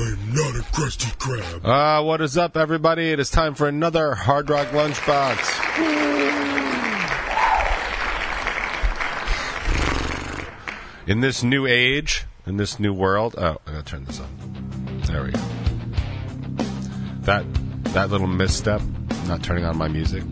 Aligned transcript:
I'm 0.00 0.32
not 0.32 0.54
a 0.54 0.62
Krusty 0.70 1.10
Krab. 1.18 1.64
Uh, 1.64 2.04
what 2.04 2.20
is 2.20 2.38
up, 2.38 2.56
everybody? 2.56 3.10
It 3.10 3.18
is 3.18 3.30
time 3.30 3.56
for 3.56 3.66
another 3.66 4.14
Hard 4.14 4.48
Rock 4.48 4.68
Lunchbox. 4.68 5.38
In 11.08 11.20
this 11.20 11.42
new 11.42 11.66
age, 11.66 12.26
in 12.46 12.58
this 12.58 12.78
new 12.78 12.92
world. 12.92 13.34
Oh, 13.36 13.56
I 13.66 13.72
gotta 13.72 13.82
turn 13.82 14.04
this 14.04 14.20
on. 14.20 15.00
There 15.06 15.24
we 15.24 15.32
go. 15.32 15.40
That 17.22 17.44
that 17.92 18.10
little 18.10 18.28
misstep, 18.28 18.80
not 19.26 19.42
turning 19.42 19.64
on 19.64 19.76
my 19.76 19.88
music, 19.88 20.22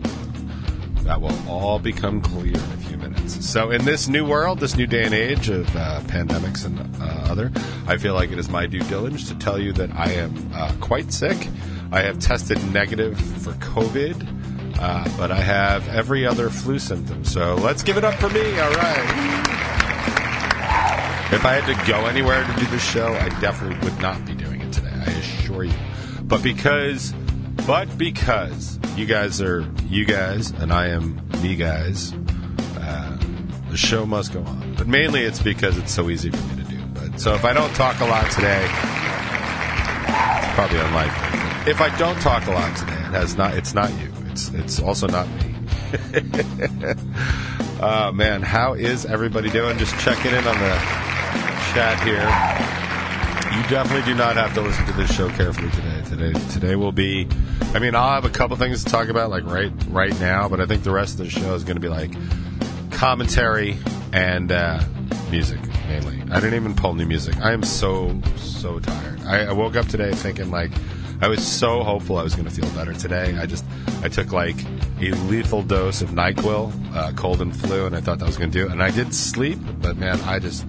that 1.07 1.21
will 1.21 1.49
all 1.49 1.79
become 1.79 2.21
clear 2.21 2.53
in 2.53 2.55
a 2.55 2.77
few 2.77 2.97
minutes. 2.97 3.45
So, 3.45 3.71
in 3.71 3.85
this 3.85 4.09
new 4.09 4.25
world, 4.25 4.59
this 4.59 4.75
new 4.75 4.85
day 4.85 5.05
and 5.05 5.13
age 5.13 5.47
of 5.47 5.73
uh, 5.73 6.01
pandemics 6.01 6.65
and 6.65 6.77
uh, 7.01 7.31
other, 7.31 7.49
I 7.87 7.95
feel 7.95 8.13
like 8.13 8.31
it 8.31 8.37
is 8.37 8.49
my 8.49 8.67
due 8.67 8.81
diligence 8.81 9.29
to 9.29 9.35
tell 9.35 9.57
you 9.57 9.71
that 9.73 9.89
I 9.95 10.11
am 10.11 10.51
uh, 10.53 10.73
quite 10.81 11.13
sick. 11.13 11.47
I 11.93 12.01
have 12.01 12.19
tested 12.19 12.61
negative 12.73 13.17
for 13.41 13.53
COVID, 13.53 14.77
uh, 14.79 15.09
but 15.17 15.31
I 15.31 15.39
have 15.39 15.87
every 15.87 16.25
other 16.25 16.49
flu 16.49 16.77
symptom. 16.77 17.23
So, 17.23 17.55
let's 17.55 17.83
give 17.83 17.95
it 17.95 18.03
up 18.03 18.15
for 18.15 18.29
me. 18.29 18.59
All 18.59 18.71
right. 18.71 19.53
If 21.31 21.45
I 21.45 21.53
had 21.53 21.65
to 21.73 21.91
go 21.91 22.05
anywhere 22.05 22.45
to 22.45 22.59
do 22.59 22.65
this 22.65 22.83
show, 22.83 23.13
I 23.13 23.29
definitely 23.39 23.79
would 23.89 23.99
not 24.01 24.25
be 24.25 24.33
doing 24.33 24.59
it 24.59 24.73
today. 24.73 24.91
I 24.93 25.11
assure 25.11 25.63
you. 25.63 25.73
But 26.23 26.43
because, 26.43 27.13
but 27.65 27.97
because 27.97 28.76
you 28.97 29.05
guys 29.05 29.39
are 29.41 29.63
you 29.89 30.05
guys 30.05 30.49
and 30.49 30.73
I 30.73 30.87
am 30.87 31.21
me 31.43 31.55
guys, 31.55 32.13
uh, 32.77 33.17
the 33.69 33.77
show 33.77 34.07
must 34.07 34.33
go 34.33 34.41
on. 34.41 34.73
But 34.75 34.87
mainly 34.87 35.21
it's 35.21 35.41
because 35.41 35.77
it's 35.77 35.91
so 35.91 36.09
easy 36.09 36.31
for 36.31 36.43
me 36.47 36.63
to 36.63 36.69
do. 36.69 36.83
But 36.95 37.21
so 37.21 37.35
if 37.35 37.45
I 37.45 37.53
don't 37.53 37.73
talk 37.75 37.99
a 37.99 38.05
lot 38.05 38.31
today, 38.31 38.63
it's 38.63 40.55
probably 40.55 40.79
unlikely. 40.79 41.71
If 41.71 41.79
I 41.79 41.95
don't 41.99 42.19
talk 42.21 42.47
a 42.47 42.51
lot 42.51 42.75
today, 42.75 42.93
it 42.93 43.13
has 43.13 43.35
not. 43.35 43.53
It's 43.53 43.75
not 43.75 43.91
you. 43.91 44.11
It's 44.31 44.49
it's 44.49 44.81
also 44.81 45.07
not 45.07 45.27
me. 45.29 45.53
uh, 47.79 48.11
man, 48.15 48.41
how 48.41 48.73
is 48.73 49.05
everybody 49.05 49.51
doing? 49.51 49.77
Just 49.77 49.97
checking 49.99 50.31
in 50.31 50.47
on 50.47 50.57
the 50.59 50.75
chat 51.73 52.01
here. 52.01 52.25
You 53.55 53.69
definitely 53.69 54.11
do 54.11 54.17
not 54.17 54.35
have 54.37 54.55
to 54.55 54.61
listen 54.61 54.85
to 54.87 54.93
this 54.93 55.13
show 55.13 55.29
carefully 55.29 55.69
today. 55.71 55.96
Today, 56.17 56.39
today 56.49 56.75
will 56.75 56.91
be. 56.91 57.27
I 57.75 57.79
mean, 57.79 57.93
I'll 57.93 58.09
have 58.09 58.25
a 58.25 58.29
couple 58.29 58.57
things 58.57 58.83
to 58.83 58.89
talk 58.89 59.09
about, 59.09 59.29
like 59.29 59.45
right 59.45 59.71
right 59.89 60.19
now, 60.19 60.49
but 60.49 60.59
I 60.59 60.65
think 60.65 60.83
the 60.83 60.89
rest 60.89 61.19
of 61.19 61.25
the 61.25 61.29
show 61.29 61.53
is 61.53 61.63
going 61.63 61.75
to 61.75 61.79
be 61.79 61.89
like 61.89 62.11
commentary 62.89 63.77
and 64.13 64.51
uh, 64.51 64.83
music 65.29 65.59
mainly. 65.87 66.19
I 66.31 66.39
didn't 66.39 66.55
even 66.55 66.75
pull 66.75 66.95
new 66.95 67.05
music. 67.05 67.37
I 67.37 67.53
am 67.53 67.61
so 67.61 68.19
so 68.35 68.79
tired. 68.79 69.21
I, 69.21 69.45
I 69.45 69.51
woke 69.51 69.75
up 69.75 69.87
today 69.89 70.11
thinking 70.11 70.49
like 70.49 70.71
I 71.21 71.27
was 71.27 71.45
so 71.45 71.83
hopeful 71.83 72.17
I 72.17 72.23
was 72.23 72.33
going 72.33 72.47
to 72.47 72.53
feel 72.53 72.69
better 72.71 72.93
today. 72.93 73.37
I 73.37 73.45
just 73.45 73.63
I 74.01 74.07
took 74.07 74.31
like 74.31 74.55
a 74.99 75.11
lethal 75.29 75.61
dose 75.61 76.01
of 76.01 76.09
Nyquil, 76.09 76.95
uh, 76.95 77.11
cold 77.11 77.41
and 77.41 77.55
flu, 77.55 77.85
and 77.85 77.95
I 77.95 78.01
thought 78.01 78.17
that 78.17 78.25
was 78.25 78.37
going 78.37 78.49
to 78.49 78.57
do 78.57 78.65
it. 78.65 78.71
And 78.71 78.81
I 78.81 78.89
did 78.89 79.13
sleep, 79.13 79.59
but 79.81 79.97
man, 79.97 80.19
I 80.21 80.39
just 80.39 80.65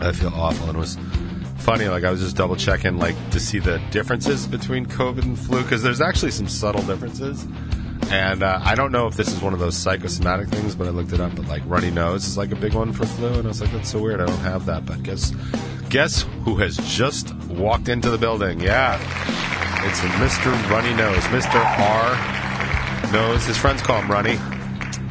I 0.00 0.12
feel 0.12 0.32
awful. 0.34 0.68
And 0.68 0.76
it 0.76 0.80
was 0.80 0.98
funny, 1.64 1.88
like 1.88 2.04
I 2.04 2.10
was 2.10 2.20
just 2.20 2.36
double 2.36 2.56
checking, 2.56 2.98
like 2.98 3.16
to 3.30 3.40
see 3.40 3.58
the 3.58 3.78
differences 3.90 4.46
between 4.46 4.84
COVID 4.84 5.22
and 5.22 5.38
flu, 5.38 5.62
because 5.62 5.82
there's 5.82 6.00
actually 6.02 6.30
some 6.30 6.46
subtle 6.46 6.82
differences. 6.82 7.46
And 8.10 8.42
uh, 8.42 8.60
I 8.62 8.74
don't 8.74 8.92
know 8.92 9.06
if 9.06 9.16
this 9.16 9.28
is 9.28 9.40
one 9.40 9.54
of 9.54 9.60
those 9.60 9.76
psychosomatic 9.76 10.48
things, 10.48 10.76
but 10.76 10.86
I 10.86 10.90
looked 10.90 11.12
it 11.14 11.20
up. 11.20 11.34
But 11.34 11.48
like 11.48 11.62
runny 11.64 11.90
nose 11.90 12.26
is 12.26 12.36
like 12.36 12.52
a 12.52 12.56
big 12.56 12.74
one 12.74 12.92
for 12.92 13.06
flu, 13.06 13.28
and 13.28 13.44
I 13.44 13.48
was 13.48 13.62
like, 13.62 13.72
that's 13.72 13.90
so 13.90 13.98
weird. 13.98 14.20
I 14.20 14.26
don't 14.26 14.38
have 14.40 14.66
that. 14.66 14.84
But 14.84 15.02
guess, 15.02 15.32
guess 15.88 16.26
who 16.44 16.56
has 16.56 16.76
just 16.76 17.34
walked 17.46 17.88
into 17.88 18.10
the 18.10 18.18
building? 18.18 18.60
Yeah, 18.60 18.96
it's 19.86 20.00
Mr. 20.00 20.52
Runny 20.70 20.94
Nose, 20.94 21.24
Mr. 21.24 21.64
R. 21.64 23.12
Nose. 23.12 23.46
His 23.46 23.56
friends 23.56 23.80
call 23.80 24.02
him 24.02 24.10
Runny, 24.10 24.36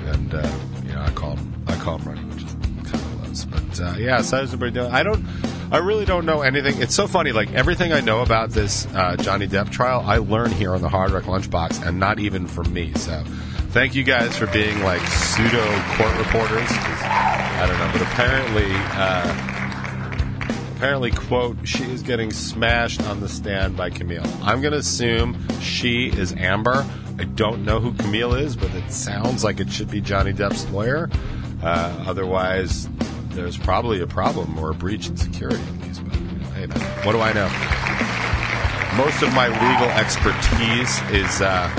and 0.05 0.35
uh, 0.35 0.51
you 0.85 0.93
know 0.93 1.01
I 1.01 1.09
call 1.09 1.35
him 1.35 1.63
I 1.67 1.75
call 1.77 1.97
him 1.97 2.09
Runny, 2.09 2.21
which 2.29 2.43
is 2.43 2.53
kind 2.53 2.93
of 2.93 3.27
lows. 3.27 3.45
But 3.45 3.81
uh, 3.81 3.95
yeah, 3.97 4.21
so 4.21 4.37
how's 4.37 4.53
everybody 4.53 4.71
doing? 4.71 4.91
I 4.91 5.01
don't. 5.01 5.25
I 5.73 5.79
really 5.79 6.05
don't 6.05 6.27
know 6.27 6.43
anything. 6.43 6.79
It's 6.83 6.93
so 6.93 7.07
funny. 7.07 7.31
Like 7.31 7.51
everything 7.53 7.93
I 7.93 7.99
know 7.99 8.21
about 8.21 8.51
this 8.51 8.85
uh, 8.93 9.15
Johnny 9.15 9.47
Depp 9.47 9.71
trial, 9.71 10.03
I 10.05 10.17
learn 10.17 10.51
here 10.51 10.75
on 10.75 10.81
the 10.81 10.87
Hard 10.87 11.09
Rock 11.09 11.23
Lunchbox, 11.23 11.83
and 11.83 11.99
not 11.99 12.19
even 12.19 12.45
from 12.45 12.71
me. 12.71 12.93
So, 12.93 13.23
thank 13.71 13.95
you 13.95 14.03
guys 14.03 14.37
for 14.37 14.45
being 14.45 14.83
like 14.83 15.01
pseudo 15.01 15.65
court 15.95 16.15
reporters. 16.19 16.69
I 16.69 17.65
don't 17.67 17.79
know, 17.79 17.89
but 17.91 18.03
apparently, 18.03 18.67
uh, 18.69 20.75
apparently, 20.75 21.09
quote, 21.09 21.67
she 21.67 21.85
is 21.85 22.03
getting 22.03 22.29
smashed 22.29 23.01
on 23.07 23.19
the 23.19 23.27
stand 23.27 23.75
by 23.75 23.89
Camille. 23.89 24.31
I'm 24.43 24.61
to 24.61 24.73
assume 24.73 25.43
she 25.59 26.09
is 26.09 26.33
Amber. 26.33 26.85
I 27.17 27.23
don't 27.23 27.65
know 27.65 27.79
who 27.79 27.93
Camille 27.93 28.35
is, 28.35 28.55
but 28.55 28.71
it 28.75 28.91
sounds 28.91 29.43
like 29.43 29.59
it 29.59 29.71
should 29.71 29.89
be 29.89 30.01
Johnny 30.01 30.33
Depp's 30.33 30.69
lawyer. 30.69 31.09
Uh, 31.63 32.03
otherwise, 32.05 32.87
there's 33.33 33.57
probably 33.57 34.01
a 34.01 34.07
problem 34.07 34.57
or 34.57 34.71
a 34.71 34.73
breach 34.73 35.07
in 35.07 35.17
security 35.17 35.61
in 35.61 35.81
these. 35.81 35.99
But 35.99 36.13
hey, 36.13 36.65
man, 36.67 36.79
what 37.05 37.11
do 37.13 37.19
I 37.19 37.33
know? 37.33 37.49
Most 38.97 39.23
of 39.23 39.33
my 39.33 39.47
legal 39.47 39.89
expertise 39.89 41.01
is 41.11 41.41
uh, 41.41 41.69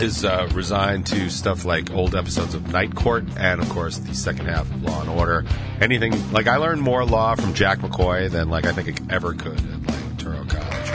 is 0.00 0.24
uh, 0.24 0.48
resigned 0.54 1.06
to 1.06 1.30
stuff 1.30 1.64
like 1.64 1.90
old 1.92 2.14
episodes 2.14 2.54
of 2.54 2.72
Night 2.72 2.94
Court 2.94 3.24
and, 3.36 3.60
of 3.60 3.68
course, 3.68 3.98
the 3.98 4.14
second 4.14 4.46
half 4.46 4.70
of 4.70 4.82
Law 4.82 5.00
and 5.00 5.10
Order. 5.10 5.44
Anything 5.80 6.32
like 6.32 6.46
I 6.46 6.56
learned 6.56 6.82
more 6.82 7.04
law 7.04 7.34
from 7.34 7.54
Jack 7.54 7.78
McCoy 7.78 8.30
than 8.30 8.48
like 8.50 8.66
I 8.66 8.72
think 8.72 9.00
I 9.00 9.14
ever 9.14 9.34
could 9.34 9.58
at 9.58 9.86
like 9.86 10.16
Touro 10.18 10.48
College. 10.48 10.88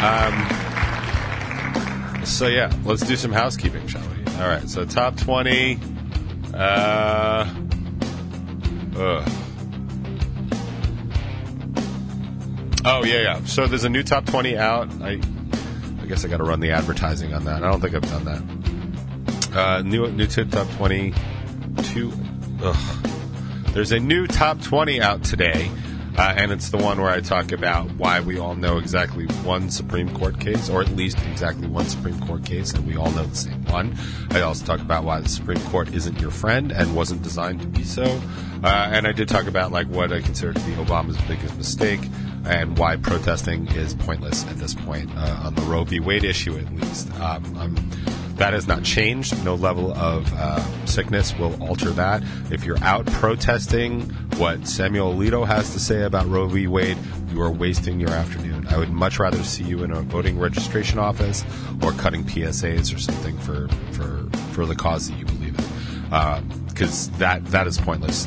Um, 0.00 0.34
so 2.24 2.46
yeah, 2.46 2.72
let's 2.84 3.02
do 3.06 3.16
some 3.16 3.32
housekeeping, 3.32 3.86
shall 3.86 4.00
we? 4.00 4.19
All 4.40 4.48
right. 4.48 4.68
So 4.68 4.86
top 4.86 5.16
twenty. 5.16 5.78
Uh, 6.54 7.46
ugh. 8.96 9.28
Oh 12.82 13.04
yeah, 13.04 13.20
yeah. 13.22 13.44
So 13.44 13.66
there's 13.66 13.84
a 13.84 13.90
new 13.90 14.02
top 14.02 14.24
twenty 14.24 14.56
out. 14.56 14.90
I, 15.02 15.20
I 16.00 16.06
guess 16.06 16.24
I 16.24 16.28
got 16.28 16.38
to 16.38 16.44
run 16.44 16.60
the 16.60 16.70
advertising 16.70 17.34
on 17.34 17.44
that. 17.44 17.62
I 17.62 17.70
don't 17.70 17.80
think 17.80 17.94
I've 17.94 18.02
done 18.02 18.24
that. 18.24 19.56
Uh, 19.56 19.82
new 19.82 20.10
new 20.10 20.26
to 20.26 20.44
top 20.46 20.70
twenty 20.70 21.12
two. 21.82 22.10
Ugh. 22.62 23.06
There's 23.72 23.92
a 23.92 24.00
new 24.00 24.26
top 24.26 24.62
twenty 24.62 25.02
out 25.02 25.22
today. 25.22 25.70
Uh, 26.16 26.34
and 26.36 26.52
it's 26.52 26.70
the 26.70 26.76
one 26.76 27.00
where 27.00 27.10
I 27.10 27.20
talk 27.20 27.52
about 27.52 27.90
why 27.92 28.20
we 28.20 28.38
all 28.38 28.54
know 28.54 28.78
exactly 28.78 29.26
one 29.44 29.70
Supreme 29.70 30.12
Court 30.14 30.38
case, 30.38 30.68
or 30.68 30.82
at 30.82 30.90
least 30.90 31.18
exactly 31.28 31.66
one 31.66 31.86
Supreme 31.86 32.20
Court 32.26 32.44
case, 32.44 32.72
and 32.72 32.86
we 32.86 32.96
all 32.96 33.10
know 33.12 33.24
the 33.24 33.36
same 33.36 33.64
one. 33.66 33.96
I 34.30 34.40
also 34.40 34.64
talk 34.66 34.80
about 34.80 35.04
why 35.04 35.20
the 35.20 35.28
Supreme 35.28 35.60
Court 35.70 35.94
isn't 35.94 36.20
your 36.20 36.30
friend 36.30 36.72
and 36.72 36.94
wasn't 36.94 37.22
designed 37.22 37.60
to 37.62 37.66
be 37.66 37.84
so. 37.84 38.04
Uh, 38.62 38.90
and 38.92 39.06
I 39.06 39.12
did 39.12 39.28
talk 39.28 39.46
about 39.46 39.72
like 39.72 39.86
what 39.86 40.12
I 40.12 40.20
consider 40.20 40.52
to 40.52 40.60
be 40.60 40.72
Obama's 40.72 41.20
biggest 41.22 41.56
mistake 41.56 42.00
and 42.44 42.76
why 42.78 42.96
protesting 42.96 43.66
is 43.68 43.94
pointless 43.94 44.46
at 44.46 44.56
this 44.56 44.74
point 44.74 45.10
uh, 45.16 45.42
on 45.44 45.54
the 45.54 45.62
Roe 45.62 45.84
v. 45.84 46.00
Wade 46.00 46.24
issue, 46.24 46.56
at 46.56 46.74
least. 46.74 47.10
Um, 47.20 47.56
I'm, 47.58 47.76
that 48.40 48.54
has 48.54 48.66
not 48.66 48.82
changed. 48.82 49.44
No 49.44 49.54
level 49.54 49.92
of 49.92 50.32
uh, 50.32 50.86
sickness 50.86 51.38
will 51.38 51.62
alter 51.62 51.90
that. 51.90 52.22
If 52.50 52.64
you're 52.64 52.82
out 52.82 53.04
protesting 53.04 54.08
what 54.38 54.66
Samuel 54.66 55.12
Alito 55.12 55.46
has 55.46 55.74
to 55.74 55.78
say 55.78 56.04
about 56.04 56.26
Roe 56.26 56.46
v. 56.46 56.66
Wade, 56.66 56.96
you 57.30 57.42
are 57.42 57.50
wasting 57.50 58.00
your 58.00 58.08
afternoon. 58.08 58.66
I 58.68 58.78
would 58.78 58.88
much 58.88 59.18
rather 59.18 59.42
see 59.42 59.64
you 59.64 59.84
in 59.84 59.90
a 59.90 60.00
voting 60.00 60.38
registration 60.38 60.98
office 60.98 61.44
or 61.82 61.92
cutting 61.92 62.24
PSAs 62.24 62.96
or 62.96 62.98
something 62.98 63.36
for 63.40 63.68
for 63.92 64.26
for 64.54 64.64
the 64.64 64.74
cause 64.74 65.10
that 65.10 65.18
you 65.18 65.26
believe 65.26 65.58
in, 65.58 66.66
because 66.66 67.10
that 67.18 67.44
that 67.46 67.66
is 67.66 67.76
pointless. 67.76 68.26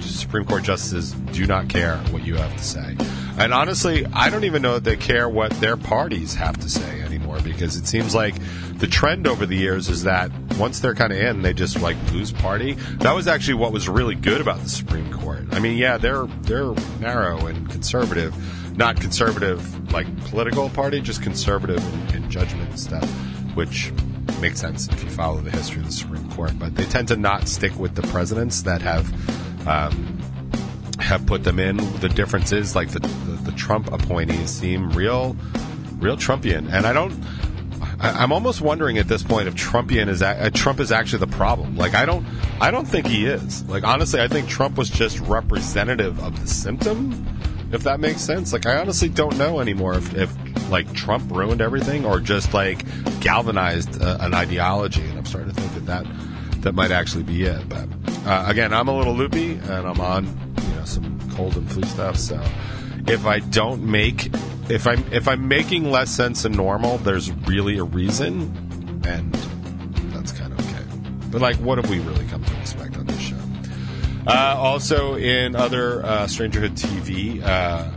Supreme 0.00 0.44
Court 0.44 0.64
justices 0.64 1.12
do 1.32 1.46
not 1.46 1.70
care 1.70 1.96
what 2.10 2.26
you 2.26 2.34
have 2.34 2.54
to 2.54 2.62
say. 2.62 2.94
And 3.38 3.54
honestly, 3.54 4.04
I 4.12 4.28
don't 4.28 4.44
even 4.44 4.60
know 4.60 4.74
that 4.74 4.84
they 4.84 4.96
care 4.96 5.30
what 5.30 5.50
their 5.52 5.78
parties 5.78 6.34
have 6.34 6.58
to 6.58 6.68
say 6.68 7.05
anymore 7.36 7.52
because 7.52 7.76
it 7.76 7.86
seems 7.86 8.14
like 8.14 8.34
the 8.78 8.86
trend 8.86 9.26
over 9.26 9.46
the 9.46 9.56
years 9.56 9.88
is 9.88 10.02
that 10.04 10.30
once 10.58 10.80
they're 10.80 10.94
kind 10.94 11.12
of 11.12 11.18
in, 11.18 11.42
they 11.42 11.52
just 11.52 11.80
like 11.80 11.96
lose 12.12 12.32
party. 12.32 12.74
That 12.98 13.14
was 13.14 13.28
actually 13.28 13.54
what 13.54 13.72
was 13.72 13.88
really 13.88 14.14
good 14.14 14.40
about 14.40 14.60
the 14.62 14.68
Supreme 14.68 15.12
Court. 15.12 15.44
I 15.52 15.58
mean, 15.58 15.76
yeah, 15.76 15.98
they're 15.98 16.26
they're 16.42 16.72
narrow 17.00 17.46
and 17.46 17.68
conservative, 17.70 18.34
not 18.76 19.00
conservative 19.00 19.92
like 19.92 20.06
political 20.26 20.68
party, 20.70 21.00
just 21.00 21.22
conservative 21.22 21.82
in, 22.10 22.22
in 22.22 22.30
judgment 22.30 22.70
and 22.70 22.80
stuff, 22.80 23.08
which 23.54 23.92
makes 24.40 24.60
sense 24.60 24.88
if 24.88 25.02
you 25.02 25.10
follow 25.10 25.40
the 25.40 25.50
history 25.50 25.80
of 25.80 25.86
the 25.86 25.92
Supreme 25.92 26.30
Court. 26.32 26.58
But 26.58 26.76
they 26.76 26.84
tend 26.84 27.08
to 27.08 27.16
not 27.16 27.48
stick 27.48 27.76
with 27.78 27.94
the 27.94 28.02
presidents 28.02 28.62
that 28.62 28.82
have. 28.82 29.12
Um, 29.66 30.12
have 30.98 31.26
put 31.26 31.44
them 31.44 31.58
in. 31.60 31.76
The 32.00 32.08
difference 32.08 32.52
is 32.52 32.74
like 32.74 32.88
the, 32.88 33.00
the, 33.00 33.50
the 33.50 33.52
Trump 33.52 33.92
appointees 33.92 34.50
seem 34.50 34.90
real, 34.90 35.36
real 35.98 36.16
Trumpian, 36.16 36.72
and 36.72 36.86
I 36.86 36.92
don't. 36.92 37.12
I, 38.00 38.10
I'm 38.22 38.32
almost 38.32 38.60
wondering 38.60 38.98
at 38.98 39.08
this 39.08 39.22
point 39.22 39.48
if 39.48 39.54
Trumpian 39.54 40.08
is 40.08 40.22
a, 40.22 40.46
uh, 40.46 40.50
Trump 40.50 40.80
is 40.80 40.92
actually 40.92 41.20
the 41.20 41.36
problem. 41.36 41.76
Like 41.76 41.94
I 41.94 42.04
don't, 42.06 42.26
I 42.60 42.70
don't 42.70 42.86
think 42.86 43.06
he 43.06 43.26
is. 43.26 43.64
Like 43.64 43.84
honestly, 43.84 44.20
I 44.20 44.28
think 44.28 44.48
Trump 44.48 44.76
was 44.76 44.90
just 44.90 45.18
representative 45.20 46.22
of 46.22 46.40
the 46.40 46.46
symptom, 46.46 47.26
if 47.72 47.84
that 47.84 48.00
makes 48.00 48.20
sense. 48.20 48.52
Like 48.52 48.66
I 48.66 48.78
honestly 48.78 49.08
don't 49.08 49.36
know 49.38 49.60
anymore 49.60 49.94
if, 49.94 50.14
if 50.14 50.70
like 50.70 50.92
Trump 50.94 51.30
ruined 51.30 51.60
everything 51.60 52.04
or 52.04 52.20
just 52.20 52.52
like 52.54 52.84
galvanized 53.20 54.02
uh, 54.02 54.18
an 54.20 54.34
ideology, 54.34 55.02
and 55.02 55.18
I'm 55.18 55.26
starting 55.26 55.52
to 55.52 55.60
think 55.60 55.74
that 55.74 55.86
that 55.86 56.62
that 56.62 56.74
might 56.74 56.90
actually 56.90 57.24
be 57.24 57.44
it. 57.44 57.68
But 57.68 57.88
uh, 58.26 58.44
again, 58.48 58.72
I'm 58.72 58.88
a 58.88 58.96
little 58.96 59.14
loopy, 59.14 59.52
and 59.52 59.86
I'm 59.86 60.00
on 60.00 60.26
you 60.26 60.74
know 60.74 60.84
some 60.84 61.30
cold 61.32 61.56
and 61.56 61.70
flu 61.70 61.84
stuff. 61.84 62.16
So 62.16 62.42
if 63.06 63.24
I 63.26 63.38
don't 63.38 63.84
make 63.84 64.30
if 64.68 64.86
I'm 64.86 65.04
if 65.12 65.28
I'm 65.28 65.48
making 65.48 65.90
less 65.90 66.10
sense 66.10 66.42
than 66.42 66.52
normal, 66.52 66.98
there's 66.98 67.30
really 67.32 67.78
a 67.78 67.84
reason, 67.84 69.02
and 69.06 69.32
that's 70.12 70.32
kind 70.32 70.52
of 70.52 70.58
okay. 70.60 70.84
But 71.30 71.40
like, 71.40 71.56
what 71.56 71.78
have 71.78 71.88
we 71.88 72.00
really 72.00 72.26
come 72.26 72.44
to 72.44 72.60
expect 72.60 72.96
on 72.96 73.06
this 73.06 73.20
show? 73.20 73.36
Uh, 74.26 74.56
also, 74.58 75.16
in 75.16 75.54
other 75.54 76.04
uh, 76.04 76.26
Strangerhood 76.26 76.76
TV, 76.76 77.42
uh, 77.42 77.90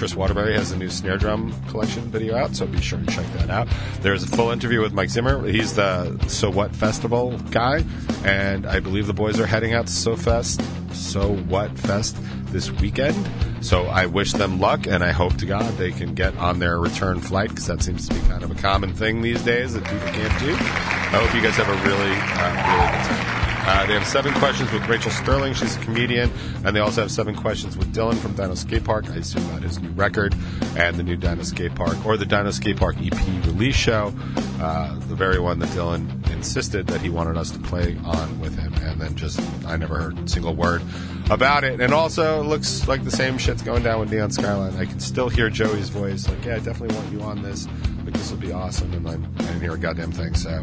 Chris 0.00 0.16
Waterbury 0.16 0.54
has 0.54 0.72
a 0.72 0.78
new 0.78 0.88
snare 0.88 1.18
drum 1.18 1.54
collection 1.68 2.04
video 2.04 2.34
out, 2.34 2.56
so 2.56 2.66
be 2.66 2.80
sure 2.80 2.98
to 2.98 3.04
check 3.04 3.30
that 3.34 3.50
out. 3.50 3.68
There's 4.00 4.22
a 4.22 4.26
full 4.28 4.48
interview 4.48 4.80
with 4.80 4.94
Mike 4.94 5.10
Zimmer. 5.10 5.46
He's 5.46 5.74
the 5.74 6.18
So 6.26 6.50
What 6.50 6.74
Festival 6.74 7.36
guy, 7.50 7.84
and 8.24 8.64
I 8.64 8.80
believe 8.80 9.06
the 9.06 9.12
boys 9.12 9.38
are 9.38 9.44
heading 9.44 9.74
out 9.74 9.88
to 9.88 9.92
So 9.92 10.16
Fest, 10.16 10.62
So 10.94 11.34
What 11.34 11.78
Fest 11.78 12.16
this 12.46 12.70
weekend. 12.70 13.28
So 13.60 13.88
I 13.88 14.06
wish 14.06 14.32
them 14.32 14.58
luck, 14.58 14.86
and 14.86 15.04
I 15.04 15.12
hope 15.12 15.36
to 15.36 15.44
God 15.44 15.70
they 15.74 15.90
can 15.90 16.14
get 16.14 16.34
on 16.38 16.60
their 16.60 16.80
return 16.80 17.20
flight 17.20 17.50
because 17.50 17.66
that 17.66 17.82
seems 17.82 18.08
to 18.08 18.14
be 18.14 18.20
kind 18.20 18.42
of 18.42 18.50
a 18.50 18.54
common 18.54 18.94
thing 18.94 19.20
these 19.20 19.42
days 19.42 19.74
that 19.74 19.84
people 19.84 20.08
can't 20.08 20.40
do. 20.40 20.54
I 20.54 21.22
hope 21.22 21.34
you 21.34 21.42
guys 21.42 21.56
have 21.56 21.68
a 21.68 21.86
really, 21.86 22.10
uh, 22.10 22.70
really 22.72 22.96
good 22.96 23.04
time. 23.04 23.29
Uh, 23.62 23.86
they 23.86 23.92
have 23.92 24.06
seven 24.06 24.32
questions 24.34 24.72
with 24.72 24.86
Rachel 24.88 25.10
Sterling. 25.10 25.54
She's 25.54 25.76
a 25.76 25.80
comedian. 25.80 26.30
And 26.64 26.74
they 26.74 26.80
also 26.80 27.02
have 27.02 27.10
seven 27.10 27.34
questions 27.34 27.76
with 27.76 27.94
Dylan 27.94 28.16
from 28.16 28.32
Dino 28.34 28.54
Skate 28.54 28.84
Park. 28.84 29.10
I 29.10 29.16
assume 29.16 29.46
that 29.48 29.62
his 29.62 29.80
new 29.80 29.90
record 29.90 30.34
and 30.76 30.96
the 30.96 31.02
new 31.02 31.16
Dino 31.16 31.42
Skate 31.42 31.74
Park 31.74 32.04
or 32.04 32.16
the 32.16 32.26
Dino 32.26 32.50
Skate 32.50 32.76
Park 32.76 32.96
EP 33.00 33.12
release 33.46 33.76
show. 33.76 34.12
Uh, 34.60 34.94
the 35.08 35.14
very 35.14 35.38
one 35.38 35.58
that 35.58 35.68
Dylan 35.70 36.20
insisted 36.30 36.86
that 36.86 37.00
he 37.00 37.10
wanted 37.10 37.36
us 37.36 37.50
to 37.50 37.58
play 37.58 37.98
on 38.04 38.40
with 38.40 38.58
him. 38.58 38.72
And 38.82 39.00
then 39.00 39.14
just, 39.14 39.40
I 39.66 39.76
never 39.76 39.98
heard 39.98 40.18
a 40.18 40.28
single 40.28 40.54
word 40.54 40.82
about 41.30 41.64
it. 41.64 41.80
And 41.80 41.92
also, 41.92 42.40
it 42.40 42.44
looks 42.44 42.88
like 42.88 43.04
the 43.04 43.10
same 43.10 43.38
shit's 43.38 43.62
going 43.62 43.82
down 43.82 44.00
with 44.00 44.10
Neon 44.10 44.30
Skyline. 44.30 44.74
I 44.76 44.84
can 44.84 45.00
still 45.00 45.28
hear 45.28 45.50
Joey's 45.50 45.90
voice. 45.90 46.28
Like, 46.28 46.44
yeah, 46.44 46.56
I 46.56 46.58
definitely 46.60 46.96
want 46.96 47.12
you 47.12 47.20
on 47.22 47.42
this. 47.42 47.68
Like, 48.04 48.14
this 48.14 48.30
will 48.30 48.38
be 48.38 48.52
awesome. 48.52 48.92
And 48.94 49.06
then 49.06 49.34
I 49.38 49.42
didn't 49.42 49.60
hear 49.60 49.74
a 49.74 49.78
goddamn 49.78 50.12
thing. 50.12 50.34
So 50.34 50.62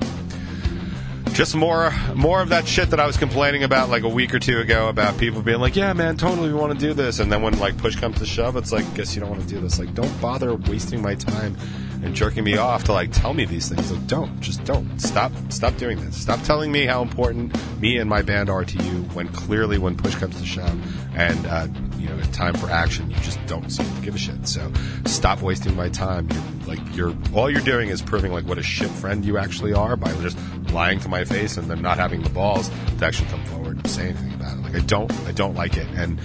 just 1.37 1.55
more 1.55 1.93
more 2.15 2.41
of 2.41 2.49
that 2.49 2.67
shit 2.67 2.89
that 2.89 2.99
I 2.99 3.05
was 3.05 3.15
complaining 3.15 3.63
about 3.63 3.89
like 3.89 4.01
a 4.01 4.09
week 4.09 4.33
or 4.33 4.39
two 4.39 4.57
ago 4.57 4.89
about 4.89 5.19
people 5.19 5.43
being 5.43 5.59
like, 5.59 5.75
"Yeah, 5.75 5.93
man, 5.93 6.17
totally 6.17 6.47
we 6.47 6.55
want 6.55 6.73
to 6.73 6.79
do 6.79 6.95
this," 6.95 7.19
and 7.19 7.31
then 7.31 7.43
when 7.43 7.59
like 7.59 7.77
push 7.77 7.95
comes 7.95 8.17
to 8.17 8.25
shove, 8.25 8.55
it's 8.55 8.71
like, 8.71 8.91
"Guess 8.95 9.13
you 9.13 9.21
don't 9.21 9.29
want 9.29 9.43
to 9.43 9.47
do 9.47 9.61
this." 9.61 9.77
Like, 9.77 9.93
don't 9.93 10.19
bother 10.19 10.55
wasting 10.55 10.99
my 10.99 11.13
time 11.13 11.55
and 12.03 12.15
jerking 12.15 12.43
me 12.43 12.57
off 12.57 12.83
to 12.85 12.93
like 12.93 13.11
tell 13.11 13.33
me 13.33 13.45
these 13.45 13.69
things. 13.69 13.91
Like, 13.91 14.07
don't 14.07 14.39
just 14.39 14.63
don't 14.63 14.99
stop 14.99 15.31
stop 15.49 15.75
doing 15.77 15.99
this. 16.03 16.15
Stop 16.15 16.41
telling 16.43 16.71
me 16.71 16.85
how 16.85 17.01
important 17.01 17.55
me 17.81 17.97
and 17.97 18.09
my 18.09 18.21
band 18.21 18.49
are 18.49 18.63
to 18.63 18.83
you 18.83 19.03
when 19.13 19.27
clearly 19.29 19.77
when 19.77 19.95
push 19.95 20.15
comes 20.15 20.39
to 20.39 20.45
shove 20.45 20.79
and 21.15 21.45
uh, 21.47 21.67
you 21.97 22.07
know 22.07 22.17
time 22.31 22.53
for 22.53 22.69
action, 22.69 23.09
you 23.09 23.15
just 23.17 23.43
don't 23.47 23.69
seem 23.69 23.85
to 23.95 24.01
give 24.01 24.15
a 24.15 24.17
shit. 24.17 24.47
So 24.47 24.71
stop 25.05 25.41
wasting 25.41 25.75
my 25.75 25.89
time. 25.89 26.29
You're, 26.29 26.43
like 26.67 26.95
you're 26.95 27.15
all 27.33 27.49
you're 27.49 27.61
doing 27.61 27.89
is 27.89 28.01
proving 28.01 28.31
like 28.31 28.45
what 28.45 28.57
a 28.57 28.63
shit 28.63 28.89
friend 28.89 29.25
you 29.25 29.37
actually 29.37 29.73
are 29.73 29.95
by 29.95 30.13
just 30.21 30.37
lying 30.71 30.99
to 30.99 31.09
my 31.09 31.23
face 31.23 31.57
and 31.57 31.69
then 31.69 31.81
not 31.81 31.97
having 31.97 32.21
the 32.21 32.29
balls 32.29 32.69
to 32.99 33.05
actually 33.05 33.29
come 33.29 33.43
forward 33.45 33.77
and 33.77 33.89
say 33.89 34.09
anything 34.09 34.33
about 34.33 34.57
it. 34.57 34.61
Like 34.61 34.75
I 34.75 34.85
don't, 34.85 35.11
I 35.25 35.31
don't 35.31 35.55
like 35.55 35.77
it, 35.77 35.87
and 35.95 36.19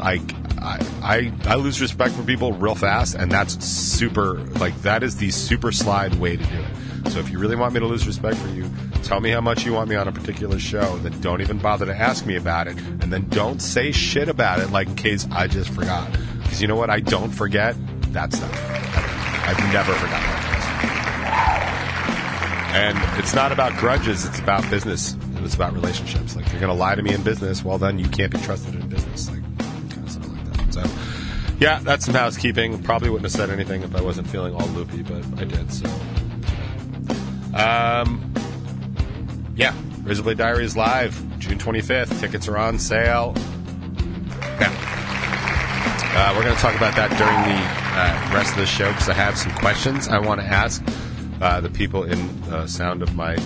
I, 0.00 0.20
I, 0.58 0.86
I, 1.02 1.32
I 1.44 1.54
lose 1.56 1.80
respect 1.80 2.14
for 2.14 2.22
people 2.22 2.52
real 2.52 2.74
fast, 2.74 3.14
and 3.14 3.30
that's 3.30 3.64
super. 3.64 4.34
Like 4.58 4.80
that 4.82 5.02
is 5.02 5.16
the 5.16 5.30
super 5.30 5.72
slide 5.72 6.14
way 6.16 6.36
to 6.36 6.44
do 6.44 6.58
it. 6.58 7.10
So 7.10 7.20
if 7.20 7.30
you 7.30 7.38
really 7.38 7.56
want 7.56 7.74
me 7.74 7.80
to 7.80 7.86
lose 7.86 8.06
respect 8.06 8.36
for 8.36 8.48
you, 8.48 8.68
tell 9.02 9.20
me 9.20 9.30
how 9.30 9.40
much 9.40 9.64
you 9.64 9.72
want 9.72 9.88
me 9.88 9.96
on 9.96 10.08
a 10.08 10.12
particular 10.12 10.58
show. 10.58 10.98
Then 10.98 11.18
don't 11.20 11.40
even 11.40 11.58
bother 11.58 11.86
to 11.86 11.94
ask 11.94 12.26
me 12.26 12.36
about 12.36 12.68
it, 12.68 12.76
and 12.78 13.12
then 13.12 13.28
don't 13.28 13.60
say 13.60 13.92
shit 13.92 14.28
about 14.28 14.60
it, 14.60 14.70
like 14.70 14.88
in 14.88 14.96
case 14.96 15.26
I 15.30 15.46
just 15.46 15.70
forgot. 15.70 16.10
Because 16.42 16.60
you 16.60 16.68
know 16.68 16.76
what? 16.76 16.90
I 16.90 17.00
don't 17.00 17.30
forget 17.30 17.76
that 18.12 18.32
stuff. 18.32 18.52
I've 19.46 19.58
never 19.72 19.92
forgotten. 19.94 20.48
And 22.70 23.18
it's 23.18 23.34
not 23.34 23.50
about 23.50 23.76
grudges, 23.78 24.26
it's 24.26 24.38
about 24.38 24.68
business. 24.70 25.14
And 25.14 25.44
it's 25.44 25.54
about 25.54 25.72
relationships. 25.72 26.36
Like, 26.36 26.46
if 26.46 26.52
you're 26.52 26.60
going 26.60 26.72
to 26.72 26.78
lie 26.78 26.94
to 26.94 27.02
me 27.02 27.14
in 27.14 27.22
business, 27.22 27.64
well, 27.64 27.78
then 27.78 27.98
you 27.98 28.08
can't 28.08 28.30
be 28.30 28.38
trusted 28.40 28.74
in 28.74 28.88
business. 28.88 29.30
Like, 29.30 29.37
yeah, 31.58 31.80
that's 31.80 32.04
some 32.04 32.14
housekeeping. 32.14 32.82
Probably 32.82 33.10
wouldn't 33.10 33.30
have 33.30 33.32
said 33.32 33.50
anything 33.50 33.82
if 33.82 33.94
I 33.94 34.00
wasn't 34.00 34.28
feeling 34.28 34.54
all 34.54 34.66
loopy, 34.68 35.02
but 35.02 35.24
I 35.40 35.44
did, 35.44 35.72
so. 35.72 35.86
Um, 37.54 38.32
yeah, 39.56 39.74
Razorblade 40.02 40.36
Diaries 40.36 40.76
live, 40.76 41.20
June 41.38 41.58
25th. 41.58 42.20
Tickets 42.20 42.46
are 42.48 42.56
on 42.56 42.78
sale. 42.78 43.34
Yeah. 44.60 44.72
Uh, 46.14 46.32
we're 46.36 46.44
going 46.44 46.54
to 46.54 46.60
talk 46.62 46.76
about 46.76 46.94
that 46.96 47.10
during 47.18 47.42
the 47.44 47.88
uh, 47.98 48.34
rest 48.34 48.52
of 48.52 48.58
the 48.58 48.66
show 48.66 48.90
because 48.92 49.08
I 49.08 49.14
have 49.14 49.36
some 49.36 49.52
questions 49.52 50.08
I 50.08 50.18
want 50.18 50.40
to 50.40 50.46
ask 50.46 50.82
uh, 51.40 51.60
the 51.60 51.70
people 51.70 52.04
in 52.04 52.18
uh, 52.44 52.66
sound 52.66 53.02
of 53.02 53.14
my 53.14 53.36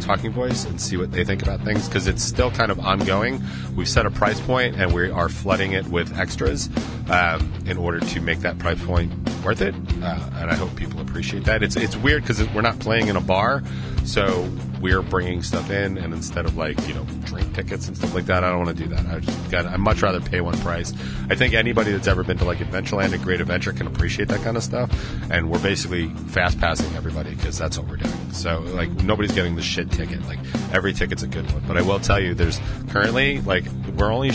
talking 0.00 0.30
voice 0.30 0.64
and 0.64 0.80
see 0.80 0.96
what 0.96 1.12
they 1.12 1.24
think 1.24 1.42
about 1.42 1.60
things 1.62 1.88
because 1.88 2.06
it's 2.06 2.22
still 2.22 2.50
kind 2.50 2.70
of 2.70 2.80
ongoing. 2.80 3.42
We've 3.74 3.88
set 3.88 4.06
a 4.06 4.10
price 4.10 4.40
point 4.40 4.76
and 4.76 4.92
we 4.92 5.10
are 5.10 5.28
flooding 5.28 5.72
it 5.72 5.86
with 5.86 6.18
extras 6.18 6.68
um, 7.10 7.52
in 7.66 7.76
order 7.76 8.00
to 8.00 8.20
make 8.20 8.40
that 8.40 8.58
price 8.58 8.82
point 8.84 9.12
worth 9.44 9.60
it. 9.60 9.74
Uh, 10.02 10.30
and 10.36 10.50
I 10.50 10.54
hope 10.54 10.74
people 10.76 11.00
appreciate 11.00 11.44
that. 11.44 11.62
It's 11.62 11.76
it's 11.76 11.96
weird 11.96 12.22
because 12.22 12.42
we're 12.50 12.62
not 12.62 12.78
playing 12.78 13.08
in 13.08 13.16
a 13.16 13.20
bar, 13.20 13.62
so 14.04 14.48
we're 14.80 15.02
bringing 15.02 15.42
stuff 15.42 15.70
in, 15.70 15.98
and 15.98 16.12
instead 16.12 16.44
of 16.46 16.56
like 16.56 16.78
you 16.86 16.94
know 16.94 17.04
drink 17.24 17.54
tickets 17.54 17.88
and 17.88 17.96
stuff 17.96 18.14
like 18.14 18.26
that, 18.26 18.44
I 18.44 18.50
don't 18.50 18.64
want 18.64 18.76
to 18.76 18.84
do 18.84 18.88
that. 18.90 19.06
I 19.06 19.20
just 19.20 19.50
got 19.50 19.66
I 19.66 19.76
much 19.76 20.02
rather 20.02 20.20
pay 20.20 20.40
one 20.40 20.58
price. 20.58 20.92
I 21.30 21.34
think 21.34 21.54
anybody 21.54 21.92
that's 21.92 22.06
ever 22.06 22.22
been 22.24 22.38
to 22.38 22.44
like 22.44 22.58
Adventureland 22.58 23.12
and 23.12 23.22
Great 23.22 23.40
Adventure 23.40 23.72
can 23.72 23.86
appreciate 23.86 24.28
that 24.28 24.42
kind 24.42 24.56
of 24.56 24.62
stuff, 24.62 24.90
and 25.30 25.50
we're 25.50 25.62
basically 25.62 26.08
fast 26.28 26.58
passing 26.60 26.94
everybody 26.94 27.34
because 27.34 27.58
that's 27.58 27.78
what 27.78 27.88
we're 27.88 27.96
doing. 27.96 28.32
So 28.32 28.60
like 28.60 28.90
nobody's 29.02 29.32
getting 29.32 29.56
the 29.56 29.62
shit 29.62 29.90
ticket. 29.90 30.22
Like 30.26 30.40
every 30.72 30.92
ticket's 30.92 31.22
a 31.22 31.28
good 31.28 31.50
one, 31.52 31.62
but 31.66 31.76
I 31.76 31.82
will 31.82 32.00
tell 32.00 32.20
you, 32.20 32.34
there's 32.34 32.60
currently 32.88 33.40
like 33.42 33.64
we're 33.96 34.12
only 34.12 34.32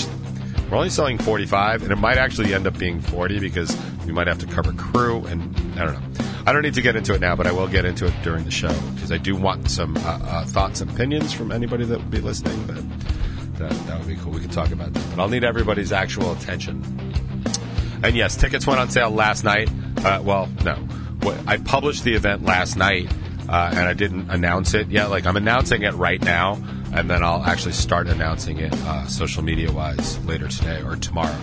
we're 0.69 0.77
only 0.77 0.89
selling 0.89 1.17
45, 1.17 1.83
and 1.83 1.91
it 1.91 1.97
might 1.97 2.17
actually 2.17 2.53
end 2.53 2.65
up 2.65 2.77
being 2.77 3.01
40 3.01 3.39
because 3.39 3.77
we 4.05 4.13
might 4.13 4.27
have 4.27 4.39
to 4.39 4.45
cover 4.45 4.71
crew, 4.73 5.25
and 5.25 5.55
I 5.77 5.85
don't 5.85 6.17
know. 6.17 6.30
I 6.45 6.53
don't 6.53 6.63
need 6.63 6.73
to 6.73 6.81
get 6.81 6.95
into 6.95 7.13
it 7.13 7.21
now, 7.21 7.35
but 7.35 7.45
I 7.45 7.51
will 7.51 7.67
get 7.67 7.85
into 7.85 8.05
it 8.05 8.13
during 8.23 8.45
the 8.45 8.51
show 8.51 8.73
because 8.93 9.11
I 9.11 9.17
do 9.17 9.35
want 9.35 9.69
some 9.69 9.95
uh, 9.97 10.01
uh, 10.01 10.45
thoughts 10.45 10.81
and 10.81 10.89
opinions 10.89 11.33
from 11.33 11.51
anybody 11.51 11.85
that 11.85 11.99
would 11.99 12.11
be 12.11 12.19
listening. 12.19 12.65
But 12.65 13.59
that, 13.59 13.71
that 13.87 13.99
would 13.99 14.07
be 14.07 14.15
cool. 14.15 14.31
We 14.31 14.39
can 14.39 14.49
talk 14.49 14.71
about 14.71 14.91
that. 14.93 15.09
But 15.11 15.21
I'll 15.21 15.29
need 15.29 15.43
everybody's 15.43 15.91
actual 15.91 16.31
attention. 16.31 16.83
And 18.03 18.15
yes, 18.15 18.35
tickets 18.35 18.65
went 18.65 18.79
on 18.79 18.89
sale 18.89 19.11
last 19.11 19.43
night. 19.43 19.69
Uh, 19.97 20.21
well, 20.23 20.49
no. 20.65 20.87
I 21.45 21.57
published 21.57 22.03
the 22.03 22.15
event 22.15 22.43
last 22.43 22.75
night, 22.75 23.11
uh, 23.47 23.69
and 23.71 23.81
I 23.81 23.93
didn't 23.93 24.31
announce 24.31 24.73
it 24.73 24.87
yet. 24.87 25.11
Like, 25.11 25.27
I'm 25.27 25.37
announcing 25.37 25.83
it 25.83 25.93
right 25.93 26.19
now, 26.19 26.53
and 26.93 27.07
then 27.07 27.23
I'll 27.23 27.43
actually 27.43 27.73
start 27.73 28.07
announcing 28.07 28.57
it 28.57 28.73
uh, 28.73 29.05
social 29.05 29.43
media 29.43 29.71
wise 29.71 30.17
later 30.25 30.47
today 30.47 30.81
or 30.81 30.95
tomorrow. 30.95 31.37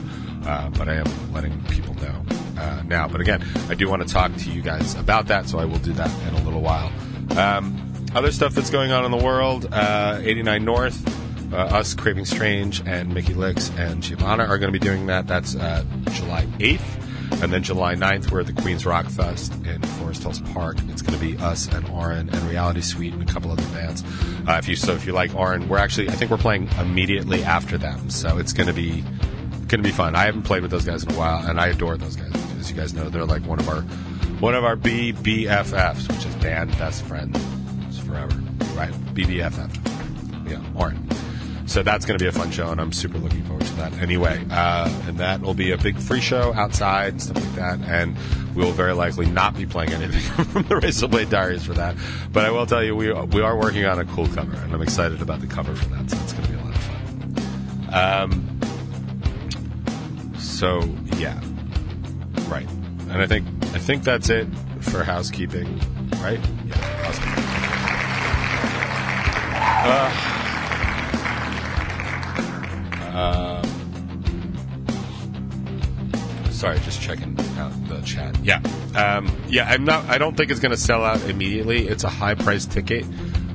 Uh, 0.45 0.71
but 0.71 0.89
I 0.89 0.95
am 0.95 1.33
letting 1.33 1.63
people 1.67 1.95
know 1.95 2.25
uh, 2.59 2.83
now. 2.87 3.09
But 3.09 3.21
again, 3.21 3.45
I 3.69 3.75
do 3.75 3.89
want 3.89 4.07
to 4.07 4.13
talk 4.13 4.35
to 4.35 4.51
you 4.51 4.63
guys 4.63 4.95
about 4.95 5.27
that, 5.29 5.49
so 5.49 5.59
I 5.59 5.65
will 5.65 5.79
do 5.79 5.93
that 5.93 6.11
in 6.29 6.35
a 6.35 6.45
little 6.45 6.61
while. 6.61 6.93
Um, 7.39 7.85
other 8.15 8.33
stuff 8.33 8.55
that's 8.55 8.71
going 8.71 8.91
on 8.91 9.05
in 9.05 9.11
the 9.11 9.23
world 9.23 9.69
uh, 9.71 10.19
89 10.23 10.65
North, 10.65 11.53
uh, 11.53 11.57
us, 11.57 11.95
Craving 11.95 12.25
Strange, 12.25 12.83
and 12.87 13.13
Mickey 13.13 13.35
Licks 13.35 13.71
and 13.71 14.03
Giovanna 14.03 14.45
are 14.45 14.59
going 14.59 14.73
to 14.73 14.79
be 14.79 14.85
doing 14.85 15.07
that. 15.07 15.27
That's 15.27 15.55
uh, 15.55 15.85
July 16.13 16.47
8th. 16.59 17.43
And 17.43 17.53
then 17.53 17.63
July 17.63 17.95
9th, 17.95 18.31
we're 18.31 18.41
at 18.41 18.47
the 18.47 18.53
Queens 18.55 18.85
Rock 18.85 19.07
Fest 19.07 19.53
in 19.65 19.81
Forest 19.83 20.23
Hills 20.23 20.41
Park. 20.53 20.79
It's 20.89 21.03
going 21.03 21.19
to 21.19 21.25
be 21.25 21.37
us 21.37 21.69
and 21.69 21.87
Oren 21.91 22.29
and 22.31 22.43
Reality 22.45 22.81
Suite 22.81 23.13
and 23.13 23.23
a 23.23 23.33
couple 23.33 23.53
other 23.53 23.63
bands. 23.69 24.03
Uh, 24.49 24.57
if 24.59 24.67
you 24.67 24.75
so, 24.75 24.95
if 24.95 25.07
you 25.07 25.13
like 25.13 25.35
Oren, 25.35 25.69
we're 25.69 25.79
actually 25.79 26.09
I 26.09 26.13
think 26.13 26.31
we're 26.31 26.39
playing 26.39 26.69
immediately 26.81 27.45
after 27.45 27.79
them, 27.79 28.11
so 28.11 28.39
it's 28.39 28.53
going 28.53 28.67
to 28.67 28.73
be 28.73 29.03
going 29.69 29.83
to 29.83 29.83
be 29.83 29.93
fun. 29.93 30.17
I 30.17 30.25
haven't 30.25 30.43
played 30.45 30.63
with 30.63 30.71
those 30.71 30.85
guys 30.85 31.05
in 31.05 31.13
a 31.13 31.19
while, 31.19 31.47
and 31.47 31.61
I 31.61 31.69
adore 31.69 31.97
those 31.97 32.17
guys. 32.17 32.48
As 32.59 32.71
you 32.71 32.77
guys 32.77 32.95
know, 32.95 33.09
they're 33.09 33.25
like 33.25 33.45
one 33.47 33.59
of 33.59 33.69
our 33.69 33.83
one 34.41 34.55
of 34.55 34.65
our 34.65 34.77
BBFFs, 34.77 36.09
which 36.09 36.27
is 36.27 36.35
band 36.37 36.71
best 36.79 37.03
friends 37.05 37.39
forever, 38.01 38.35
right? 38.75 38.93
BBFF, 39.15 40.51
yeah, 40.51 40.63
Oren. 40.75 41.09
So 41.69 41.83
that's 41.83 42.07
going 42.07 42.19
to 42.19 42.25
be 42.25 42.29
a 42.29 42.33
fun 42.33 42.51
show, 42.51 42.71
and 42.71 42.81
I'm 42.81 42.93
super 42.93 43.19
looking 43.19 43.45
forward 43.45 43.67
to 43.67 43.75
that. 43.75 43.93
Anyway, 43.99 44.43
uh, 44.51 44.89
and 45.07 45.19
that 45.19 45.43
will 45.43 45.53
be 45.53 45.73
a 45.73 45.77
big 45.77 45.99
free 45.99 46.23
show 46.23 46.55
outside 46.55 47.13
and 47.13 47.23
stuff 47.23 47.37
like 47.37 47.55
that. 47.57 47.81
And 47.81 48.17
we 48.55 48.65
will 48.65 48.73
very 48.73 48.95
likely 48.95 49.27
not 49.27 49.55
be 49.55 49.67
playing 49.67 49.93
anything 49.93 50.45
from 50.47 50.63
the 50.63 50.77
Razor 50.77 51.09
Blade 51.09 51.29
Diaries 51.29 51.65
for 51.65 51.75
that. 51.75 51.95
But 52.33 52.47
I 52.47 52.51
will 52.51 52.65
tell 52.65 52.83
you, 52.83 52.97
we 52.97 53.13
we 53.13 53.43
are 53.43 53.57
working 53.57 53.85
on 53.85 53.99
a 53.99 54.07
cool 54.07 54.27
cover, 54.29 54.57
and 54.57 54.73
I'm 54.73 54.81
excited 54.81 55.21
about 55.21 55.41
the 55.41 55.47
cover 55.47 55.75
for 55.75 55.85
that. 55.91 56.11
So 56.11 56.17
it's 56.23 56.33
going 56.33 56.45
to 56.45 56.53
be 56.53 56.59
a 56.59 56.65
lot 56.65 56.75
of 56.75 56.81
fun. 56.81 58.33
Um, 58.33 58.61
so 60.39 60.83
yeah, 61.19 61.35
right. 61.35 61.48
And 63.11 63.23
I 63.23 63.27
think 63.27 63.47
I 63.75 63.79
think 63.79 64.05
that's 64.05 64.29
it 64.29 64.47
for 64.81 65.03
housekeeping, 65.03 65.79
right? 66.23 66.41
Yeah. 66.67 66.99
Uh, 73.19 73.63
sorry, 76.51 76.79
just 76.81 77.01
checking 77.01 77.37
out 77.59 77.73
the 77.89 78.01
chat. 78.03 78.39
Yeah, 78.45 78.61
um, 78.95 79.35
yeah. 79.49 79.69
I'm 79.69 79.85
not. 79.85 80.05
I 80.05 80.19
don't 80.19 80.37
think 80.37 80.51
it's 80.51 80.61
going 80.61 80.71
to 80.71 80.77
sell 80.77 81.05
out 81.05 81.21
immediately. 81.25 81.89
It's 81.89 82.05
a 82.05 82.09
high 82.09 82.35
price 82.35 82.67
ticket, 82.67 83.05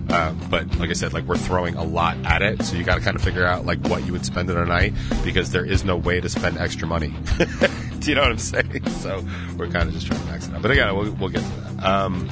um, 0.09 0.39
but 0.49 0.79
like 0.79 0.89
I 0.89 0.93
said, 0.93 1.13
like 1.13 1.25
we're 1.25 1.37
throwing 1.37 1.75
a 1.75 1.83
lot 1.83 2.17
at 2.25 2.41
it, 2.41 2.63
so 2.63 2.75
you 2.75 2.83
got 2.83 2.95
to 2.95 3.01
kind 3.01 3.15
of 3.15 3.21
figure 3.21 3.45
out 3.45 3.65
like 3.65 3.79
what 3.87 4.05
you 4.05 4.11
would 4.11 4.25
spend 4.25 4.49
in 4.49 4.57
a 4.57 4.65
night 4.65 4.93
because 5.23 5.51
there 5.51 5.65
is 5.65 5.83
no 5.83 5.95
way 5.95 6.19
to 6.19 6.27
spend 6.27 6.57
extra 6.57 6.87
money. 6.87 7.13
Do 8.03 8.09
you 8.09 8.15
know 8.15 8.23
what 8.23 8.31
I'm 8.31 8.37
saying? 8.37 8.85
So 8.89 9.23
we're 9.57 9.69
kind 9.69 9.87
of 9.87 9.93
just 9.93 10.07
trying 10.07 10.19
to 10.19 10.25
max 10.25 10.47
it 10.47 10.53
out. 10.53 10.61
But 10.61 10.71
again, 10.71 10.93
we'll, 10.95 11.11
we'll 11.13 11.29
get 11.29 11.41
to 11.41 11.61
that. 11.61 11.85
Um, 11.85 12.29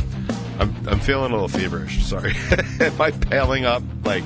I'm, 0.60 0.76
I'm 0.88 1.00
feeling 1.00 1.32
a 1.32 1.34
little 1.34 1.48
feverish. 1.48 2.04
Sorry, 2.04 2.34
am 2.82 3.02
I 3.02 3.12
paling 3.12 3.64
up? 3.66 3.82
Like, 4.04 4.24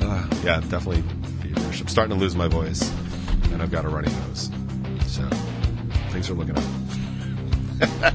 uh, 0.00 0.26
yeah, 0.42 0.60
definitely 0.60 1.02
feverish. 1.42 1.82
I'm 1.82 1.88
starting 1.88 2.16
to 2.16 2.20
lose 2.20 2.34
my 2.34 2.48
voice, 2.48 2.90
and 3.52 3.60
I've 3.62 3.70
got 3.70 3.84
a 3.84 3.88
runny 3.88 4.10
nose. 4.10 4.50
So 5.06 5.28
things 6.10 6.30
are 6.30 6.34
looking 6.34 6.56
up. 6.56 6.64
I 7.82 8.10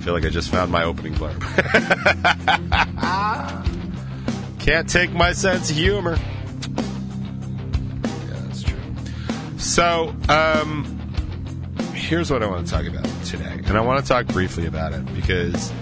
feel 0.04 0.12
like 0.12 0.26
I 0.26 0.28
just 0.28 0.50
found 0.50 0.70
my 0.70 0.84
opening 0.84 1.14
blurb. 1.14 1.40
Can't 4.58 4.88
take 4.88 5.12
my 5.12 5.32
sense 5.32 5.70
of 5.70 5.76
humor. 5.76 6.18
So, 9.72 10.14
um, 10.28 10.84
here's 11.94 12.30
what 12.30 12.42
I 12.42 12.46
want 12.46 12.66
to 12.66 12.70
talk 12.70 12.84
about 12.84 13.06
today. 13.24 13.58
And 13.64 13.70
I 13.70 13.80
want 13.80 14.04
to 14.04 14.06
talk 14.06 14.26
briefly 14.26 14.66
about 14.66 14.92
it 14.92 15.02
because, 15.14 15.72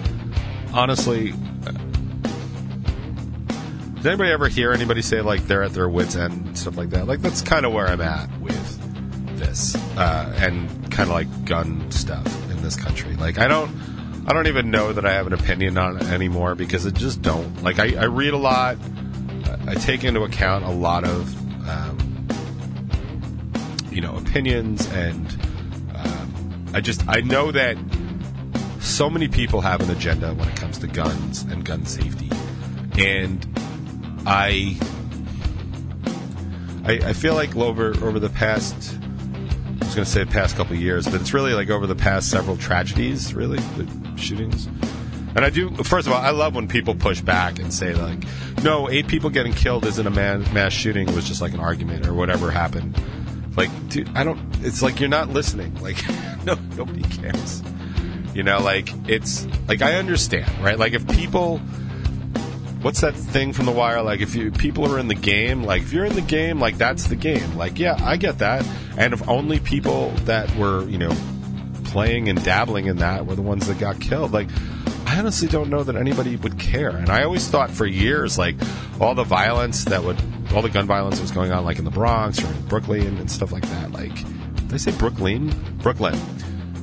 honestly, 0.73 1.33
uh, 1.33 1.71
does 3.95 4.05
anybody 4.05 4.31
ever 4.31 4.47
hear 4.47 4.71
anybody 4.71 5.01
say, 5.01 5.19
like, 5.19 5.45
they're 5.45 5.63
at 5.63 5.73
their 5.73 5.89
wits' 5.89 6.15
end 6.15 6.57
stuff 6.57 6.77
like 6.77 6.91
that? 6.91 7.05
Like, 7.05 7.19
that's 7.19 7.41
kind 7.41 7.65
of 7.65 7.73
where 7.73 7.85
I'm 7.85 7.99
at 7.99 8.29
with 8.39 9.37
this 9.37 9.75
uh, 9.97 10.33
and 10.37 10.69
kind 10.89 11.09
of 11.09 11.15
like 11.15 11.43
gun 11.43 11.91
stuff 11.91 12.25
in 12.49 12.61
this 12.61 12.77
country. 12.77 13.17
Like, 13.17 13.39
I 13.39 13.49
don't. 13.49 13.75
I 14.25 14.31
don't 14.31 14.47
even 14.47 14.71
know 14.71 14.93
that 14.93 15.05
I 15.05 15.11
have 15.15 15.27
an 15.27 15.33
opinion 15.33 15.77
on 15.77 15.97
it 15.97 16.03
anymore 16.03 16.55
because 16.55 16.87
I 16.87 16.91
just 16.91 17.21
don't. 17.21 17.61
Like, 17.61 17.77
I, 17.77 18.01
I 18.03 18.05
read 18.05 18.33
a 18.33 18.37
lot. 18.37 18.77
I 19.67 19.73
take 19.73 20.05
into 20.05 20.23
account 20.23 20.63
a 20.63 20.71
lot 20.71 21.03
of, 21.03 21.40
you 23.91 24.01
know, 24.01 24.15
opinions, 24.15 24.87
and 24.91 25.27
um, 25.93 26.65
I 26.73 26.81
just 26.81 27.07
I 27.07 27.21
know 27.21 27.51
that 27.51 27.77
so 28.79 29.09
many 29.09 29.27
people 29.27 29.61
have 29.61 29.81
an 29.81 29.89
agenda 29.89 30.33
when 30.33 30.47
it 30.47 30.55
comes 30.55 30.77
to 30.79 30.87
guns 30.87 31.43
and 31.43 31.63
gun 31.63 31.85
safety, 31.85 32.29
and 32.97 33.45
I 34.25 34.77
I, 36.85 37.09
I 37.09 37.13
feel 37.13 37.35
like 37.35 37.55
over 37.55 37.89
over 38.03 38.19
the 38.19 38.29
past 38.29 38.75
I 39.81 39.85
was 39.85 39.95
going 39.95 40.05
to 40.05 40.11
say 40.11 40.23
the 40.23 40.31
past 40.31 40.55
couple 40.55 40.75
years, 40.75 41.05
but 41.05 41.19
it's 41.19 41.33
really 41.33 41.53
like 41.53 41.69
over 41.69 41.85
the 41.85 41.95
past 41.95 42.29
several 42.29 42.55
tragedies, 42.55 43.33
really, 43.33 43.59
the 43.59 44.15
shootings. 44.15 44.67
And 45.35 45.43
I 45.43 45.49
do. 45.49 45.69
First 45.83 46.07
of 46.07 46.13
all, 46.13 46.21
I 46.21 46.31
love 46.31 46.55
when 46.55 46.67
people 46.67 46.95
push 46.95 47.21
back 47.21 47.59
and 47.59 47.73
say 47.73 47.93
like, 47.93 48.19
"No, 48.63 48.89
eight 48.89 49.07
people 49.07 49.29
getting 49.29 49.53
killed 49.53 49.85
isn't 49.85 50.05
a 50.05 50.09
mass 50.09 50.73
shooting. 50.73 51.07
It 51.09 51.15
was 51.15 51.27
just 51.27 51.41
like 51.41 51.53
an 51.53 51.59
argument 51.59 52.07
or 52.07 52.13
whatever 52.13 52.51
happened." 52.51 52.99
Like, 53.55 53.89
dude, 53.89 54.09
I 54.15 54.23
don't. 54.23 54.39
It's 54.61 54.81
like 54.81 54.99
you're 54.99 55.09
not 55.09 55.29
listening. 55.29 55.75
Like, 55.81 55.97
no, 56.45 56.55
nobody 56.77 57.03
cares. 57.03 57.63
You 58.33 58.43
know, 58.43 58.61
like 58.61 58.89
it's 59.09 59.45
like 59.67 59.81
I 59.81 59.95
understand, 59.95 60.49
right? 60.63 60.77
Like 60.77 60.93
if 60.93 61.07
people 61.07 61.59
what's 62.81 63.01
that 63.01 63.13
thing 63.15 63.53
from 63.53 63.65
the 63.65 63.71
wire 63.71 64.01
like 64.01 64.21
if 64.21 64.33
you 64.33 64.49
people 64.51 64.91
are 64.91 64.97
in 64.97 65.07
the 65.07 65.13
game 65.13 65.63
like 65.63 65.83
if 65.83 65.93
you're 65.93 66.05
in 66.05 66.15
the 66.15 66.21
game 66.21 66.59
like 66.59 66.79
that's 66.79 67.07
the 67.07 67.15
game 67.15 67.55
like 67.55 67.77
yeah 67.77 67.95
i 68.01 68.17
get 68.17 68.39
that 68.39 68.65
and 68.97 69.13
if 69.13 69.27
only 69.29 69.59
people 69.59 70.09
that 70.25 70.53
were 70.55 70.83
you 70.89 70.97
know 70.97 71.15
playing 71.85 72.27
and 72.27 72.43
dabbling 72.43 72.87
in 72.87 72.97
that 72.97 73.27
were 73.27 73.35
the 73.35 73.41
ones 73.41 73.67
that 73.67 73.77
got 73.77 73.99
killed 73.99 74.31
like 74.31 74.47
i 75.05 75.19
honestly 75.19 75.47
don't 75.47 75.69
know 75.69 75.83
that 75.83 75.95
anybody 75.95 76.35
would 76.37 76.57
care 76.57 76.89
and 76.89 77.09
i 77.09 77.23
always 77.23 77.47
thought 77.47 77.69
for 77.69 77.85
years 77.85 78.39
like 78.39 78.55
all 78.99 79.13
the 79.13 79.23
violence 79.23 79.85
that 79.85 80.03
would 80.03 80.17
all 80.53 80.61
the 80.61 80.69
gun 80.69 80.85
violence 80.85 81.15
that 81.15 81.21
was 81.21 81.31
going 81.31 81.51
on 81.51 81.63
like 81.65 81.79
in 81.79 81.85
the 81.85 81.91
bronx 81.91 82.43
or 82.43 82.47
in 82.47 82.61
brooklyn 82.67 83.17
and 83.17 83.29
stuff 83.29 83.51
like 83.51 83.67
that 83.69 83.91
like 83.91 84.13
did 84.13 84.73
i 84.73 84.77
say 84.77 84.91
brooklyn 84.97 85.49
brooklyn 85.79 86.17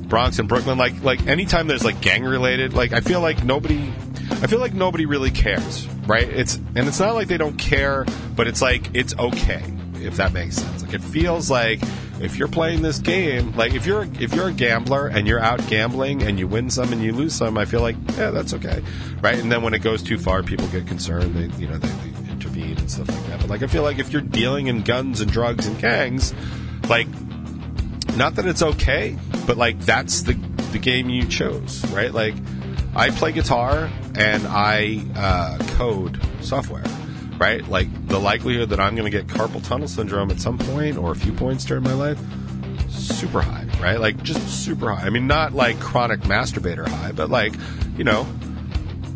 Bronx 0.09 0.39
and 0.39 0.49
Brooklyn. 0.49 0.77
Like 0.77 1.01
like 1.03 1.27
anytime 1.27 1.67
there's 1.67 1.85
like 1.85 2.01
gang 2.01 2.23
related, 2.23 2.73
like 2.73 2.91
I 2.91 2.99
feel 2.99 3.21
like 3.21 3.43
nobody 3.43 3.93
I 4.31 4.47
feel 4.47 4.59
like 4.59 4.73
nobody 4.73 5.05
really 5.05 5.31
cares, 5.31 5.87
right? 6.07 6.27
It's 6.27 6.55
and 6.55 6.87
it's 6.87 6.99
not 6.99 7.13
like 7.13 7.27
they 7.27 7.37
don't 7.37 7.57
care, 7.57 8.05
but 8.35 8.47
it's 8.47 8.61
like 8.61 8.89
it's 8.93 9.15
okay 9.17 9.63
if 9.95 10.17
that 10.17 10.33
makes 10.33 10.55
sense. 10.55 10.83
Like 10.83 10.93
it 10.93 11.03
feels 11.03 11.49
like 11.49 11.79
if 12.19 12.37
you're 12.37 12.47
playing 12.47 12.81
this 12.81 12.99
game, 12.99 13.55
like 13.55 13.73
if 13.73 13.85
you're 13.85 14.07
if 14.19 14.33
you're 14.33 14.49
a 14.49 14.53
gambler 14.53 15.07
and 15.07 15.27
you're 15.27 15.39
out 15.39 15.65
gambling 15.67 16.23
and 16.23 16.39
you 16.39 16.47
win 16.47 16.69
some 16.69 16.91
and 16.91 17.03
you 17.03 17.13
lose 17.13 17.33
some, 17.33 17.57
I 17.57 17.65
feel 17.65 17.81
like 17.81 17.95
yeah, 18.17 18.31
that's 18.31 18.53
okay, 18.55 18.81
right? 19.21 19.37
And 19.37 19.51
then 19.51 19.61
when 19.61 19.73
it 19.73 19.79
goes 19.79 20.01
too 20.01 20.17
far, 20.17 20.41
people 20.41 20.67
get 20.67 20.87
concerned. 20.87 21.35
They 21.35 21.61
you 21.61 21.67
know 21.67 21.77
they, 21.77 21.87
they 21.87 22.18
intervene 22.69 22.79
and 22.79 22.91
stuff 22.91 23.07
like 23.09 23.27
that. 23.27 23.41
But 23.41 23.49
like 23.49 23.63
I 23.63 23.67
feel 23.67 23.83
like 23.83 23.99
if 23.99 24.11
you're 24.11 24.21
dealing 24.21 24.67
in 24.67 24.81
guns 24.81 25.21
and 25.21 25.31
drugs 25.31 25.67
and 25.67 25.79
gangs, 25.79 26.33
like 26.87 27.07
not 28.15 28.35
that 28.35 28.45
it's 28.45 28.61
okay, 28.61 29.17
but 29.45 29.57
like 29.57 29.79
that's 29.79 30.23
the 30.23 30.33
the 30.71 30.79
game 30.79 31.09
you 31.09 31.25
chose, 31.27 31.85
right? 31.91 32.13
Like 32.13 32.35
I 32.95 33.09
play 33.09 33.31
guitar 33.31 33.89
and 34.15 34.45
I 34.47 35.01
uh, 35.15 35.57
code 35.77 36.19
software, 36.41 36.83
right? 37.37 37.67
Like 37.67 38.07
the 38.07 38.19
likelihood 38.19 38.69
that 38.69 38.79
I'm 38.79 38.95
going 38.95 39.09
to 39.09 39.15
get 39.15 39.27
carpal 39.27 39.65
tunnel 39.65 39.87
syndrome 39.87 40.31
at 40.31 40.39
some 40.39 40.57
point 40.57 40.97
or 40.97 41.11
a 41.11 41.15
few 41.15 41.31
points 41.33 41.65
during 41.65 41.83
my 41.83 41.93
life, 41.93 42.19
super 42.89 43.41
high, 43.41 43.67
right? 43.81 43.99
Like 43.99 44.21
just 44.23 44.47
super 44.63 44.93
high. 44.93 45.05
I 45.05 45.09
mean, 45.09 45.27
not 45.27 45.53
like 45.53 45.79
chronic 45.79 46.21
masturbator 46.21 46.87
high, 46.87 47.11
but 47.11 47.29
like 47.29 47.53
you 47.97 48.03
know, 48.03 48.27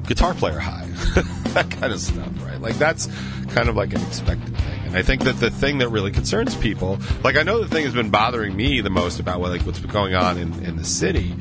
guitar 0.07 0.33
player 0.33 0.59
high, 0.59 0.89
that 1.55 1.69
kind 1.69 1.93
of 1.93 1.99
stuff, 1.99 2.29
right? 2.43 2.59
Like 2.59 2.75
that's 2.77 3.07
kind 3.49 3.69
of 3.69 3.75
like 3.75 3.93
an 3.93 4.01
expected 4.01 4.57
thing. 4.57 4.79
And 4.85 4.97
I 4.97 5.03
think 5.03 5.23
that 5.23 5.33
the 5.33 5.51
thing 5.51 5.77
that 5.79 5.89
really 5.89 6.11
concerns 6.11 6.55
people, 6.55 6.97
like 7.23 7.37
I 7.37 7.43
know 7.43 7.61
the 7.61 7.67
thing 7.67 7.83
has 7.83 7.93
been 7.93 8.09
bothering 8.09 8.55
me 8.55 8.81
the 8.81 8.89
most 8.89 9.19
about 9.19 9.39
what, 9.39 9.51
like 9.51 9.61
what's 9.61 9.79
been 9.79 9.91
going 9.91 10.15
on 10.15 10.37
in, 10.37 10.51
in 10.63 10.77
the 10.77 10.83
city, 10.83 11.35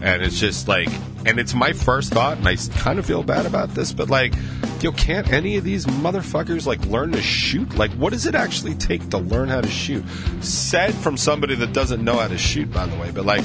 and 0.00 0.22
it's 0.22 0.38
just 0.38 0.68
like, 0.68 0.88
and 1.26 1.38
it's 1.38 1.52
my 1.52 1.72
first 1.72 2.12
thought, 2.12 2.38
and 2.38 2.48
I 2.48 2.56
kind 2.78 2.98
of 2.98 3.04
feel 3.04 3.22
bad 3.22 3.44
about 3.44 3.74
this, 3.74 3.92
but 3.92 4.08
like, 4.08 4.32
yo, 4.80 4.92
can't 4.92 5.30
any 5.30 5.56
of 5.56 5.64
these 5.64 5.84
motherfuckers 5.84 6.66
like 6.66 6.84
learn 6.86 7.12
to 7.12 7.20
shoot? 7.20 7.74
Like, 7.74 7.90
what 7.92 8.12
does 8.12 8.24
it 8.24 8.34
actually 8.34 8.74
take 8.74 9.10
to 9.10 9.18
learn 9.18 9.48
how 9.48 9.60
to 9.60 9.68
shoot? 9.68 10.04
Said 10.40 10.94
from 10.94 11.16
somebody 11.16 11.56
that 11.56 11.72
doesn't 11.72 12.02
know 12.02 12.18
how 12.18 12.28
to 12.28 12.38
shoot, 12.38 12.72
by 12.72 12.86
the 12.86 12.96
way, 12.96 13.10
but 13.10 13.26
like, 13.26 13.44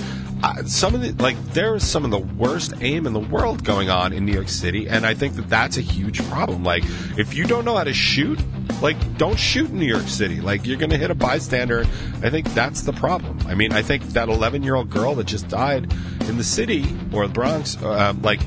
some 0.65 0.95
of 0.95 1.01
the 1.01 1.23
like 1.23 1.41
there 1.53 1.75
is 1.75 1.87
some 1.87 2.03
of 2.05 2.11
the 2.11 2.19
worst 2.19 2.73
aim 2.81 3.07
in 3.07 3.13
the 3.13 3.19
world 3.19 3.63
going 3.63 3.89
on 3.89 4.13
in 4.13 4.25
New 4.25 4.33
York 4.33 4.49
City, 4.49 4.87
and 4.87 5.05
I 5.05 5.13
think 5.13 5.35
that 5.35 5.49
that's 5.49 5.77
a 5.77 5.81
huge 5.81 6.21
problem. 6.29 6.63
Like, 6.63 6.83
if 7.17 7.33
you 7.33 7.45
don't 7.45 7.65
know 7.65 7.75
how 7.75 7.83
to 7.83 7.93
shoot, 7.93 8.39
like 8.81 9.17
don't 9.17 9.39
shoot 9.39 9.69
in 9.69 9.79
New 9.79 9.85
York 9.85 10.07
City. 10.07 10.41
Like 10.41 10.65
you're 10.65 10.77
going 10.77 10.89
to 10.89 10.97
hit 10.97 11.11
a 11.11 11.15
bystander. 11.15 11.85
I 12.21 12.29
think 12.29 12.53
that's 12.53 12.81
the 12.81 12.93
problem. 12.93 13.39
I 13.47 13.55
mean, 13.55 13.73
I 13.73 13.81
think 13.81 14.03
that 14.09 14.29
11 14.29 14.63
year 14.63 14.75
old 14.75 14.89
girl 14.89 15.15
that 15.15 15.25
just 15.25 15.47
died 15.47 15.91
in 16.27 16.37
the 16.37 16.43
city 16.43 16.85
or 17.13 17.27
the 17.27 17.33
Bronx, 17.33 17.81
uh, 17.81 18.13
like 18.21 18.41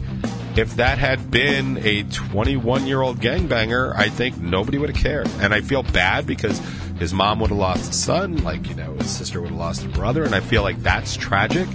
if 0.57 0.77
that 0.77 0.99
had 0.99 1.31
been 1.31 1.79
a 1.79 2.03
21 2.05 2.87
year 2.87 3.01
old 3.03 3.21
gangbanger, 3.21 3.95
I 3.95 4.09
think 4.09 4.39
nobody 4.39 4.79
would 4.79 4.91
have 4.91 5.03
cared. 5.03 5.29
And 5.41 5.53
I 5.53 5.61
feel 5.61 5.83
bad 5.83 6.27
because 6.27 6.61
his 6.99 7.13
mom 7.13 7.41
would 7.41 7.51
have 7.51 7.59
lost 7.59 7.91
a 7.91 7.95
son, 7.95 8.43
like 8.45 8.69
you 8.69 8.75
know 8.75 8.95
his 8.95 9.11
sister 9.11 9.41
would 9.41 9.51
have 9.51 9.59
lost 9.59 9.85
a 9.85 9.89
brother, 9.89 10.25
and 10.25 10.35
I 10.35 10.41
feel 10.41 10.63
like 10.63 10.83
that's 10.83 11.17
tragic 11.17 11.69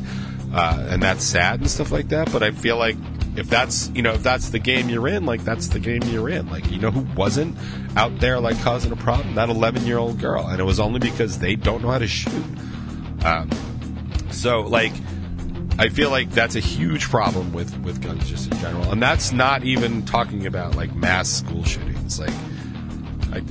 uh, 0.54 0.88
and 0.90 1.02
that's 1.02 1.24
sad 1.24 1.60
and 1.60 1.70
stuff 1.70 1.92
like 1.92 2.10
that. 2.10 2.32
But 2.32 2.44
I 2.44 2.52
feel 2.52 2.78
like 2.78 2.98
if 3.36 3.50
that's 3.50 3.90
you 3.90 4.02
know 4.02 4.14
if 4.14 4.24
that's 4.24 4.50
the 4.50 4.60
game 4.60 4.90
you're 4.90 5.08
in, 5.08 5.26
like 5.26 5.44
that's 5.44 5.68
the 5.68 5.80
game 5.80 6.02
you're 6.04 6.30
in. 6.30 6.50
Like 6.50 6.70
you 6.72 6.80
know 6.80 6.92
who 6.92 7.02
wasn't 7.16 7.58
out 7.96 8.20
there 8.20 8.40
like 8.40 8.60
causing 8.62 8.92
a 8.92 8.98
problem? 8.98 9.36
That 9.36 9.50
11 9.50 9.86
year 9.86 9.98
old 9.98 10.20
girl, 10.20 10.48
and 10.48 10.60
it 10.60 10.64
was 10.64 10.80
only 10.80 11.00
because 11.00 11.40
they 11.40 11.56
don't 11.56 11.82
know 11.82 11.90
how 11.90 12.00
to 12.00 12.08
shoot. 12.08 12.46
Um, 13.24 13.50
so 14.32 14.62
like. 14.62 14.94
I 15.80 15.90
feel 15.90 16.12
like 16.12 16.30
that's 16.30 16.56
a 16.56 16.60
huge 16.60 17.10
problem 17.10 17.54
with, 17.54 17.76
with 17.80 18.04
guns 18.04 18.30
just 18.30 18.52
in 18.52 18.60
general, 18.60 18.92
and 18.92 19.02
that's 19.02 19.32
not 19.32 19.64
even 19.64 20.06
talking 20.06 20.46
about 20.46 20.76
like 20.76 20.94
mass 20.94 21.28
school 21.30 21.64
shootings. 21.64 22.20
Like, 22.20 22.34
I, 23.32 23.42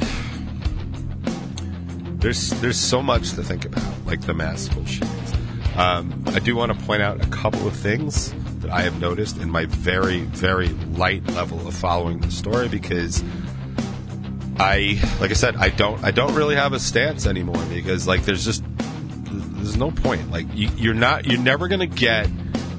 there's 2.21 2.51
there's 2.61 2.79
so 2.79 3.03
much 3.03 3.33
to 3.33 3.43
think 3.43 3.65
about, 3.65 4.07
like 4.07 4.21
the 4.21 4.57
school 4.57 4.85
shootings. 4.85 5.33
Um, 5.77 6.25
I 6.27 6.41
do 6.41 6.55
want 6.57 6.79
to 6.79 6.87
point 6.87 7.03
out 7.03 7.25
a 7.25 7.29
couple 7.29 7.67
of 7.67 7.75
things 7.75 8.35
that 8.61 8.71
I 8.71 8.83
have 8.83 9.01
noticed 9.01 9.39
in 9.39 9.51
my 9.51 9.65
very 9.65 10.21
very 10.21 10.69
light 10.69 11.27
level 11.29 11.67
of 11.67 11.75
following 11.75 12.21
the 12.21 12.31
story 12.31 12.69
because 12.69 13.25
I, 14.59 15.01
like 15.21 15.31
I 15.31 15.35
said, 15.35 15.57
I 15.57 15.71
don't 15.71 16.03
I 16.05 16.11
don't 16.11 16.35
really 16.35 16.57
have 16.57 16.75
a 16.75 16.81
stance 16.81 17.27
anymore 17.27 17.65
because 17.73 18.07
like 18.07 18.25
there's 18.25 18.45
just 18.45 18.63
there's 18.77 19.77
no 19.77 19.91
point. 19.91 20.31
Like 20.31 20.47
you, 20.55 20.69
you're 20.77 20.95
not 20.95 21.27
you're 21.27 21.41
never 21.41 21.69
gonna 21.69 21.87
get 21.87 22.29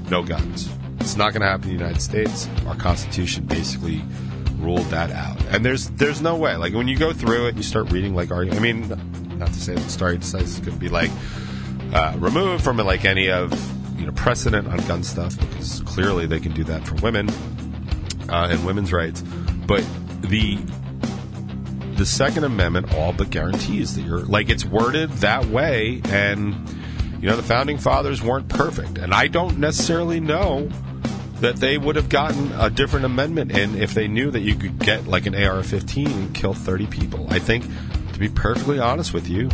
no 0.09 0.21
guns. 0.21 0.69
It's 0.99 1.15
not 1.15 1.33
gonna 1.33 1.47
happen 1.47 1.69
in 1.69 1.77
the 1.77 1.83
United 1.83 2.01
States. 2.01 2.47
Our 2.67 2.75
Constitution 2.75 3.45
basically 3.45 4.03
ruled 4.57 4.85
that 4.91 5.09
out, 5.09 5.43
and 5.45 5.65
there's 5.65 5.89
there's 5.91 6.21
no 6.21 6.35
way. 6.35 6.55
Like 6.55 6.73
when 6.73 6.87
you 6.87 6.97
go 6.97 7.13
through 7.13 7.47
it, 7.47 7.49
and 7.49 7.57
you 7.57 7.63
start 7.63 7.91
reading 7.91 8.13
like 8.13 8.29
argument. 8.29 8.59
I 8.59 8.63
mean, 8.73 9.20
not 9.41 9.51
to 9.53 9.59
say 9.59 9.73
that 9.73 9.89
stare 9.89 10.15
decisis 10.15 10.63
could 10.63 10.79
be 10.79 10.87
like 10.87 11.11
uh, 11.93 12.15
removed 12.19 12.63
from 12.63 12.77
like 12.77 13.03
any 13.03 13.29
of 13.29 13.51
you 13.99 14.05
know 14.05 14.11
precedent 14.13 14.67
on 14.67 14.77
gun 14.87 15.03
stuff 15.03 15.37
because 15.39 15.81
clearly 15.81 16.25
they 16.25 16.39
can 16.39 16.53
do 16.53 16.63
that 16.63 16.87
for 16.87 16.95
women 16.95 17.29
uh, 18.29 18.47
and 18.49 18.65
women's 18.65 18.93
rights, 18.93 19.21
but 19.67 19.85
the 20.21 20.57
the 21.95 22.05
Second 22.05 22.45
Amendment 22.45 22.93
all 22.95 23.13
but 23.13 23.29
guarantees 23.29 23.95
that 23.95 24.03
you're 24.03 24.21
like 24.21 24.49
it's 24.49 24.63
worded 24.63 25.09
that 25.17 25.45
way, 25.45 26.01
and 26.05 26.55
you 27.19 27.27
know 27.27 27.35
the 27.35 27.43
founding 27.43 27.77
fathers 27.77 28.21
weren't 28.21 28.47
perfect, 28.47 28.99
and 28.99 29.13
I 29.13 29.27
don't 29.27 29.57
necessarily 29.57 30.19
know 30.19 30.69
that 31.41 31.55
they 31.55 31.77
would 31.77 31.95
have 31.95 32.09
gotten 32.09 32.51
a 32.53 32.69
different 32.69 33.05
amendment 33.05 33.51
in 33.51 33.75
if 33.81 33.95
they 33.95 34.07
knew 34.07 34.29
that 34.29 34.41
you 34.41 34.55
could 34.55 34.77
get 34.77 35.07
like 35.07 35.25
an 35.25 35.33
AR-15 35.33 36.05
and 36.05 36.35
kill 36.35 36.53
30 36.53 36.85
people. 36.85 37.25
I 37.31 37.39
think, 37.39 37.65
be 38.21 38.29
perfectly 38.29 38.79
honest 38.79 39.13
with 39.13 39.27
you, 39.27 39.49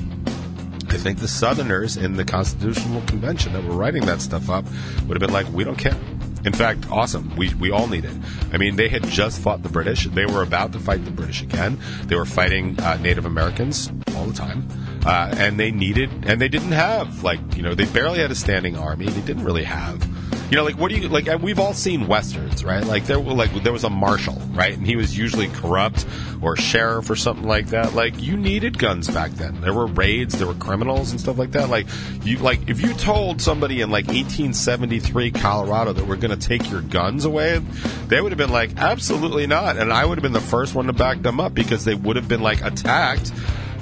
I 0.89 0.97
think 0.97 1.19
the 1.19 1.27
Southerners 1.27 1.95
in 1.97 2.13
the 2.13 2.25
Constitutional 2.25 3.01
Convention 3.01 3.53
that 3.53 3.63
were 3.63 3.73
writing 3.73 4.05
that 4.05 4.21
stuff 4.21 4.49
up 4.49 4.65
would 5.07 5.19
have 5.19 5.21
been 5.21 5.33
like, 5.33 5.47
we 5.53 5.63
don't 5.63 5.77
care. 5.77 5.97
In 6.45 6.53
fact, 6.53 6.89
awesome. 6.91 7.35
We, 7.35 7.53
we 7.55 7.71
all 7.71 7.87
need 7.87 8.05
it. 8.05 8.15
I 8.53 8.57
mean, 8.57 8.75
they 8.75 8.87
had 8.87 9.05
just 9.07 9.41
fought 9.41 9.63
the 9.63 9.69
British. 9.69 10.05
They 10.05 10.25
were 10.25 10.43
about 10.43 10.73
to 10.73 10.79
fight 10.79 11.03
the 11.03 11.11
British 11.11 11.41
again. 11.41 11.79
They 12.03 12.15
were 12.15 12.25
fighting 12.25 12.79
uh, 12.79 12.97
Native 12.97 13.25
Americans 13.25 13.91
all 14.15 14.25
the 14.25 14.33
time. 14.33 14.67
Uh, 15.05 15.33
and 15.37 15.59
they 15.59 15.71
needed, 15.71 16.09
and 16.25 16.39
they 16.39 16.49
didn't 16.49 16.73
have, 16.73 17.23
like, 17.23 17.39
you 17.55 17.63
know, 17.63 17.73
they 17.73 17.85
barely 17.85 18.19
had 18.19 18.31
a 18.31 18.35
standing 18.35 18.77
army. 18.77 19.07
They 19.07 19.21
didn't 19.21 19.45
really 19.45 19.63
have 19.63 20.05
you 20.49 20.55
know, 20.55 20.63
like 20.63 20.77
what 20.77 20.89
do 20.89 20.97
you 20.97 21.09
like? 21.09 21.27
We've 21.41 21.59
all 21.59 21.73
seen 21.73 22.07
westerns, 22.07 22.63
right? 22.63 22.83
Like 22.83 23.05
there, 23.05 23.17
like 23.17 23.53
there 23.63 23.73
was 23.73 23.83
a 23.83 23.89
marshal, 23.89 24.35
right, 24.51 24.73
and 24.73 24.87
he 24.87 24.95
was 24.95 25.17
usually 25.17 25.47
corrupt 25.49 26.05
or 26.41 26.55
sheriff 26.55 27.09
or 27.09 27.17
something 27.17 27.45
like 27.45 27.67
that. 27.67 27.93
Like 27.93 28.21
you 28.21 28.37
needed 28.37 28.79
guns 28.79 29.09
back 29.09 29.31
then. 29.31 29.59
There 29.59 29.73
were 29.73 29.87
raids, 29.87 30.37
there 30.37 30.47
were 30.47 30.53
criminals 30.53 31.11
and 31.11 31.19
stuff 31.19 31.37
like 31.37 31.51
that. 31.51 31.69
Like 31.69 31.87
you, 32.23 32.37
like 32.37 32.69
if 32.69 32.79
you 32.79 32.93
told 32.93 33.41
somebody 33.41 33.81
in 33.81 33.89
like 33.89 34.07
1873 34.07 35.31
Colorado 35.31 35.91
that 35.91 36.07
we're 36.07 36.15
going 36.15 36.37
to 36.37 36.47
take 36.47 36.69
your 36.71 36.81
guns 36.81 37.25
away, 37.25 37.59
they 38.07 38.21
would 38.21 38.31
have 38.31 38.37
been 38.37 38.51
like, 38.51 38.77
absolutely 38.77 39.47
not, 39.47 39.75
and 39.75 39.91
I 39.91 40.05
would 40.05 40.17
have 40.17 40.23
been 40.23 40.31
the 40.31 40.39
first 40.39 40.75
one 40.75 40.87
to 40.87 40.93
back 40.93 41.21
them 41.21 41.41
up 41.41 41.53
because 41.53 41.83
they 41.83 41.95
would 41.95 42.15
have 42.15 42.29
been 42.29 42.41
like 42.41 42.63
attacked 42.63 43.33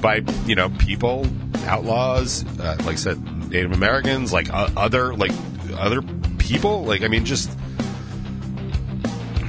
by 0.02 0.24
you 0.48 0.56
know 0.56 0.70
people, 0.70 1.28
outlaws, 1.68 2.44
uh, 2.60 2.76
like 2.80 2.94
I 2.94 2.96
said, 2.96 3.50
Native 3.52 3.72
Americans, 3.72 4.34
like 4.34 4.52
uh, 4.52 4.70
other 4.76 5.14
like 5.14 5.32
other 5.78 6.02
people. 6.46 6.84
Like, 6.84 7.02
I 7.02 7.08
mean, 7.08 7.26
just. 7.26 7.50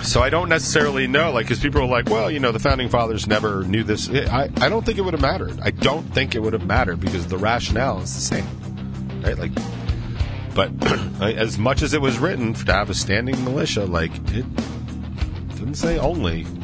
So 0.02 0.22
I 0.22 0.30
don't 0.30 0.48
necessarily 0.48 1.08
know, 1.08 1.32
like, 1.32 1.46
because 1.46 1.58
people 1.58 1.80
are 1.80 1.86
like, 1.86 2.08
well, 2.08 2.30
you 2.30 2.38
know, 2.38 2.52
the 2.52 2.60
founding 2.60 2.88
fathers 2.88 3.26
never 3.26 3.64
knew 3.64 3.82
this. 3.82 4.08
I, 4.08 4.48
I 4.58 4.68
don't 4.68 4.86
think 4.86 4.98
it 4.98 5.00
would 5.00 5.14
have 5.14 5.20
mattered. 5.20 5.58
I 5.60 5.70
don't 5.70 6.04
think 6.14 6.36
it 6.36 6.42
would 6.42 6.52
have 6.52 6.64
mattered 6.64 7.00
because 7.00 7.26
the 7.26 7.38
rationale 7.38 8.00
is 8.00 8.14
the 8.14 8.20
same, 8.20 9.22
right? 9.22 9.36
Like, 9.36 9.50
but 10.54 10.70
as 11.20 11.58
much 11.58 11.82
as 11.82 11.92
it 11.92 12.00
was 12.00 12.18
written 12.18 12.54
to 12.54 12.72
have 12.72 12.88
a 12.88 12.94
standing 12.94 13.42
militia, 13.44 13.84
like, 13.84 14.12
it 14.32 14.46
didn't 15.56 15.74
say 15.74 15.98
only. 15.98 16.46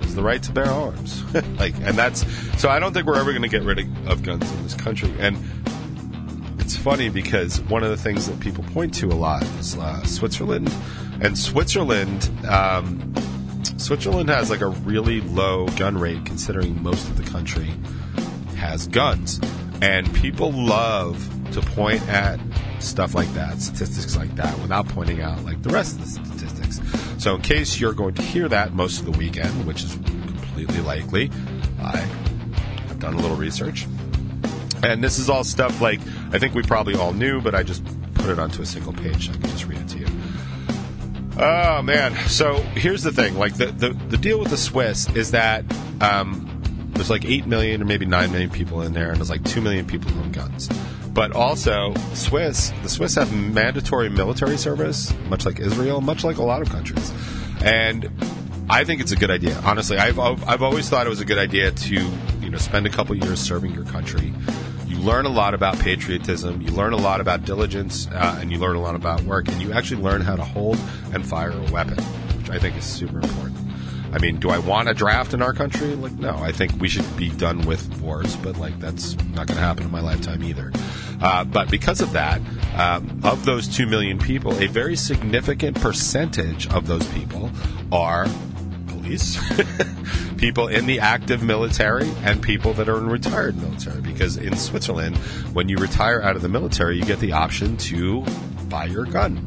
it's 0.00 0.14
the 0.14 0.22
right 0.22 0.42
to 0.44 0.52
bear 0.52 0.66
arms. 0.66 1.24
like, 1.58 1.74
and 1.80 1.98
that's 1.98 2.24
so. 2.60 2.68
I 2.68 2.78
don't 2.78 2.92
think 2.92 3.06
we're 3.06 3.18
ever 3.18 3.32
going 3.32 3.42
to 3.42 3.48
get 3.48 3.62
rid 3.62 3.80
of, 3.80 4.08
of 4.08 4.22
guns 4.22 4.48
in 4.52 4.62
this 4.62 4.74
country. 4.74 5.12
And 5.18 5.36
funny 6.78 7.08
because 7.08 7.60
one 7.62 7.82
of 7.82 7.90
the 7.90 7.96
things 7.96 8.26
that 8.28 8.38
people 8.40 8.64
point 8.72 8.94
to 8.94 9.06
a 9.06 9.14
lot 9.14 9.42
is 9.58 9.76
uh, 9.76 10.02
Switzerland, 10.04 10.72
and 11.20 11.36
Switzerland, 11.36 12.30
um, 12.48 13.14
Switzerland 13.76 14.28
has 14.28 14.50
like 14.50 14.60
a 14.60 14.68
really 14.68 15.20
low 15.20 15.66
gun 15.76 15.98
rate 15.98 16.24
considering 16.24 16.82
most 16.82 17.08
of 17.08 17.16
the 17.22 17.30
country 17.30 17.70
has 18.56 18.86
guns, 18.88 19.40
and 19.82 20.12
people 20.14 20.50
love 20.52 21.28
to 21.52 21.60
point 21.60 22.02
at 22.08 22.40
stuff 22.78 23.14
like 23.14 23.32
that, 23.34 23.60
statistics 23.60 24.16
like 24.16 24.34
that, 24.36 24.56
without 24.60 24.88
pointing 24.88 25.20
out 25.20 25.44
like 25.44 25.62
the 25.62 25.70
rest 25.70 25.96
of 25.96 26.02
the 26.02 26.06
statistics. 26.06 26.80
So, 27.22 27.34
in 27.34 27.42
case 27.42 27.80
you're 27.80 27.92
going 27.92 28.14
to 28.14 28.22
hear 28.22 28.48
that 28.48 28.72
most 28.72 29.00
of 29.00 29.06
the 29.06 29.18
weekend, 29.18 29.66
which 29.66 29.82
is 29.82 29.92
completely 29.94 30.80
likely, 30.80 31.30
I 31.82 31.96
have 31.96 32.98
done 33.00 33.14
a 33.14 33.18
little 33.18 33.36
research. 33.36 33.86
And 34.82 35.02
this 35.02 35.18
is 35.18 35.28
all 35.28 35.44
stuff 35.44 35.80
like 35.80 36.00
I 36.32 36.38
think 36.38 36.54
we 36.54 36.62
probably 36.62 36.94
all 36.94 37.12
knew, 37.12 37.40
but 37.40 37.54
I 37.54 37.62
just 37.62 37.84
put 38.14 38.30
it 38.30 38.38
onto 38.38 38.62
a 38.62 38.66
single 38.66 38.92
page 38.92 39.26
so 39.26 39.32
I 39.32 39.36
can 39.36 39.50
just 39.50 39.66
read 39.66 39.80
it 39.80 39.88
to 39.88 39.98
you. 39.98 40.06
Oh 41.40 41.82
man! 41.82 42.14
So 42.28 42.54
here's 42.74 43.02
the 43.02 43.12
thing: 43.12 43.38
like 43.38 43.54
the 43.56 43.66
the, 43.66 43.90
the 43.90 44.16
deal 44.16 44.40
with 44.40 44.50
the 44.50 44.56
Swiss 44.56 45.08
is 45.14 45.30
that 45.30 45.64
um, 46.00 46.44
there's 46.90 47.10
like 47.10 47.24
eight 47.24 47.46
million 47.46 47.80
or 47.80 47.84
maybe 47.84 48.06
nine 48.06 48.32
million 48.32 48.50
people 48.50 48.82
in 48.82 48.92
there, 48.92 49.10
and 49.10 49.18
there's 49.18 49.30
like 49.30 49.44
two 49.44 49.60
million 49.60 49.86
people 49.86 50.10
who 50.10 50.20
own 50.20 50.32
guns. 50.32 50.68
But 51.12 51.32
also, 51.32 51.94
Swiss 52.14 52.72
the 52.82 52.88
Swiss 52.88 53.14
have 53.14 53.32
mandatory 53.32 54.08
military 54.08 54.58
service, 54.58 55.14
much 55.28 55.46
like 55.46 55.60
Israel, 55.60 56.00
much 56.00 56.24
like 56.24 56.38
a 56.38 56.44
lot 56.44 56.60
of 56.60 56.70
countries, 56.70 57.12
and 57.64 58.10
I 58.68 58.82
think 58.82 59.00
it's 59.00 59.12
a 59.12 59.16
good 59.16 59.30
idea. 59.30 59.56
Honestly, 59.64 59.96
I've 59.96 60.18
I've 60.18 60.62
always 60.62 60.88
thought 60.88 61.06
it 61.06 61.10
was 61.10 61.20
a 61.20 61.24
good 61.24 61.38
idea 61.38 61.70
to 61.70 62.10
you 62.40 62.50
know 62.50 62.58
spend 62.58 62.86
a 62.86 62.90
couple 62.90 63.14
years 63.14 63.38
serving 63.38 63.72
your 63.74 63.84
country 63.84 64.32
you 64.98 65.04
learn 65.04 65.26
a 65.26 65.30
lot 65.30 65.54
about 65.54 65.78
patriotism, 65.78 66.60
you 66.60 66.72
learn 66.72 66.92
a 66.92 66.96
lot 66.96 67.20
about 67.20 67.44
diligence, 67.44 68.08
uh, 68.08 68.38
and 68.40 68.50
you 68.50 68.58
learn 68.58 68.74
a 68.74 68.80
lot 68.80 68.96
about 68.96 69.20
work, 69.22 69.48
and 69.48 69.62
you 69.62 69.72
actually 69.72 70.02
learn 70.02 70.20
how 70.20 70.34
to 70.34 70.44
hold 70.44 70.76
and 71.12 71.24
fire 71.24 71.52
a 71.52 71.72
weapon, 71.72 72.02
which 72.38 72.50
I 72.50 72.58
think 72.58 72.76
is 72.76 72.84
super 72.84 73.20
important. 73.20 73.56
I 74.12 74.18
mean, 74.18 74.40
do 74.40 74.50
I 74.50 74.58
want 74.58 74.88
a 74.88 74.94
draft 74.94 75.34
in 75.34 75.42
our 75.42 75.52
country? 75.52 75.94
Like, 75.94 76.12
no. 76.12 76.36
I 76.38 76.50
think 76.50 76.80
we 76.80 76.88
should 76.88 77.16
be 77.16 77.28
done 77.28 77.60
with 77.66 78.00
wars, 78.00 78.34
but 78.36 78.56
like 78.56 78.78
that's 78.80 79.14
not 79.34 79.46
going 79.46 79.58
to 79.58 79.62
happen 79.62 79.84
in 79.84 79.90
my 79.90 80.00
lifetime 80.00 80.42
either. 80.42 80.72
Uh, 81.20 81.44
but 81.44 81.70
because 81.70 82.00
of 82.00 82.12
that, 82.12 82.40
um, 82.74 83.20
of 83.22 83.44
those 83.44 83.68
two 83.68 83.86
million 83.86 84.18
people, 84.18 84.56
a 84.60 84.66
very 84.66 84.96
significant 84.96 85.80
percentage 85.80 86.66
of 86.72 86.86
those 86.86 87.06
people 87.08 87.50
are 87.92 88.26
police, 88.86 89.36
people 90.38 90.68
in 90.68 90.86
the 90.86 91.00
active 91.00 91.42
military, 91.42 92.08
and 92.24 92.42
people 92.42 92.72
that 92.74 92.88
are 92.88 92.98
in 92.98 93.08
retired 93.08 93.56
military. 93.56 94.00
Because 94.00 94.36
in 94.36 94.56
Switzerland, 94.56 95.16
when 95.52 95.68
you 95.68 95.76
retire 95.76 96.22
out 96.22 96.36
of 96.36 96.42
the 96.42 96.48
military, 96.48 96.96
you 96.96 97.04
get 97.04 97.20
the 97.20 97.32
option 97.32 97.76
to 97.76 98.24
buy 98.68 98.86
your 98.86 99.04
gun. 99.04 99.46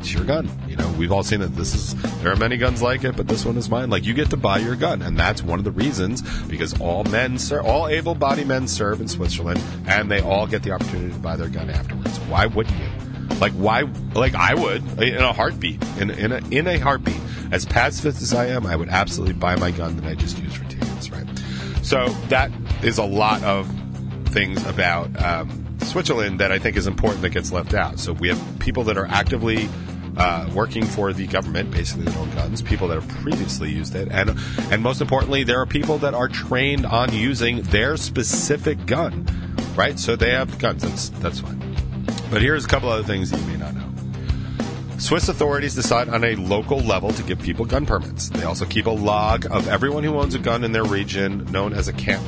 It's 0.00 0.14
your 0.14 0.24
gun. 0.24 0.50
You 0.66 0.76
know, 0.76 0.90
we've 0.98 1.12
all 1.12 1.22
seen 1.22 1.40
that 1.40 1.54
this 1.54 1.74
is, 1.74 1.94
there 2.22 2.32
are 2.32 2.36
many 2.36 2.56
guns 2.56 2.80
like 2.80 3.04
it, 3.04 3.16
but 3.16 3.28
this 3.28 3.44
one 3.44 3.58
is 3.58 3.68
mine. 3.68 3.90
Like, 3.90 4.06
you 4.06 4.14
get 4.14 4.30
to 4.30 4.36
buy 4.38 4.58
your 4.58 4.74
gun. 4.74 5.02
And 5.02 5.18
that's 5.18 5.42
one 5.42 5.58
of 5.58 5.64
the 5.66 5.70
reasons 5.70 6.22
because 6.44 6.78
all 6.80 7.04
men, 7.04 7.38
ser- 7.38 7.60
all 7.60 7.86
able 7.86 8.14
bodied 8.14 8.46
men 8.46 8.66
serve 8.66 9.02
in 9.02 9.08
Switzerland, 9.08 9.60
and 9.86 10.10
they 10.10 10.22
all 10.22 10.46
get 10.46 10.62
the 10.62 10.72
opportunity 10.72 11.12
to 11.12 11.18
buy 11.18 11.36
their 11.36 11.50
gun 11.50 11.68
afterwards. 11.68 12.16
Why 12.20 12.46
wouldn't 12.46 12.78
you? 12.78 13.36
Like 13.40 13.52
why? 13.52 13.82
Like 14.14 14.34
I 14.34 14.54
would 14.54 14.82
in 15.00 15.16
a 15.16 15.32
heartbeat. 15.32 15.82
In 15.98 16.10
in 16.10 16.32
a 16.32 16.38
in 16.50 16.66
a 16.66 16.78
heartbeat. 16.78 17.16
As 17.52 17.64
pacifist 17.64 18.22
as 18.22 18.32
I 18.32 18.46
am, 18.46 18.66
I 18.66 18.76
would 18.76 18.88
absolutely 18.88 19.34
buy 19.34 19.56
my 19.56 19.70
gun 19.70 19.96
that 19.96 20.04
I 20.06 20.14
just 20.14 20.38
used 20.38 20.56
for 20.56 20.68
two 20.70 20.78
years. 20.86 21.10
Right. 21.10 21.26
So 21.82 22.08
that 22.28 22.50
is 22.82 22.98
a 22.98 23.04
lot 23.04 23.42
of 23.42 23.68
things 24.26 24.64
about 24.66 25.20
um, 25.22 25.78
Switzerland 25.80 26.40
that 26.40 26.52
I 26.52 26.58
think 26.58 26.76
is 26.76 26.86
important 26.86 27.22
that 27.22 27.30
gets 27.30 27.50
left 27.50 27.74
out. 27.74 27.98
So 27.98 28.12
we 28.12 28.28
have 28.28 28.58
people 28.60 28.84
that 28.84 28.96
are 28.96 29.06
actively 29.06 29.68
uh, 30.16 30.48
working 30.54 30.84
for 30.84 31.12
the 31.12 31.26
government, 31.26 31.70
basically 31.70 32.04
that 32.04 32.16
own 32.16 32.30
guns, 32.30 32.62
people 32.62 32.88
that 32.88 33.00
have 33.00 33.08
previously 33.22 33.70
used 33.70 33.94
it, 33.94 34.08
and 34.10 34.38
and 34.70 34.82
most 34.82 35.00
importantly, 35.00 35.44
there 35.44 35.60
are 35.60 35.66
people 35.66 35.98
that 35.98 36.14
are 36.14 36.28
trained 36.28 36.84
on 36.84 37.12
using 37.12 37.62
their 37.62 37.96
specific 37.96 38.86
gun, 38.86 39.26
right? 39.76 39.98
So 39.98 40.16
they 40.16 40.30
have 40.30 40.58
guns. 40.58 40.82
That's 40.82 41.08
that's 41.20 41.40
fine. 41.40 41.58
But 42.30 42.42
here's 42.42 42.64
a 42.64 42.68
couple 42.68 42.88
other 42.88 43.02
things 43.02 43.30
that 43.30 43.40
you 43.40 43.46
may 43.46 43.56
not 43.56 43.74
know. 43.74 43.79
Swiss 45.00 45.30
authorities 45.30 45.74
decide 45.74 46.10
on 46.10 46.22
a 46.22 46.34
local 46.36 46.78
level 46.78 47.10
to 47.10 47.22
give 47.22 47.40
people 47.40 47.64
gun 47.64 47.86
permits. 47.86 48.28
They 48.28 48.44
also 48.44 48.66
keep 48.66 48.84
a 48.84 48.90
log 48.90 49.46
of 49.50 49.66
everyone 49.66 50.04
who 50.04 50.18
owns 50.18 50.34
a 50.34 50.38
gun 50.38 50.62
in 50.62 50.72
their 50.72 50.84
region, 50.84 51.46
known 51.50 51.72
as 51.72 51.88
a 51.88 51.92
camp. 51.94 52.22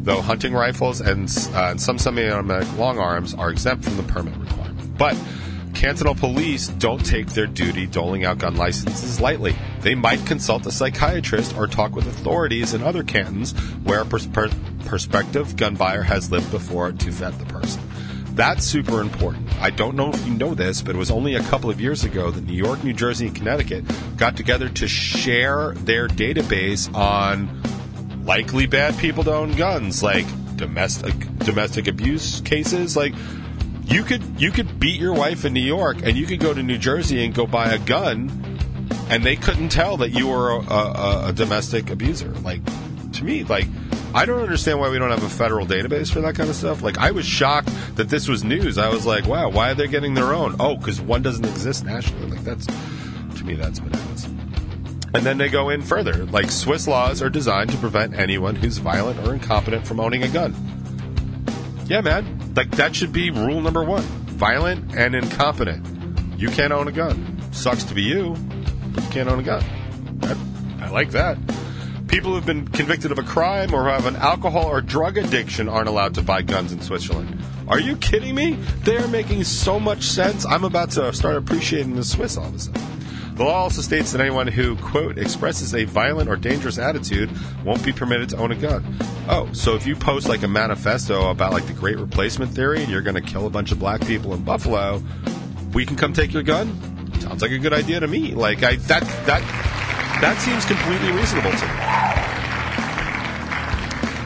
Though 0.00 0.22
hunting 0.22 0.54
rifles 0.54 1.02
and, 1.02 1.28
uh, 1.54 1.68
and 1.70 1.80
some 1.80 1.98
semi-automatic 1.98 2.78
long 2.78 2.98
arms 2.98 3.34
are 3.34 3.50
exempt 3.50 3.84
from 3.84 3.98
the 3.98 4.04
permit 4.04 4.36
requirement, 4.36 4.96
but 4.96 5.16
Cantonal 5.74 6.14
police 6.14 6.68
don't 6.68 7.04
take 7.04 7.26
their 7.28 7.46
duty 7.46 7.86
doling 7.86 8.24
out 8.24 8.38
gun 8.38 8.56
licenses 8.56 9.20
lightly. 9.20 9.54
They 9.82 9.94
might 9.94 10.24
consult 10.24 10.64
a 10.64 10.72
psychiatrist 10.72 11.54
or 11.54 11.66
talk 11.66 11.94
with 11.94 12.06
authorities 12.06 12.72
in 12.72 12.82
other 12.82 13.02
cantons 13.02 13.52
where 13.84 14.00
a 14.00 14.06
pers- 14.06 14.26
per- 14.26 14.48
prospective 14.86 15.54
gun 15.56 15.76
buyer 15.76 16.02
has 16.02 16.32
lived 16.32 16.50
before 16.50 16.92
to 16.92 17.10
vet 17.10 17.38
the 17.38 17.44
person. 17.44 17.82
That's 18.36 18.66
super 18.66 19.00
important. 19.00 19.48
I 19.62 19.70
don't 19.70 19.96
know 19.96 20.10
if 20.12 20.26
you 20.26 20.34
know 20.34 20.54
this, 20.54 20.82
but 20.82 20.94
it 20.94 20.98
was 20.98 21.10
only 21.10 21.36
a 21.36 21.42
couple 21.44 21.70
of 21.70 21.80
years 21.80 22.04
ago 22.04 22.30
that 22.30 22.44
New 22.44 22.52
York, 22.52 22.84
New 22.84 22.92
Jersey, 22.92 23.28
and 23.28 23.34
Connecticut 23.34 23.82
got 24.18 24.36
together 24.36 24.68
to 24.68 24.86
share 24.86 25.72
their 25.72 26.06
database 26.06 26.94
on 26.94 27.62
likely 28.26 28.66
bad 28.66 28.98
people 28.98 29.24
to 29.24 29.32
own 29.32 29.52
guns, 29.52 30.02
like 30.02 30.26
domestic 30.56 31.14
domestic 31.38 31.88
abuse 31.88 32.42
cases. 32.42 32.94
Like 32.94 33.14
you 33.86 34.02
could 34.02 34.22
you 34.38 34.50
could 34.50 34.78
beat 34.78 35.00
your 35.00 35.14
wife 35.14 35.46
in 35.46 35.54
New 35.54 35.60
York, 35.60 36.02
and 36.02 36.14
you 36.14 36.26
could 36.26 36.38
go 36.38 36.52
to 36.52 36.62
New 36.62 36.76
Jersey 36.76 37.24
and 37.24 37.34
go 37.34 37.46
buy 37.46 37.72
a 37.72 37.78
gun, 37.78 38.28
and 39.08 39.24
they 39.24 39.36
couldn't 39.36 39.70
tell 39.70 39.96
that 39.96 40.10
you 40.10 40.28
were 40.28 40.50
a, 40.50 40.60
a, 40.60 41.28
a 41.28 41.32
domestic 41.32 41.88
abuser. 41.88 42.34
Like 42.34 42.60
to 43.12 43.24
me, 43.24 43.44
like 43.44 43.66
I 44.16 44.24
don't 44.24 44.40
understand 44.40 44.80
why 44.80 44.88
we 44.88 44.98
don't 44.98 45.10
have 45.10 45.22
a 45.22 45.28
federal 45.28 45.66
database 45.66 46.10
for 46.10 46.22
that 46.22 46.34
kind 46.36 46.48
of 46.48 46.56
stuff. 46.56 46.80
Like 46.80 46.96
I 46.96 47.10
was 47.10 47.26
shocked 47.26 47.68
that 47.96 48.08
this 48.08 48.28
was 48.28 48.44
news. 48.44 48.78
I 48.78 48.88
was 48.88 49.04
like, 49.04 49.26
wow, 49.26 49.50
why 49.50 49.72
are 49.72 49.74
they 49.74 49.88
getting 49.88 50.14
their 50.14 50.32
own? 50.32 50.56
Oh, 50.58 50.74
because 50.74 51.02
one 51.02 51.20
doesn't 51.20 51.44
exist 51.44 51.84
nationally. 51.84 52.30
Like 52.30 52.42
that's 52.42 52.64
to 52.64 53.44
me, 53.44 53.56
that's 53.56 53.78
bananas. 53.78 54.24
And 54.24 55.16
then 55.16 55.36
they 55.36 55.50
go 55.50 55.68
in 55.68 55.82
further. 55.82 56.24
Like 56.24 56.50
Swiss 56.50 56.88
laws 56.88 57.20
are 57.20 57.28
designed 57.28 57.72
to 57.72 57.76
prevent 57.76 58.14
anyone 58.14 58.54
who's 58.54 58.78
violent 58.78 59.20
or 59.28 59.34
incompetent 59.34 59.86
from 59.86 60.00
owning 60.00 60.22
a 60.22 60.28
gun. 60.28 60.54
Yeah, 61.84 62.00
man. 62.00 62.54
Like 62.56 62.70
that 62.72 62.96
should 62.96 63.12
be 63.12 63.30
rule 63.30 63.60
number 63.60 63.84
one. 63.84 64.02
Violent 64.02 64.96
and 64.96 65.14
incompetent. 65.14 66.40
You 66.40 66.48
can't 66.48 66.72
own 66.72 66.88
a 66.88 66.92
gun. 66.92 67.38
Sucks 67.52 67.84
to 67.84 67.94
be 67.94 68.04
you, 68.04 68.34
but 68.94 69.04
you 69.04 69.10
can't 69.10 69.28
own 69.28 69.40
a 69.40 69.42
gun. 69.42 69.62
I, 70.22 70.86
I 70.86 70.88
like 70.88 71.10
that. 71.10 71.36
People 72.16 72.32
who've 72.32 72.46
been 72.46 72.66
convicted 72.68 73.12
of 73.12 73.18
a 73.18 73.22
crime 73.22 73.74
or 73.74 73.82
who 73.82 73.88
have 73.90 74.06
an 74.06 74.16
alcohol 74.16 74.64
or 74.64 74.80
drug 74.80 75.18
addiction 75.18 75.68
aren't 75.68 75.86
allowed 75.86 76.14
to 76.14 76.22
buy 76.22 76.40
guns 76.40 76.72
in 76.72 76.80
Switzerland. 76.80 77.38
Are 77.68 77.78
you 77.78 77.94
kidding 77.94 78.34
me? 78.34 78.54
They 78.84 78.96
are 78.96 79.06
making 79.08 79.44
so 79.44 79.78
much 79.78 80.04
sense. 80.04 80.46
I'm 80.46 80.64
about 80.64 80.92
to 80.92 81.12
start 81.12 81.36
appreciating 81.36 81.94
the 81.94 82.02
Swiss 82.02 82.38
all 82.38 82.46
of 82.46 82.54
a 82.54 82.58
sudden. 82.58 82.82
The 83.34 83.44
law 83.44 83.64
also 83.64 83.82
states 83.82 84.12
that 84.12 84.22
anyone 84.22 84.46
who, 84.46 84.76
quote, 84.76 85.18
expresses 85.18 85.74
a 85.74 85.84
violent 85.84 86.30
or 86.30 86.36
dangerous 86.36 86.78
attitude 86.78 87.30
won't 87.62 87.84
be 87.84 87.92
permitted 87.92 88.30
to 88.30 88.38
own 88.38 88.50
a 88.50 88.56
gun. 88.56 88.96
Oh, 89.28 89.50
so 89.52 89.74
if 89.74 89.86
you 89.86 89.94
post 89.94 90.26
like 90.26 90.42
a 90.42 90.48
manifesto 90.48 91.28
about 91.28 91.52
like 91.52 91.66
the 91.66 91.74
great 91.74 91.98
replacement 91.98 92.50
theory 92.52 92.82
and 92.82 92.90
you're 92.90 93.02
going 93.02 93.16
to 93.16 93.20
kill 93.20 93.46
a 93.46 93.50
bunch 93.50 93.72
of 93.72 93.78
black 93.78 94.00
people 94.06 94.32
in 94.32 94.42
Buffalo, 94.42 95.02
we 95.74 95.84
can 95.84 95.96
come 95.96 96.14
take 96.14 96.32
your 96.32 96.44
gun? 96.44 97.12
Sounds 97.20 97.42
like 97.42 97.50
a 97.50 97.58
good 97.58 97.74
idea 97.74 98.00
to 98.00 98.08
me. 98.08 98.32
Like, 98.34 98.62
I, 98.62 98.76
that, 98.76 99.02
that, 99.26 99.75
that 100.20 100.38
seems 100.38 100.64
completely 100.64 101.12
reasonable 101.12 101.50
to 101.50 101.66
me. 101.66 101.74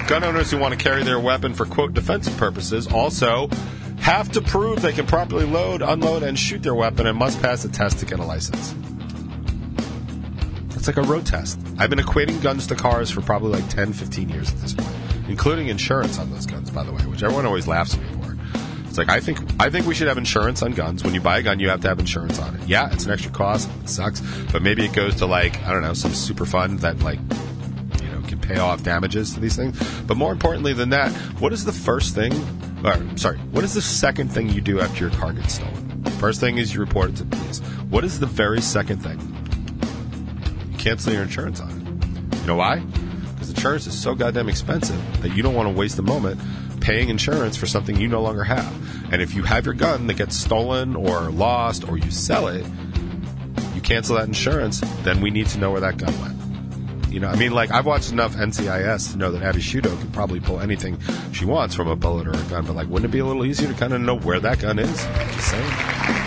Gun 0.06 0.24
owners 0.24 0.50
who 0.50 0.58
want 0.58 0.72
to 0.72 0.78
carry 0.78 1.04
their 1.04 1.20
weapon 1.20 1.54
for, 1.54 1.64
quote, 1.64 1.94
defensive 1.94 2.36
purposes 2.36 2.86
also 2.92 3.48
have 4.00 4.30
to 4.32 4.40
prove 4.40 4.82
they 4.82 4.92
can 4.92 5.06
properly 5.06 5.46
load, 5.46 5.82
unload, 5.82 6.22
and 6.22 6.38
shoot 6.38 6.62
their 6.62 6.74
weapon 6.74 7.06
and 7.06 7.16
must 7.16 7.40
pass 7.40 7.64
a 7.64 7.68
test 7.68 7.98
to 7.98 8.06
get 8.06 8.18
a 8.18 8.24
license. 8.24 8.74
It's 10.74 10.86
like 10.86 10.96
a 10.96 11.02
road 11.02 11.26
test. 11.26 11.60
I've 11.78 11.90
been 11.90 11.98
equating 11.98 12.42
guns 12.42 12.66
to 12.68 12.74
cars 12.74 13.10
for 13.10 13.20
probably 13.20 13.60
like 13.60 13.68
10, 13.68 13.92
15 13.92 14.28
years 14.30 14.50
at 14.50 14.58
this 14.60 14.72
point, 14.72 14.96
including 15.28 15.68
insurance 15.68 16.18
on 16.18 16.30
those 16.30 16.46
guns, 16.46 16.70
by 16.70 16.82
the 16.82 16.92
way, 16.92 17.02
which 17.02 17.22
everyone 17.22 17.46
always 17.46 17.68
laughs 17.68 17.94
at 17.94 18.00
me. 18.00 18.19
It's 18.90 18.98
like 18.98 19.08
I 19.08 19.20
think 19.20 19.38
I 19.60 19.70
think 19.70 19.86
we 19.86 19.94
should 19.94 20.08
have 20.08 20.18
insurance 20.18 20.62
on 20.62 20.72
guns. 20.72 21.04
When 21.04 21.14
you 21.14 21.20
buy 21.20 21.38
a 21.38 21.42
gun, 21.42 21.60
you 21.60 21.68
have 21.68 21.80
to 21.82 21.88
have 21.88 22.00
insurance 22.00 22.40
on 22.40 22.56
it. 22.56 22.66
Yeah, 22.66 22.92
it's 22.92 23.06
an 23.06 23.12
extra 23.12 23.30
cost. 23.30 23.70
It 23.84 23.88
sucks, 23.88 24.20
but 24.52 24.62
maybe 24.62 24.84
it 24.84 24.92
goes 24.92 25.14
to 25.16 25.26
like 25.26 25.62
I 25.62 25.72
don't 25.72 25.82
know 25.82 25.94
some 25.94 26.12
super 26.12 26.44
fund 26.44 26.80
that 26.80 26.98
like 26.98 27.20
you 28.02 28.10
know 28.10 28.20
can 28.26 28.40
pay 28.40 28.58
off 28.58 28.82
damages 28.82 29.32
to 29.34 29.40
these 29.40 29.54
things. 29.54 29.80
But 30.08 30.16
more 30.16 30.32
importantly 30.32 30.72
than 30.72 30.90
that, 30.90 31.12
what 31.40 31.52
is 31.52 31.64
the 31.64 31.72
first 31.72 32.16
thing? 32.16 32.32
Or 32.84 33.16
sorry, 33.16 33.38
what 33.52 33.62
is 33.62 33.74
the 33.74 33.80
second 33.80 34.32
thing 34.32 34.48
you 34.48 34.60
do 34.60 34.80
after 34.80 35.04
your 35.06 35.14
car 35.16 35.32
gets 35.34 35.54
stolen? 35.54 36.04
First 36.18 36.40
thing 36.40 36.58
is 36.58 36.74
you 36.74 36.80
report 36.80 37.10
it 37.10 37.16
to 37.16 37.24
the 37.24 37.36
police. 37.36 37.60
What 37.90 38.04
is 38.04 38.18
the 38.18 38.26
very 38.26 38.60
second 38.60 38.98
thing? 38.98 39.18
cancel 40.78 41.12
your 41.12 41.22
insurance 41.22 41.60
on 41.60 41.70
it. 41.70 42.38
You 42.40 42.46
know 42.46 42.56
why? 42.56 42.78
Because 43.34 43.50
insurance 43.50 43.86
is 43.86 43.96
so 43.96 44.14
goddamn 44.14 44.48
expensive 44.48 44.98
that 45.22 45.36
you 45.36 45.42
don't 45.42 45.54
want 45.54 45.68
to 45.68 45.74
waste 45.74 45.98
a 45.98 46.02
moment 46.02 46.40
paying 46.80 47.08
insurance 47.08 47.56
for 47.56 47.66
something 47.66 47.96
you 47.96 48.08
no 48.08 48.22
longer 48.22 48.44
have. 48.44 49.12
And 49.12 49.20
if 49.22 49.34
you 49.34 49.42
have 49.42 49.64
your 49.64 49.74
gun 49.74 50.06
that 50.06 50.14
gets 50.14 50.36
stolen 50.36 50.96
or 50.96 51.30
lost 51.30 51.88
or 51.88 51.98
you 51.98 52.10
sell 52.10 52.48
it, 52.48 52.66
you 53.74 53.80
cancel 53.80 54.16
that 54.16 54.26
insurance, 54.26 54.80
then 55.02 55.20
we 55.20 55.30
need 55.30 55.46
to 55.48 55.58
know 55.58 55.70
where 55.70 55.80
that 55.80 55.96
gun 55.96 56.12
went. 56.20 56.40
You 57.12 57.18
know, 57.18 57.28
I 57.28 57.34
mean, 57.34 57.50
like, 57.50 57.72
I've 57.72 57.86
watched 57.86 58.12
enough 58.12 58.36
NCIS 58.36 59.12
to 59.12 59.18
know 59.18 59.32
that 59.32 59.42
Abby 59.42 59.58
Sciuto 59.58 59.98
could 60.00 60.12
probably 60.12 60.38
pull 60.38 60.60
anything 60.60 60.96
she 61.32 61.44
wants 61.44 61.74
from 61.74 61.88
a 61.88 61.96
bullet 61.96 62.28
or 62.28 62.32
a 62.32 62.42
gun, 62.44 62.64
but, 62.64 62.76
like, 62.76 62.86
wouldn't 62.88 63.10
it 63.10 63.12
be 63.12 63.18
a 63.18 63.24
little 63.24 63.44
easier 63.44 63.66
to 63.66 63.74
kind 63.74 63.92
of 63.92 64.00
know 64.00 64.16
where 64.16 64.38
that 64.38 64.60
gun 64.60 64.78
is? 64.78 65.06
Just 65.34 65.50
saying. 65.50 66.19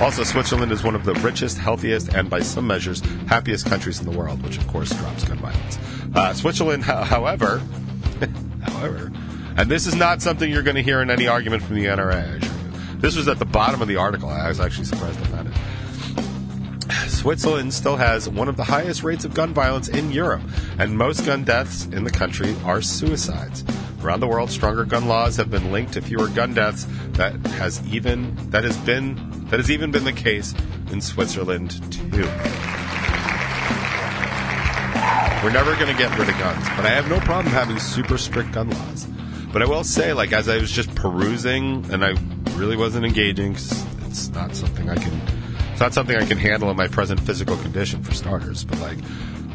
Also, 0.00 0.24
Switzerland 0.24 0.72
is 0.72 0.84
one 0.84 0.94
of 0.94 1.04
the 1.04 1.14
richest, 1.14 1.56
healthiest, 1.56 2.12
and 2.14 2.28
by 2.28 2.40
some 2.40 2.66
measures, 2.66 3.00
happiest 3.28 3.66
countries 3.66 3.98
in 3.98 4.04
the 4.04 4.16
world, 4.16 4.42
which 4.42 4.58
of 4.58 4.66
course 4.68 4.90
drops 4.90 5.24
gun 5.24 5.38
violence. 5.38 5.78
Uh, 6.14 6.34
Switzerland, 6.34 6.84
however, 6.84 7.62
however, 8.62 9.10
and 9.56 9.70
this 9.70 9.86
is 9.86 9.94
not 9.94 10.20
something 10.20 10.50
you're 10.50 10.62
going 10.62 10.76
to 10.76 10.82
hear 10.82 11.00
in 11.00 11.10
any 11.10 11.26
argument 11.26 11.62
from 11.62 11.76
the 11.76 11.86
NRA. 11.86 12.40
This 13.00 13.16
was 13.16 13.26
at 13.26 13.38
the 13.38 13.46
bottom 13.46 13.80
of 13.80 13.88
the 13.88 13.96
article. 13.96 14.28
I 14.28 14.48
was 14.48 14.60
actually 14.60 14.84
surprised 14.84 15.18
about 15.26 15.46
it. 15.46 15.54
Switzerland 17.08 17.72
still 17.72 17.96
has 17.96 18.28
one 18.28 18.48
of 18.48 18.56
the 18.58 18.64
highest 18.64 19.02
rates 19.02 19.24
of 19.24 19.32
gun 19.32 19.54
violence 19.54 19.88
in 19.88 20.12
Europe, 20.12 20.42
and 20.78 20.96
most 20.96 21.24
gun 21.24 21.42
deaths 21.42 21.86
in 21.86 22.04
the 22.04 22.10
country 22.10 22.54
are 22.64 22.82
suicides. 22.82 23.64
Around 24.02 24.20
the 24.20 24.28
world, 24.28 24.50
stronger 24.50 24.84
gun 24.84 25.08
laws 25.08 25.36
have 25.36 25.50
been 25.50 25.72
linked 25.72 25.94
to 25.94 26.02
fewer 26.02 26.28
gun 26.28 26.52
deaths. 26.52 26.86
That 27.12 27.34
has 27.58 27.84
even 27.88 28.36
that 28.50 28.62
has 28.62 28.76
been 28.78 29.16
that 29.48 29.58
has 29.58 29.70
even 29.70 29.90
been 29.90 30.04
the 30.04 30.12
case 30.12 30.54
in 30.90 31.00
Switzerland 31.00 31.70
too. 31.92 32.28
We're 35.44 35.52
never 35.52 35.74
going 35.76 35.86
to 35.86 35.96
get 35.96 36.16
rid 36.18 36.28
of 36.28 36.38
guns, 36.38 36.66
but 36.76 36.86
I 36.86 36.90
have 36.90 37.08
no 37.08 37.20
problem 37.20 37.52
having 37.52 37.78
super 37.78 38.18
strict 38.18 38.52
gun 38.52 38.70
laws. 38.70 39.06
But 39.52 39.62
I 39.62 39.66
will 39.66 39.84
say, 39.84 40.12
like 40.12 40.32
as 40.32 40.48
I 40.48 40.56
was 40.56 40.70
just 40.70 40.94
perusing, 40.94 41.84
and 41.92 42.04
I 42.04 42.14
really 42.54 42.76
wasn't 42.76 43.06
engaging, 43.06 43.52
it's 43.52 44.28
not 44.30 44.54
something 44.56 44.90
I 44.90 44.96
can. 44.96 45.20
It's 45.70 45.80
not 45.80 45.94
something 45.94 46.16
I 46.16 46.24
can 46.24 46.38
handle 46.38 46.70
in 46.70 46.76
my 46.76 46.88
present 46.88 47.20
physical 47.20 47.56
condition, 47.58 48.02
for 48.02 48.14
starters. 48.14 48.64
But 48.64 48.80
like, 48.80 48.98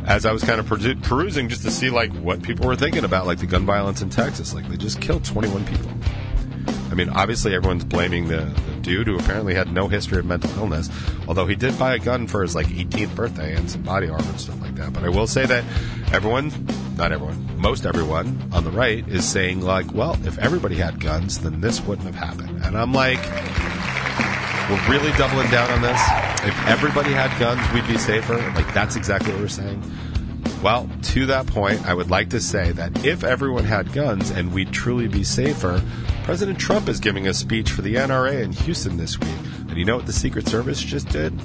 as 0.06 0.26
I 0.26 0.32
was 0.32 0.44
kind 0.44 0.60
of 0.60 0.68
perusing 0.68 1.50
just 1.50 1.64
to 1.64 1.72
see 1.72 1.90
like 1.90 2.12
what 2.14 2.42
people 2.42 2.68
were 2.68 2.76
thinking 2.76 3.04
about 3.04 3.28
like 3.28 3.40
the 3.40 3.48
gun 3.48 3.66
violence 3.66 4.02
in 4.02 4.10
Texas. 4.10 4.54
Like 4.54 4.68
they 4.70 4.78
just 4.78 5.02
killed 5.02 5.26
21 5.26 5.66
people. 5.66 5.92
I 6.92 6.94
mean, 6.94 7.10
obviously 7.10 7.56
everyone's 7.56 7.86
blaming 7.86 8.28
the, 8.28 8.42
the 8.42 8.76
dude 8.82 9.08
who 9.08 9.18
apparently 9.18 9.54
had 9.54 9.72
no 9.72 9.88
history 9.88 10.20
of 10.20 10.26
mental 10.26 10.52
illness, 10.58 10.90
although 11.26 11.48
he 11.48 11.56
did 11.56 11.80
buy 11.80 11.96
a 11.96 12.00
gun 12.00 12.28
for 12.28 12.42
his 12.42 12.54
like 12.54 12.68
18th 12.68 13.16
birthday 13.16 13.56
and 13.56 13.72
some 13.72 13.82
body 13.82 14.10
armor 14.10 14.28
and 14.28 14.40
stuff 14.40 14.60
like 14.62 14.76
that. 14.76 14.92
But 14.92 15.06
I 15.06 15.10
will 15.10 15.28
say 15.28 15.46
that 15.46 15.64
everyone, 16.12 16.52
not 16.98 17.14
everyone, 17.14 17.58
most 17.58 17.86
everyone 17.86 18.50
on 18.52 18.66
the 18.66 18.72
right 18.72 19.08
is 19.08 19.28
saying 19.28 19.62
like, 19.62 19.94
well, 19.94 20.18
if 20.26 20.38
everybody 20.38 20.76
had 20.76 21.00
guns, 21.00 21.40
then 21.40 21.62
this 21.62 21.80
wouldn't 21.80 22.14
have 22.14 22.16
happened. 22.16 22.66
And 22.66 22.78
I'm 22.78 22.92
like, 22.92 23.20
we're 24.70 24.90
really 24.90 25.12
doubling 25.18 25.50
down 25.50 25.70
on 25.72 25.82
this. 25.82 26.02
If 26.44 26.68
everybody 26.68 27.12
had 27.12 27.38
guns, 27.40 27.62
we'd 27.74 27.88
be 27.88 27.98
safer. 27.98 28.36
Like 28.54 28.74
that's 28.74 28.98
exactly 28.98 29.32
what 29.32 29.42
we're 29.42 29.48
saying. 29.48 29.82
Well, 30.64 30.88
to 31.02 31.26
that 31.26 31.48
point, 31.48 31.88
I 31.88 31.94
would 31.96 32.12
like 32.12 32.30
to 32.30 32.40
say 32.40 32.72
that 32.74 33.04
if 33.04 33.24
everyone 33.24 33.64
had 33.64 33.94
guns 33.94 34.30
and 34.30 34.54
we'd 34.54 34.72
truly 34.72 35.08
be 35.08 35.24
safer, 35.24 35.82
President 36.24 36.60
Trump 36.60 36.88
is 36.88 37.00
giving 37.00 37.28
a 37.28 37.34
speech 37.34 37.72
for 37.72 37.82
the 37.82 37.96
NRA 37.96 38.44
in 38.44 38.52
Houston 38.52 38.98
this 38.98 39.20
week. 39.20 39.36
And 39.70 39.76
you 39.76 39.86
know 39.86 39.96
what 39.96 40.06
the 40.06 40.14
Secret 40.14 40.48
Service 40.48 40.80
just 40.80 41.10
did? 41.10 41.36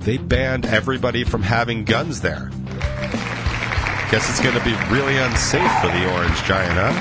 They 0.00 0.18
banned 0.18 0.66
everybody 0.66 1.24
from 1.24 1.42
having 1.42 1.84
guns 1.84 2.20
there. 2.20 2.50
Guess 4.10 4.28
it's 4.28 4.42
going 4.42 4.58
to 4.58 4.64
be 4.64 4.74
really 4.92 5.16
unsafe 5.16 5.72
for 5.80 5.88
the 5.88 6.12
Orange 6.14 6.42
Giant, 6.44 6.74
huh? 6.74 6.92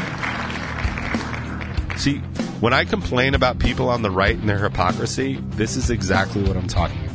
See, 1.97 2.19
when 2.61 2.73
I 2.73 2.85
complain 2.85 3.33
about 3.33 3.59
people 3.59 3.89
on 3.89 4.01
the 4.01 4.11
right 4.11 4.37
and 4.37 4.47
their 4.47 4.59
hypocrisy, 4.59 5.39
this 5.51 5.75
is 5.75 5.89
exactly 5.89 6.43
what 6.43 6.55
I'm 6.55 6.67
talking 6.67 6.97
about. 6.99 7.06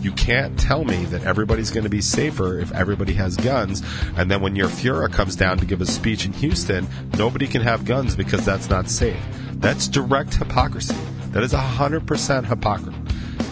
You 0.00 0.12
can't 0.12 0.58
tell 0.58 0.84
me 0.84 1.04
that 1.06 1.24
everybody's 1.24 1.70
going 1.70 1.84
to 1.84 1.90
be 1.90 2.00
safer 2.00 2.58
if 2.58 2.72
everybody 2.72 3.12
has 3.14 3.36
guns, 3.36 3.82
and 4.16 4.30
then 4.30 4.40
when 4.40 4.56
your 4.56 4.68
Fuhrer 4.68 5.12
comes 5.12 5.36
down 5.36 5.58
to 5.58 5.66
give 5.66 5.80
a 5.80 5.86
speech 5.86 6.24
in 6.24 6.32
Houston, 6.34 6.88
nobody 7.18 7.46
can 7.46 7.62
have 7.62 7.84
guns 7.84 8.16
because 8.16 8.44
that's 8.44 8.70
not 8.70 8.88
safe. 8.88 9.20
That's 9.54 9.88
direct 9.88 10.34
hypocrisy. 10.34 10.96
That 11.32 11.42
is 11.42 11.52
100% 11.52 12.44
hypocrisy. 12.46 12.96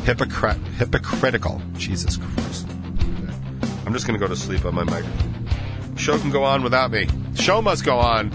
Hypocrite, 0.04 0.56
hypocritical. 0.78 1.60
Jesus 1.76 2.16
Christ. 2.16 2.66
I'm 3.84 3.92
just 3.92 4.06
going 4.06 4.18
to 4.18 4.26
go 4.26 4.28
to 4.28 4.36
sleep 4.36 4.64
on 4.64 4.74
my 4.74 4.84
microphone. 4.84 5.46
Show 5.96 6.18
can 6.18 6.30
go 6.30 6.44
on 6.44 6.62
without 6.62 6.90
me. 6.90 7.08
Show 7.34 7.60
must 7.60 7.84
go 7.84 7.98
on. 7.98 8.32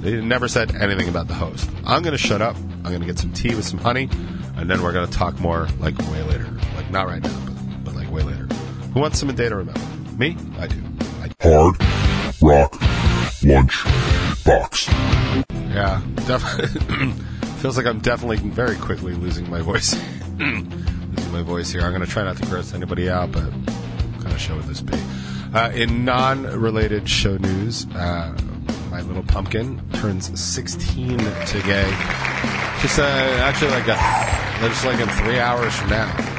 They 0.00 0.20
never 0.20 0.46
said 0.46 0.76
anything 0.76 1.08
about 1.08 1.26
the 1.26 1.34
host. 1.34 1.68
I'm 1.84 2.02
going 2.02 2.12
to 2.12 2.18
shut 2.18 2.40
up. 2.40 2.56
I'm 2.56 2.82
going 2.84 3.00
to 3.00 3.06
get 3.06 3.18
some 3.18 3.32
tea 3.32 3.54
with 3.54 3.64
some 3.64 3.78
honey, 3.78 4.08
and 4.56 4.70
then 4.70 4.82
we're 4.82 4.92
going 4.92 5.08
to 5.08 5.12
talk 5.12 5.38
more 5.40 5.68
like 5.80 5.98
way 6.10 6.22
later. 6.22 6.48
Like 6.76 6.90
not 6.90 7.06
right 7.06 7.22
now, 7.22 7.47
way 8.10 8.22
later. 8.22 8.46
Who 8.94 9.00
wants 9.00 9.18
some 9.18 9.34
data 9.34 9.56
remember? 9.56 9.80
Me? 10.16 10.36
I 10.58 10.66
do. 10.66 10.82
I 11.20 11.28
do. 11.28 11.34
Hard 11.40 11.76
Rock 12.42 12.80
Lunch 13.42 13.84
Box. 14.44 14.88
Yeah, 14.88 16.02
definitely. 16.26 17.12
feels 17.58 17.76
like 17.76 17.86
I'm 17.86 18.00
definitely 18.00 18.36
very 18.36 18.76
quickly 18.76 19.14
losing 19.14 19.50
my 19.50 19.60
voice. 19.60 19.94
losing 20.38 21.32
my 21.32 21.42
voice 21.42 21.70
here. 21.70 21.82
I'm 21.82 21.90
going 21.90 22.04
to 22.04 22.06
try 22.06 22.22
not 22.22 22.36
to 22.36 22.46
gross 22.46 22.72
anybody 22.72 23.10
out, 23.10 23.32
but 23.32 23.44
what 23.44 24.22
kind 24.22 24.32
of 24.32 24.40
show 24.40 24.56
would 24.56 24.64
this 24.64 24.80
be? 24.80 24.98
Uh, 25.54 25.70
in 25.74 26.04
non-related 26.04 27.08
show 27.08 27.36
news, 27.36 27.86
uh, 27.94 28.36
my 28.90 29.00
little 29.02 29.22
pumpkin 29.22 29.80
turns 29.94 30.38
16 30.38 31.18
today. 31.46 31.88
Just 32.80 32.98
uh, 32.98 33.02
actually 33.42 33.70
like 33.70 33.88
a, 33.88 34.68
just 34.68 34.84
like 34.84 35.00
in 35.00 35.08
three 35.08 35.38
hours 35.38 35.74
from 35.74 35.90
now, 35.90 36.37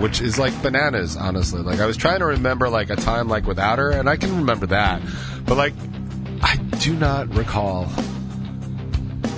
which 0.00 0.20
is 0.20 0.38
like 0.38 0.60
bananas. 0.62 1.16
Honestly, 1.16 1.62
like 1.62 1.80
I 1.80 1.86
was 1.86 1.96
trying 1.96 2.20
to 2.20 2.26
remember 2.26 2.68
like 2.68 2.90
a 2.90 2.96
time 2.96 3.28
like 3.28 3.46
without 3.46 3.78
her, 3.78 3.90
and 3.90 4.08
I 4.08 4.16
can 4.16 4.36
remember 4.36 4.66
that, 4.66 5.02
but 5.46 5.56
like 5.56 5.74
I 6.42 6.56
do 6.78 6.94
not 6.94 7.34
recall 7.34 7.88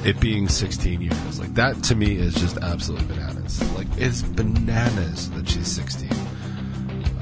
it 0.05 0.21
being 0.21 0.49
16 0.49 1.01
years. 1.01 1.41
Like 1.41 1.55
that 1.55 1.83
to 1.85 1.95
me 1.95 2.17
is 2.17 2.35
just 2.35 2.59
absolutely 2.59 3.07
bananas. 3.09 3.63
Like 3.75 3.89
it's 3.97 4.23
bananas 4.23 5.31
that 5.31 5.49
she's 5.49 5.71
16. 5.71 6.11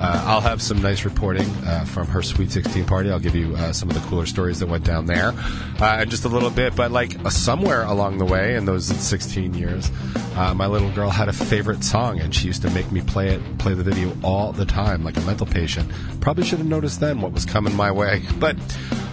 Uh, 0.02 0.20
I'll 0.26 0.40
have 0.40 0.60
some 0.60 0.82
nice 0.82 1.04
reporting 1.04 1.48
uh, 1.64 1.84
from 1.84 2.08
her 2.08 2.22
Sweet 2.22 2.50
16 2.50 2.86
party. 2.86 3.08
I'll 3.08 3.20
give 3.20 3.36
you 3.36 3.54
uh, 3.54 3.72
some 3.72 3.88
of 3.88 3.94
the 3.94 4.00
cooler 4.08 4.26
stories 4.26 4.58
that 4.58 4.66
went 4.66 4.82
down 4.82 5.06
there 5.06 5.32
uh, 5.78 6.04
just 6.04 6.24
a 6.24 6.28
little 6.28 6.50
bit. 6.50 6.74
But 6.74 6.90
like 6.90 7.24
uh, 7.24 7.30
somewhere 7.30 7.84
along 7.84 8.18
the 8.18 8.24
way 8.24 8.56
in 8.56 8.64
those 8.64 8.86
16 8.86 9.54
years, 9.54 9.92
uh, 10.34 10.54
my 10.54 10.66
little 10.66 10.90
girl 10.90 11.08
had 11.08 11.28
a 11.28 11.32
favorite 11.32 11.84
song, 11.84 12.18
and 12.18 12.34
she 12.34 12.48
used 12.48 12.62
to 12.62 12.70
make 12.70 12.90
me 12.90 13.00
play 13.00 13.28
it, 13.28 13.58
play 13.58 13.74
the 13.74 13.84
video 13.84 14.12
all 14.24 14.50
the 14.50 14.64
time, 14.64 15.04
like 15.04 15.16
a 15.16 15.20
mental 15.20 15.46
patient. 15.46 15.88
Probably 16.20 16.42
should 16.44 16.58
have 16.58 16.66
noticed 16.66 16.98
then 16.98 17.20
what 17.20 17.30
was 17.30 17.44
coming 17.44 17.76
my 17.76 17.92
way, 17.92 18.22
but 18.40 18.56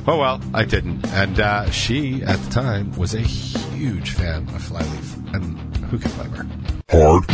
oh 0.08 0.18
well, 0.18 0.42
I 0.56 0.66
didn't. 0.66 1.06
And 1.10 1.40
uh, 1.40 1.70
she, 1.70 2.24
at 2.24 2.40
the 2.40 2.50
time, 2.50 2.98
was 2.98 3.14
a 3.14 3.22
huge 3.22 4.14
fan 4.14 4.50
of 4.56 4.64
Flyleaf, 4.64 5.36
and 5.36 5.56
who 5.86 6.00
can 6.00 6.12
blame 6.14 6.32
her? 6.32 6.48
Hard 6.90 7.26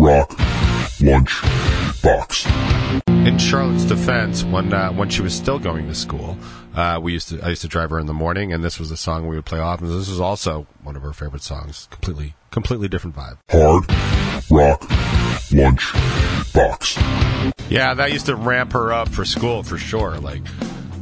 Rock 0.00 0.57
Lunch 1.00 1.42
Box. 2.02 2.46
In 3.08 3.38
Charlotte's 3.38 3.84
defense, 3.84 4.42
when 4.44 4.72
uh, 4.72 4.90
when 4.92 5.08
she 5.10 5.22
was 5.22 5.34
still 5.34 5.58
going 5.58 5.86
to 5.86 5.94
school, 5.94 6.36
uh, 6.74 6.98
we 7.02 7.12
used 7.12 7.28
to 7.28 7.40
I 7.42 7.50
used 7.50 7.62
to 7.62 7.68
drive 7.68 7.90
her 7.90 7.98
in 7.98 8.06
the 8.06 8.14
morning, 8.14 8.52
and 8.52 8.64
this 8.64 8.78
was 8.78 8.90
a 8.90 8.96
song 8.96 9.26
we 9.26 9.36
would 9.36 9.44
play 9.44 9.58
often. 9.58 9.88
This 9.88 10.08
was 10.08 10.20
also 10.20 10.66
one 10.82 10.96
of 10.96 11.02
her 11.02 11.12
favorite 11.12 11.42
songs. 11.42 11.88
Completely, 11.90 12.34
completely 12.50 12.88
different 12.88 13.16
vibe. 13.16 13.38
Hard 13.50 13.84
Rock 14.50 14.82
Lunch 15.52 15.92
Box. 16.52 16.96
Yeah, 17.68 17.94
that 17.94 18.12
used 18.12 18.26
to 18.26 18.36
ramp 18.36 18.72
her 18.72 18.92
up 18.92 19.08
for 19.08 19.24
school 19.24 19.62
for 19.62 19.76
sure. 19.78 20.18
Like, 20.18 20.42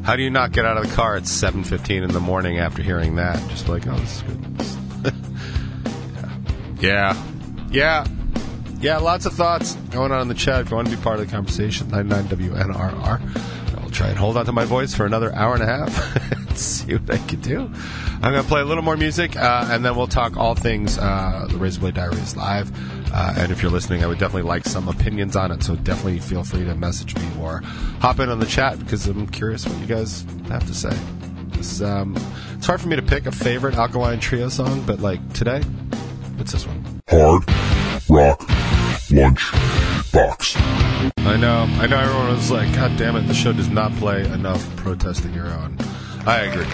how 0.03 0.17
do 0.17 0.23
you 0.23 0.31
not 0.31 0.53
get 0.53 0.65
out 0.65 0.77
of 0.77 0.89
the 0.89 0.95
car 0.95 1.17
at 1.17 1.27
seven 1.27 1.63
fifteen 1.65 2.03
in 2.03 2.13
the 2.13 2.21
morning 2.21 2.59
after 2.59 2.83
hearing 2.83 3.17
that? 3.17 3.37
Just 3.49 3.69
like, 3.69 3.87
oh, 3.87 3.97
this 3.97 4.17
is 4.17 4.23
good. 4.23 5.15
yeah, 6.81 7.15
yeah, 7.71 8.07
yeah. 8.07 8.07
Yeah, 8.81 8.99
lots 8.99 9.27
of 9.27 9.33
thoughts 9.33 9.75
going 9.91 10.13
on 10.13 10.23
in 10.23 10.29
the 10.29 10.35
chat. 10.35 10.61
If 10.61 10.71
you 10.71 10.77
want 10.77 10.89
to 10.89 10.97
be 10.97 11.03
part 11.03 11.19
of 11.19 11.27
the 11.27 11.33
conversation, 11.33 11.89
99WNRR. 11.89 13.79
I'll 13.79 13.91
try 13.91 14.09
and 14.09 14.19
hold 14.19 14.37
on 14.37 14.45
to 14.47 14.53
my 14.53 14.65
voice 14.65 14.95
for 14.95 15.07
another 15.07 15.35
hour 15.35 15.55
and 15.55 15.63
a 15.63 15.67
half 15.67 16.37
see 16.59 16.95
what 16.95 17.11
I 17.11 17.19
can 17.27 17.41
do. 17.41 17.71
I'm 18.23 18.33
going 18.33 18.43
to 18.43 18.49
play 18.49 18.61
a 18.61 18.65
little 18.65 18.83
more 18.83 18.97
music, 18.97 19.37
uh, 19.37 19.69
and 19.71 19.85
then 19.85 19.97
we'll 19.97 20.07
talk 20.07 20.37
all 20.37 20.55
things 20.55 20.99
uh, 20.99 21.47
the 21.49 21.57
Razorblade 21.57 21.95
Diaries 21.95 22.37
live. 22.37 22.71
Uh, 23.13 23.35
and 23.39 23.53
if 23.53 23.63
you're 23.63 23.71
listening, 23.71 24.03
I 24.03 24.07
would 24.07 24.19
definitely 24.19 24.49
like 24.49 24.65
some 24.65 24.89
opinions 24.89 25.37
on 25.37 25.53
it. 25.53 25.63
So 25.63 25.77
definitely 25.77 26.19
feel 26.21 26.45
free 26.45 26.65
to 26.65 26.75
message 26.75 27.15
me 27.15 27.29
or 27.41 27.61
hop 28.01 28.21
in 28.21 28.29
on 28.29 28.41
the 28.41 28.47
chat 28.47 28.79
because 28.79 29.07
I'm 29.07 29.27
curious 29.27 29.67
what 29.67 29.79
you 29.79 29.87
guys 29.87 30.25
have 30.49 30.67
to 30.67 30.75
say. 30.75 30.97
It's, 31.53 31.81
um, 31.81 32.17
it's 32.55 32.67
hard 32.67 32.81
for 32.81 32.89
me 32.89 32.97
to 32.97 33.03
pick 33.03 33.27
a 33.27 33.33
favorite 33.33 33.77
Alkaline 33.77 34.21
Trio 34.21 34.49
song, 34.49 34.83
but 34.87 35.01
like 35.01 35.33
today, 35.33 35.63
it's 36.39 36.53
this 36.53 36.67
one. 36.67 37.01
Hard 37.09 37.66
Lunch 39.11 39.53
Box. 40.13 40.57
I 40.57 41.37
know. 41.37 41.67
I 41.79 41.87
know 41.87 41.99
everyone 41.99 42.29
was 42.35 42.51
like, 42.51 42.75
God 42.75 42.97
damn 42.97 43.15
it, 43.17 43.29
the 43.29 43.35
show 43.35 43.53
does 43.53 43.69
not 43.69 43.93
play 43.97 44.25
enough 44.33 44.75
protesting 44.77 45.33
your 45.33 45.47
own. 45.47 45.77
I 46.27 46.41
agree. 46.41 46.65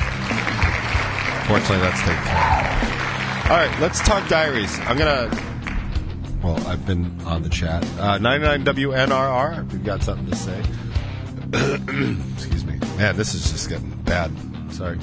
Fortunately, 1.47 1.79
that's 1.79 2.01
taken 2.01 2.23
care. 2.25 2.93
All 3.51 3.59
right, 3.59 3.81
let's 3.81 4.01
talk 4.01 4.27
diaries. 4.29 4.79
I'm 4.81 4.97
going 4.97 5.31
to. 5.31 5.43
Well, 6.43 6.67
I've 6.67 6.87
been 6.87 7.21
on 7.23 7.43
the 7.43 7.51
chat. 7.51 7.85
Uh, 7.99 8.19
99WNRR, 8.19 9.67
if 9.67 9.73
you've 9.73 9.85
got 9.85 10.03
something 10.03 10.31
to 10.31 10.37
say. 10.37 10.63
Excuse 12.35 12.65
me. 12.65 12.79
Man, 12.97 13.17
this 13.17 13.35
is 13.35 13.51
just 13.51 13.69
getting 13.69 13.91
bad. 14.05 14.33
Sorry. 14.73 14.97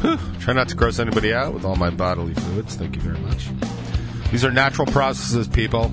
Whew. 0.00 0.18
Try 0.40 0.54
not 0.54 0.68
to 0.70 0.74
gross 0.74 0.98
anybody 0.98 1.32
out 1.32 1.54
with 1.54 1.64
all 1.64 1.76
my 1.76 1.90
bodily 1.90 2.34
fluids. 2.34 2.74
Thank 2.74 2.96
you 2.96 3.02
very 3.02 3.18
much. 3.18 3.48
These 4.32 4.46
are 4.46 4.50
natural 4.50 4.86
processes, 4.86 5.46
people. 5.46 5.92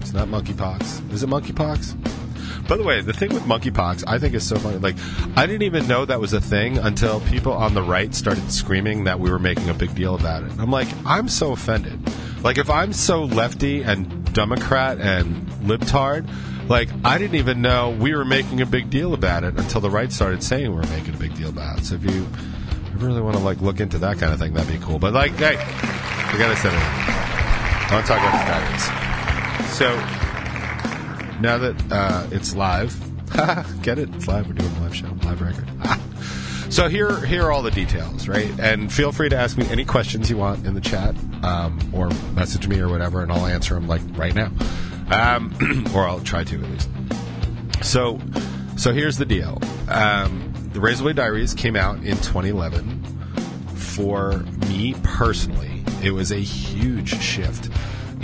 It's 0.00 0.12
not 0.12 0.28
monkeypox. 0.28 1.12
Is 1.12 1.24
it 1.24 1.28
monkeypox? 1.28 2.68
By 2.68 2.76
the 2.76 2.84
way, 2.84 3.00
the 3.00 3.12
thing 3.12 3.34
with 3.34 3.42
monkeypox, 3.42 4.04
I 4.06 4.20
think 4.20 4.32
is 4.34 4.46
so 4.46 4.56
funny. 4.56 4.78
Like, 4.78 4.94
I 5.36 5.44
didn't 5.44 5.62
even 5.62 5.88
know 5.88 6.04
that 6.04 6.20
was 6.20 6.32
a 6.32 6.40
thing 6.40 6.78
until 6.78 7.18
people 7.22 7.52
on 7.52 7.74
the 7.74 7.82
right 7.82 8.14
started 8.14 8.52
screaming 8.52 9.04
that 9.04 9.18
we 9.18 9.28
were 9.28 9.40
making 9.40 9.70
a 9.70 9.74
big 9.74 9.92
deal 9.96 10.14
about 10.14 10.44
it. 10.44 10.52
I'm 10.56 10.70
like, 10.70 10.86
I'm 11.04 11.28
so 11.28 11.50
offended. 11.50 11.98
Like, 12.44 12.58
if 12.58 12.70
I'm 12.70 12.92
so 12.92 13.24
lefty 13.24 13.82
and 13.82 14.32
Democrat 14.32 15.00
and 15.00 15.44
libtard, 15.64 16.30
like, 16.68 16.90
I 17.04 17.18
didn't 17.18 17.34
even 17.34 17.60
know 17.60 17.90
we 17.90 18.14
were 18.14 18.24
making 18.24 18.60
a 18.60 18.66
big 18.66 18.88
deal 18.88 19.14
about 19.14 19.42
it 19.42 19.58
until 19.58 19.80
the 19.80 19.90
right 19.90 20.12
started 20.12 20.44
saying 20.44 20.70
we 20.70 20.76
were 20.76 20.86
making 20.86 21.14
a 21.16 21.18
big 21.18 21.34
deal 21.34 21.48
about 21.48 21.80
it. 21.80 21.86
So 21.86 21.96
if 21.96 22.04
you 22.04 22.28
really 22.98 23.20
want 23.20 23.36
to 23.36 23.42
like 23.42 23.60
look 23.60 23.80
into 23.80 23.98
that 23.98 24.18
kind 24.18 24.32
of 24.32 24.38
thing, 24.38 24.54
that'd 24.54 24.72
be 24.72 24.78
cool. 24.78 25.00
But 25.00 25.12
like, 25.12 25.32
hey, 25.32 25.56
said 26.54 26.72
it. 26.72 27.23
I 27.94 27.98
want 27.98 28.06
to 28.08 28.12
talk 28.12 28.22
about 28.22 28.40
the 28.40 28.50
diaries. 28.50 29.68
So 29.70 31.40
now 31.40 31.58
that 31.58 31.92
uh, 31.92 32.26
it's 32.32 32.56
live, 32.56 32.92
get 33.82 34.00
it? 34.00 34.12
It's 34.16 34.26
live. 34.26 34.48
We're 34.48 34.54
doing 34.54 34.76
a 34.78 34.80
live 34.80 34.96
show, 34.96 35.06
live 35.22 35.40
record. 35.40 35.68
so 36.72 36.88
here, 36.88 37.24
here 37.24 37.44
are 37.44 37.52
all 37.52 37.62
the 37.62 37.70
details, 37.70 38.26
right? 38.26 38.50
And 38.58 38.92
feel 38.92 39.12
free 39.12 39.28
to 39.28 39.36
ask 39.36 39.56
me 39.56 39.68
any 39.70 39.84
questions 39.84 40.28
you 40.28 40.36
want 40.36 40.66
in 40.66 40.74
the 40.74 40.80
chat, 40.80 41.14
um, 41.44 41.78
or 41.94 42.08
message 42.32 42.66
me 42.66 42.80
or 42.80 42.88
whatever, 42.88 43.22
and 43.22 43.30
I'll 43.30 43.46
answer 43.46 43.74
them 43.74 43.86
like 43.86 44.02
right 44.16 44.34
now, 44.34 44.50
um, 45.12 45.54
or 45.94 46.04
I'll 46.04 46.18
try 46.18 46.42
to 46.42 46.56
at 46.56 46.68
least. 46.68 46.90
So, 47.82 48.18
so 48.76 48.92
here's 48.92 49.18
the 49.18 49.24
deal. 49.24 49.60
Um, 49.88 50.52
the 50.72 50.80
Razorblade 50.80 51.14
Diaries 51.14 51.54
came 51.54 51.76
out 51.76 51.98
in 51.98 52.16
2011. 52.16 53.04
For 53.76 54.38
me 54.68 54.96
personally, 55.04 55.84
it 56.02 56.10
was 56.10 56.32
a 56.32 56.38
huge 56.38 57.18
shift 57.22 57.70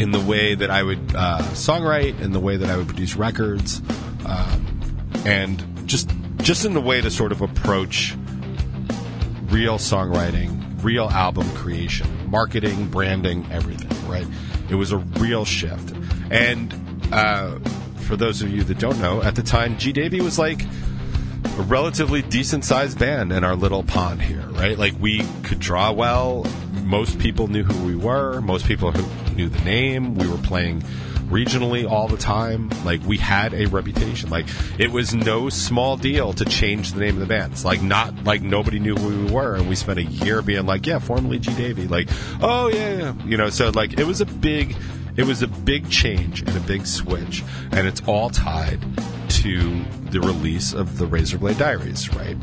in 0.00 0.12
the 0.12 0.20
way 0.20 0.54
that 0.54 0.70
I 0.70 0.82
would 0.82 1.14
uh, 1.14 1.40
songwrite, 1.52 2.20
in 2.22 2.32
the 2.32 2.40
way 2.40 2.56
that 2.56 2.70
I 2.70 2.76
would 2.78 2.86
produce 2.86 3.16
records, 3.16 3.82
um, 4.24 4.66
and 5.26 5.62
just 5.86 6.10
just 6.38 6.64
in 6.64 6.72
the 6.72 6.80
way 6.80 7.02
to 7.02 7.10
sort 7.10 7.32
of 7.32 7.42
approach 7.42 8.16
real 9.50 9.76
songwriting, 9.76 10.82
real 10.82 11.10
album 11.10 11.46
creation, 11.50 12.08
marketing, 12.30 12.88
branding, 12.88 13.46
everything. 13.52 14.10
Right? 14.10 14.26
It 14.70 14.76
was 14.76 14.90
a 14.90 14.96
real 14.96 15.44
shift, 15.44 15.94
and 16.30 16.72
uh, 17.12 17.58
for 17.96 18.16
those 18.16 18.40
of 18.40 18.48
you 18.48 18.64
that 18.64 18.78
don't 18.78 18.98
know, 19.00 19.22
at 19.22 19.34
the 19.34 19.42
time, 19.42 19.76
G 19.76 19.92
Davy 19.92 20.22
was 20.22 20.38
like 20.38 20.62
a 20.64 21.62
relatively 21.62 22.22
decent 22.22 22.64
sized 22.64 22.98
band 22.98 23.32
in 23.32 23.44
our 23.44 23.54
little 23.54 23.82
pond 23.82 24.22
here, 24.22 24.46
right? 24.52 24.78
Like 24.78 24.94
we 24.98 25.26
could 25.42 25.60
draw 25.60 25.92
well. 25.92 26.46
Most 26.84 27.18
people 27.18 27.48
knew 27.48 27.64
who 27.64 27.86
we 27.86 27.94
were. 27.94 28.40
Most 28.40 28.64
people 28.64 28.92
who 28.92 29.29
knew 29.40 29.48
the 29.48 29.64
name. 29.64 30.14
We 30.16 30.28
were 30.28 30.36
playing 30.36 30.82
regionally 31.30 31.88
all 31.88 32.08
the 32.08 32.18
time. 32.18 32.70
Like 32.84 33.02
we 33.04 33.16
had 33.16 33.54
a 33.54 33.66
reputation. 33.66 34.28
Like 34.28 34.46
it 34.78 34.90
was 34.90 35.14
no 35.14 35.48
small 35.48 35.96
deal 35.96 36.34
to 36.34 36.44
change 36.44 36.92
the 36.92 37.00
name 37.00 37.14
of 37.14 37.20
the 37.20 37.26
band. 37.26 37.52
It's 37.52 37.64
like 37.64 37.80
not 37.80 38.24
like 38.24 38.42
nobody 38.42 38.78
knew 38.78 38.96
who 38.96 39.24
we 39.24 39.32
were, 39.32 39.54
and 39.56 39.68
we 39.68 39.76
spent 39.76 39.98
a 39.98 40.02
year 40.02 40.42
being 40.42 40.66
like, 40.66 40.86
yeah, 40.86 40.98
formerly 40.98 41.38
G 41.38 41.54
Davy. 41.54 41.88
Like, 41.88 42.08
oh 42.42 42.68
yeah, 42.68 42.92
yeah, 42.92 43.24
you 43.24 43.38
know. 43.38 43.48
So 43.48 43.70
like 43.70 43.98
it 43.98 44.06
was 44.06 44.20
a 44.20 44.26
big, 44.26 44.76
it 45.16 45.24
was 45.24 45.40
a 45.40 45.48
big 45.48 45.88
change 45.88 46.42
and 46.42 46.54
a 46.54 46.60
big 46.60 46.86
switch, 46.86 47.42
and 47.72 47.86
it's 47.86 48.02
all 48.06 48.28
tied 48.28 48.80
to 49.28 49.82
the 50.10 50.20
release 50.20 50.74
of 50.74 50.98
the 50.98 51.06
Razorblade 51.06 51.56
Diaries, 51.56 52.12
right? 52.14 52.36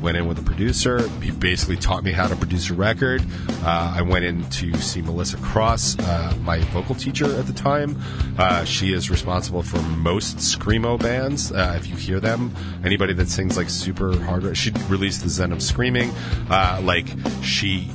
Went 0.00 0.16
in 0.16 0.26
with 0.26 0.38
a 0.38 0.42
producer. 0.42 1.08
He 1.20 1.30
basically 1.30 1.76
taught 1.76 2.02
me 2.02 2.12
how 2.12 2.28
to 2.28 2.36
produce 2.36 2.70
a 2.70 2.74
record. 2.74 3.22
Uh, 3.62 3.94
I 3.96 4.02
went 4.02 4.24
in 4.24 4.48
to 4.50 4.74
see 4.78 5.02
Melissa 5.02 5.36
Cross, 5.38 5.98
uh, 5.98 6.36
my 6.40 6.58
vocal 6.72 6.94
teacher 6.94 7.38
at 7.38 7.46
the 7.46 7.52
time. 7.52 8.00
Uh, 8.38 8.64
she 8.64 8.92
is 8.92 9.10
responsible 9.10 9.62
for 9.62 9.80
most 9.82 10.38
screamo 10.38 10.98
bands. 10.98 11.52
Uh, 11.52 11.74
if 11.76 11.86
you 11.86 11.96
hear 11.96 12.20
them, 12.20 12.54
anybody 12.84 13.12
that 13.14 13.28
sings 13.28 13.56
like 13.56 13.70
super 13.70 14.18
hard, 14.20 14.56
she 14.56 14.72
released 14.88 15.22
the 15.22 15.28
Zen 15.28 15.52
of 15.52 15.62
Screaming. 15.62 16.10
Uh, 16.48 16.80
like 16.82 17.06
she 17.42 17.90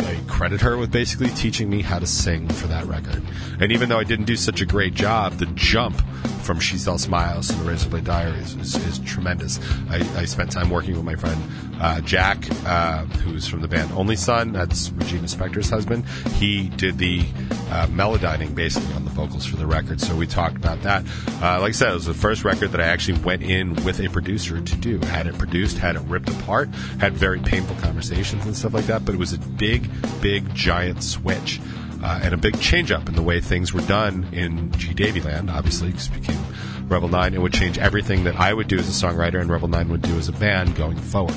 I 0.00 0.20
credit 0.26 0.60
her 0.60 0.76
with 0.76 0.90
basically 0.90 1.28
teaching 1.30 1.68
me 1.68 1.82
how 1.82 1.98
to 1.98 2.06
sing 2.06 2.48
for 2.48 2.66
that 2.68 2.86
record. 2.86 3.22
And 3.60 3.72
even 3.72 3.88
though 3.88 3.98
I 3.98 4.04
didn't 4.04 4.26
do 4.26 4.36
such 4.36 4.60
a 4.60 4.66
great 4.66 4.94
job, 4.94 5.34
the 5.34 5.46
jump 5.46 6.00
from 6.42 6.60
She 6.60 6.78
Sells 6.78 7.02
Smiles 7.02 7.48
to 7.48 7.54
the 7.54 7.70
Razorblade 7.70 8.04
Diaries 8.04 8.54
is, 8.54 8.74
is 8.86 8.98
tremendous. 9.00 9.60
I, 9.90 9.96
I, 10.16 10.24
spent 10.24 10.50
time 10.50 10.70
working 10.70 10.94
with 10.94 11.04
my 11.04 11.14
friend 11.14 11.42
uh, 11.80 12.00
Jack, 12.00 12.44
uh, 12.66 13.04
who's 13.04 13.46
from 13.46 13.60
the 13.60 13.68
band 13.68 13.92
Only 13.92 14.16
Son. 14.16 14.52
That's 14.52 14.90
Regina 14.90 15.26
Spektor's 15.26 15.70
husband. 15.70 16.04
He 16.34 16.68
did 16.70 16.98
the 16.98 17.24
uh, 17.70 17.86
melodyning 17.90 18.54
basically 18.54 18.92
on 18.94 19.04
the 19.04 19.10
vocals 19.10 19.46
for 19.46 19.56
the 19.56 19.66
record. 19.66 20.00
So 20.00 20.14
we 20.16 20.26
talked 20.26 20.56
about 20.56 20.82
that. 20.82 21.04
Uh, 21.42 21.60
like 21.60 21.70
I 21.70 21.72
said, 21.72 21.90
it 21.90 21.94
was 21.94 22.06
the 22.06 22.14
first 22.14 22.44
record 22.44 22.72
that 22.72 22.80
I 22.80 22.86
actually 22.86 23.20
went 23.20 23.42
in 23.42 23.74
with 23.84 24.00
a 24.00 24.08
producer 24.08 24.60
to 24.60 24.76
do. 24.76 24.98
Had 24.98 25.26
it 25.26 25.38
produced, 25.38 25.78
had 25.78 25.96
it 25.96 26.02
ripped 26.02 26.28
apart, 26.28 26.68
had 27.00 27.12
very 27.14 27.40
painful 27.40 27.76
conversations 27.76 28.44
and 28.44 28.56
stuff 28.56 28.74
like 28.74 28.86
that. 28.86 29.04
But 29.04 29.14
it 29.14 29.18
was 29.18 29.32
a 29.32 29.38
big, 29.38 29.88
big, 30.20 30.54
giant 30.54 31.02
switch 31.02 31.60
uh, 32.02 32.20
and 32.22 32.34
a 32.34 32.36
big 32.36 32.60
change 32.60 32.90
up 32.90 33.08
in 33.08 33.14
the 33.14 33.22
way 33.22 33.40
things 33.40 33.72
were 33.72 33.82
done 33.82 34.26
in 34.32 34.72
G 34.72 34.94
Davy 34.94 35.20
Land, 35.20 35.50
obviously, 35.50 35.88
because 35.88 36.08
it 36.08 36.20
became 36.20 36.44
Revel 36.88 37.08
9. 37.08 37.34
It 37.34 37.42
would 37.42 37.52
change 37.52 37.78
everything 37.78 38.24
that 38.24 38.36
I 38.36 38.52
would 38.52 38.68
do 38.68 38.78
as 38.78 38.88
a 38.88 39.06
songwriter 39.06 39.40
and 39.40 39.50
Revel 39.50 39.68
9 39.68 39.88
would 39.90 40.02
do 40.02 40.16
as 40.16 40.28
a 40.28 40.32
band 40.32 40.74
going 40.76 40.96
forward. 40.96 41.34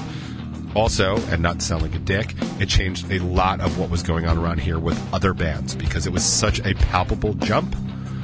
Also, 0.73 1.17
and 1.27 1.41
not 1.41 1.59
to 1.59 1.65
sound 1.65 1.81
like 1.81 1.95
a 1.95 1.99
dick, 1.99 2.33
it 2.59 2.69
changed 2.69 3.11
a 3.11 3.19
lot 3.19 3.59
of 3.59 3.77
what 3.77 3.89
was 3.89 4.03
going 4.03 4.25
on 4.25 4.37
around 4.37 4.59
here 4.59 4.79
with 4.79 4.97
other 5.13 5.33
bands 5.33 5.75
because 5.75 6.07
it 6.07 6.13
was 6.13 6.23
such 6.23 6.59
a 6.59 6.73
palpable 6.75 7.33
jump 7.33 7.75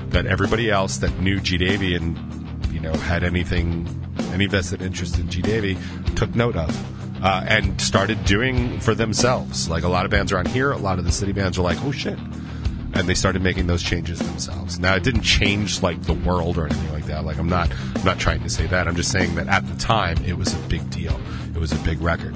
that 0.10 0.26
everybody 0.26 0.72
else 0.72 0.98
that 0.98 1.20
knew 1.20 1.40
G 1.40 1.58
Davy 1.58 1.96
and 1.96 2.18
you 2.72 2.80
know 2.80 2.94
had 2.94 3.24
anything, 3.24 3.88
any 4.32 4.46
vested 4.46 4.82
interest 4.82 5.20
in 5.20 5.30
G 5.30 5.42
Davy, 5.42 5.78
took 6.16 6.34
note 6.36 6.56
of 6.56 6.70
uh, 7.24 7.46
and 7.48 7.80
started 7.82 8.24
doing 8.26 8.80
for 8.80 8.96
themselves. 8.96 9.70
Like 9.70 9.84
a 9.84 9.90
lot 9.90 10.06
of 10.06 10.12
bands 10.12 10.32
around 10.32 10.48
here, 10.48 10.72
a 10.72 10.78
lot 10.78 11.00
of 11.00 11.06
the 11.06 11.12
city 11.12 11.32
bands 11.32 11.58
are 11.58 11.64
like, 11.64 11.84
oh 11.84 11.92
shit. 11.92 12.18
And 12.94 13.08
they 13.08 13.14
started 13.14 13.42
making 13.42 13.68
those 13.68 13.84
changes 13.84 14.20
themselves. 14.20 14.80
Now 14.80 14.96
it 14.96 15.04
didn't 15.04 15.22
change 15.22 15.84
like 15.84 16.02
the 16.04 16.14
world 16.14 16.58
or 16.58 16.66
anything 16.66 16.92
like 16.94 17.06
that. 17.08 17.26
Like 17.26 17.38
I'm 17.38 17.50
not, 17.50 17.72
I'm 17.96 18.04
not 18.04 18.18
trying 18.20 18.42
to 18.44 18.50
say 18.50 18.66
that. 18.68 18.88
I'm 18.88 18.96
just 18.96 19.12
saying 19.12 19.36
that 19.36 19.48
at 19.48 19.68
the 19.68 19.76
time 19.78 20.18
it 20.26 20.38
was 20.38 20.54
a 20.54 20.58
big 20.68 20.90
deal. 20.90 21.20
It 21.58 21.60
was 21.60 21.72
a 21.72 21.78
big 21.78 22.00
record. 22.02 22.36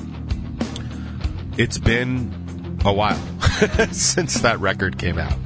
It's 1.55 1.77
been 1.77 2.79
a 2.83 2.91
while 2.91 3.21
since 3.91 4.41
that 4.41 4.59
record 4.59 4.97
came 4.97 5.19
out. 5.19 5.37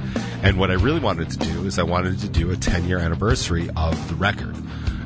And 0.42 0.58
what 0.58 0.70
I 0.70 0.74
really 0.74 0.98
wanted 0.98 1.28
to 1.32 1.36
do 1.36 1.66
is 1.66 1.78
I 1.78 1.82
wanted 1.82 2.18
to 2.20 2.28
do 2.30 2.50
a 2.50 2.56
10 2.56 2.88
year 2.88 2.98
anniversary 2.98 3.68
of 3.76 4.08
the 4.08 4.14
record. 4.14 4.56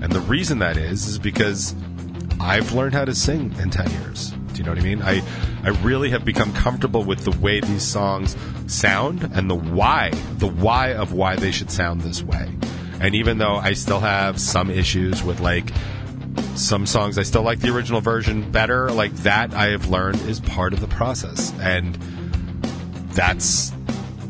And 0.01 0.13
the 0.13 0.21
reason 0.21 0.61
that 0.61 0.77
is, 0.77 1.09
is 1.09 1.19
because 1.19 1.75
I've 2.39 2.73
learned 2.73 2.95
how 2.95 3.05
to 3.05 3.13
sing 3.13 3.53
in 3.59 3.71
10 3.71 3.91
years. 3.91 4.31
Do 4.31 4.59
you 4.59 4.63
know 4.63 4.71
what 4.71 4.79
I 4.79 4.85
mean? 4.85 5.03
I, 5.03 5.21
I 5.65 5.71
really 5.83 6.11
have 6.11 6.25
become 6.25 6.53
comfortable 6.53 7.03
with 7.03 7.25
the 7.25 7.37
way 7.41 7.59
these 7.59 7.83
songs 7.83 8.37
sound 8.69 9.25
and 9.35 9.51
the 9.51 9.57
why, 9.57 10.11
the 10.35 10.47
why 10.47 10.95
of 10.95 11.13
why 11.13 11.35
they 11.35 11.51
should 11.51 11.73
sound 11.73 12.03
this 12.03 12.23
way. 12.23 12.49
And 13.01 13.17
even 13.17 13.39
though 13.39 13.57
I 13.57 13.73
still 13.73 13.99
have 13.99 14.41
some 14.41 14.71
issues 14.71 15.25
with 15.25 15.41
like 15.41 15.73
some 16.55 16.87
songs, 16.87 17.19
I 17.19 17.23
still 17.23 17.43
like 17.43 17.61
the 17.61 17.75
original 17.75 18.01
version 18.01 18.51
better. 18.51 18.91
Like 18.91 19.13
that, 19.19 19.55
I 19.55 19.69
have 19.69 19.89
learned 19.89 20.21
is 20.23 20.41
part 20.41 20.73
of 20.73 20.81
the 20.81 20.89
process. 20.89 21.53
And 21.61 21.95
that's 23.13 23.73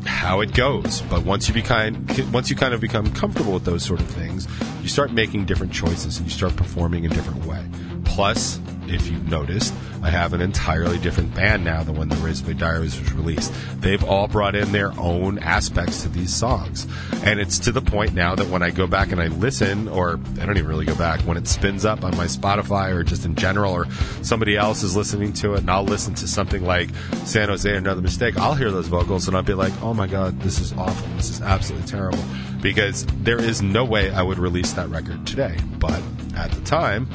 how 0.05 0.41
it 0.41 0.53
goes. 0.53 1.01
But 1.03 1.23
once 1.23 1.47
you 1.47 1.53
become 1.53 2.05
once 2.31 2.49
you 2.49 2.55
kind 2.55 2.73
of 2.73 2.81
become 2.81 3.11
comfortable 3.13 3.53
with 3.53 3.65
those 3.65 3.83
sort 3.83 3.99
of 3.99 4.07
things, 4.07 4.47
you 4.81 4.87
start 4.87 5.11
making 5.11 5.45
different 5.45 5.73
choices 5.73 6.17
and 6.17 6.25
you 6.25 6.31
start 6.31 6.55
performing 6.55 7.03
in 7.03 7.11
a 7.11 7.15
different 7.15 7.45
way. 7.45 7.65
Plus, 8.05 8.59
if 8.87 9.07
you've 9.09 9.29
noticed, 9.29 9.73
I 10.03 10.09
have 10.09 10.33
an 10.33 10.41
entirely 10.41 10.97
different 10.97 11.35
band 11.35 11.63
now 11.63 11.83
than 11.83 11.95
when 11.95 12.09
the 12.09 12.15
Razorblade 12.15 12.57
Diaries 12.57 12.99
was 12.99 13.13
released. 13.13 13.53
They've 13.77 14.03
all 14.03 14.27
brought 14.27 14.55
in 14.55 14.71
their 14.71 14.91
own 14.99 15.37
aspects 15.39 16.01
to 16.03 16.09
these 16.09 16.33
songs. 16.33 16.87
And 17.23 17.39
it's 17.39 17.59
to 17.59 17.71
the 17.71 17.81
point 17.81 18.13
now 18.13 18.33
that 18.35 18.47
when 18.47 18.63
I 18.63 18.71
go 18.71 18.87
back 18.87 19.11
and 19.11 19.21
I 19.21 19.27
listen, 19.27 19.87
or 19.87 20.19
I 20.39 20.45
don't 20.45 20.57
even 20.57 20.67
really 20.67 20.85
go 20.85 20.95
back, 20.95 21.21
when 21.21 21.37
it 21.37 21.47
spins 21.47 21.85
up 21.85 22.03
on 22.03 22.17
my 22.17 22.25
Spotify 22.25 22.95
or 22.95 23.03
just 23.03 23.25
in 23.25 23.35
general, 23.35 23.73
or 23.73 23.87
somebody 24.23 24.57
else 24.57 24.81
is 24.81 24.95
listening 24.95 25.33
to 25.33 25.53
it, 25.53 25.59
and 25.59 25.69
I'll 25.69 25.83
listen 25.83 26.15
to 26.15 26.27
something 26.27 26.65
like 26.65 26.89
San 27.25 27.49
Jose, 27.49 27.75
Another 27.75 28.01
Mistake, 28.01 28.37
I'll 28.37 28.55
hear 28.55 28.71
those 28.71 28.87
vocals 28.87 29.27
and 29.27 29.37
I'll 29.37 29.43
be 29.43 29.53
like, 29.53 29.73
oh 29.83 29.93
my 29.93 30.07
god, 30.07 30.39
this 30.41 30.59
is 30.59 30.73
awful. 30.73 31.07
This 31.15 31.29
is 31.29 31.41
absolutely 31.41 31.87
terrible. 31.87 32.23
Because 32.61 33.05
there 33.21 33.39
is 33.39 33.61
no 33.61 33.85
way 33.85 34.11
I 34.11 34.23
would 34.23 34.39
release 34.39 34.73
that 34.73 34.89
record 34.89 35.25
today. 35.27 35.57
But 35.77 36.01
at 36.35 36.51
the 36.51 36.61
time, 36.61 37.07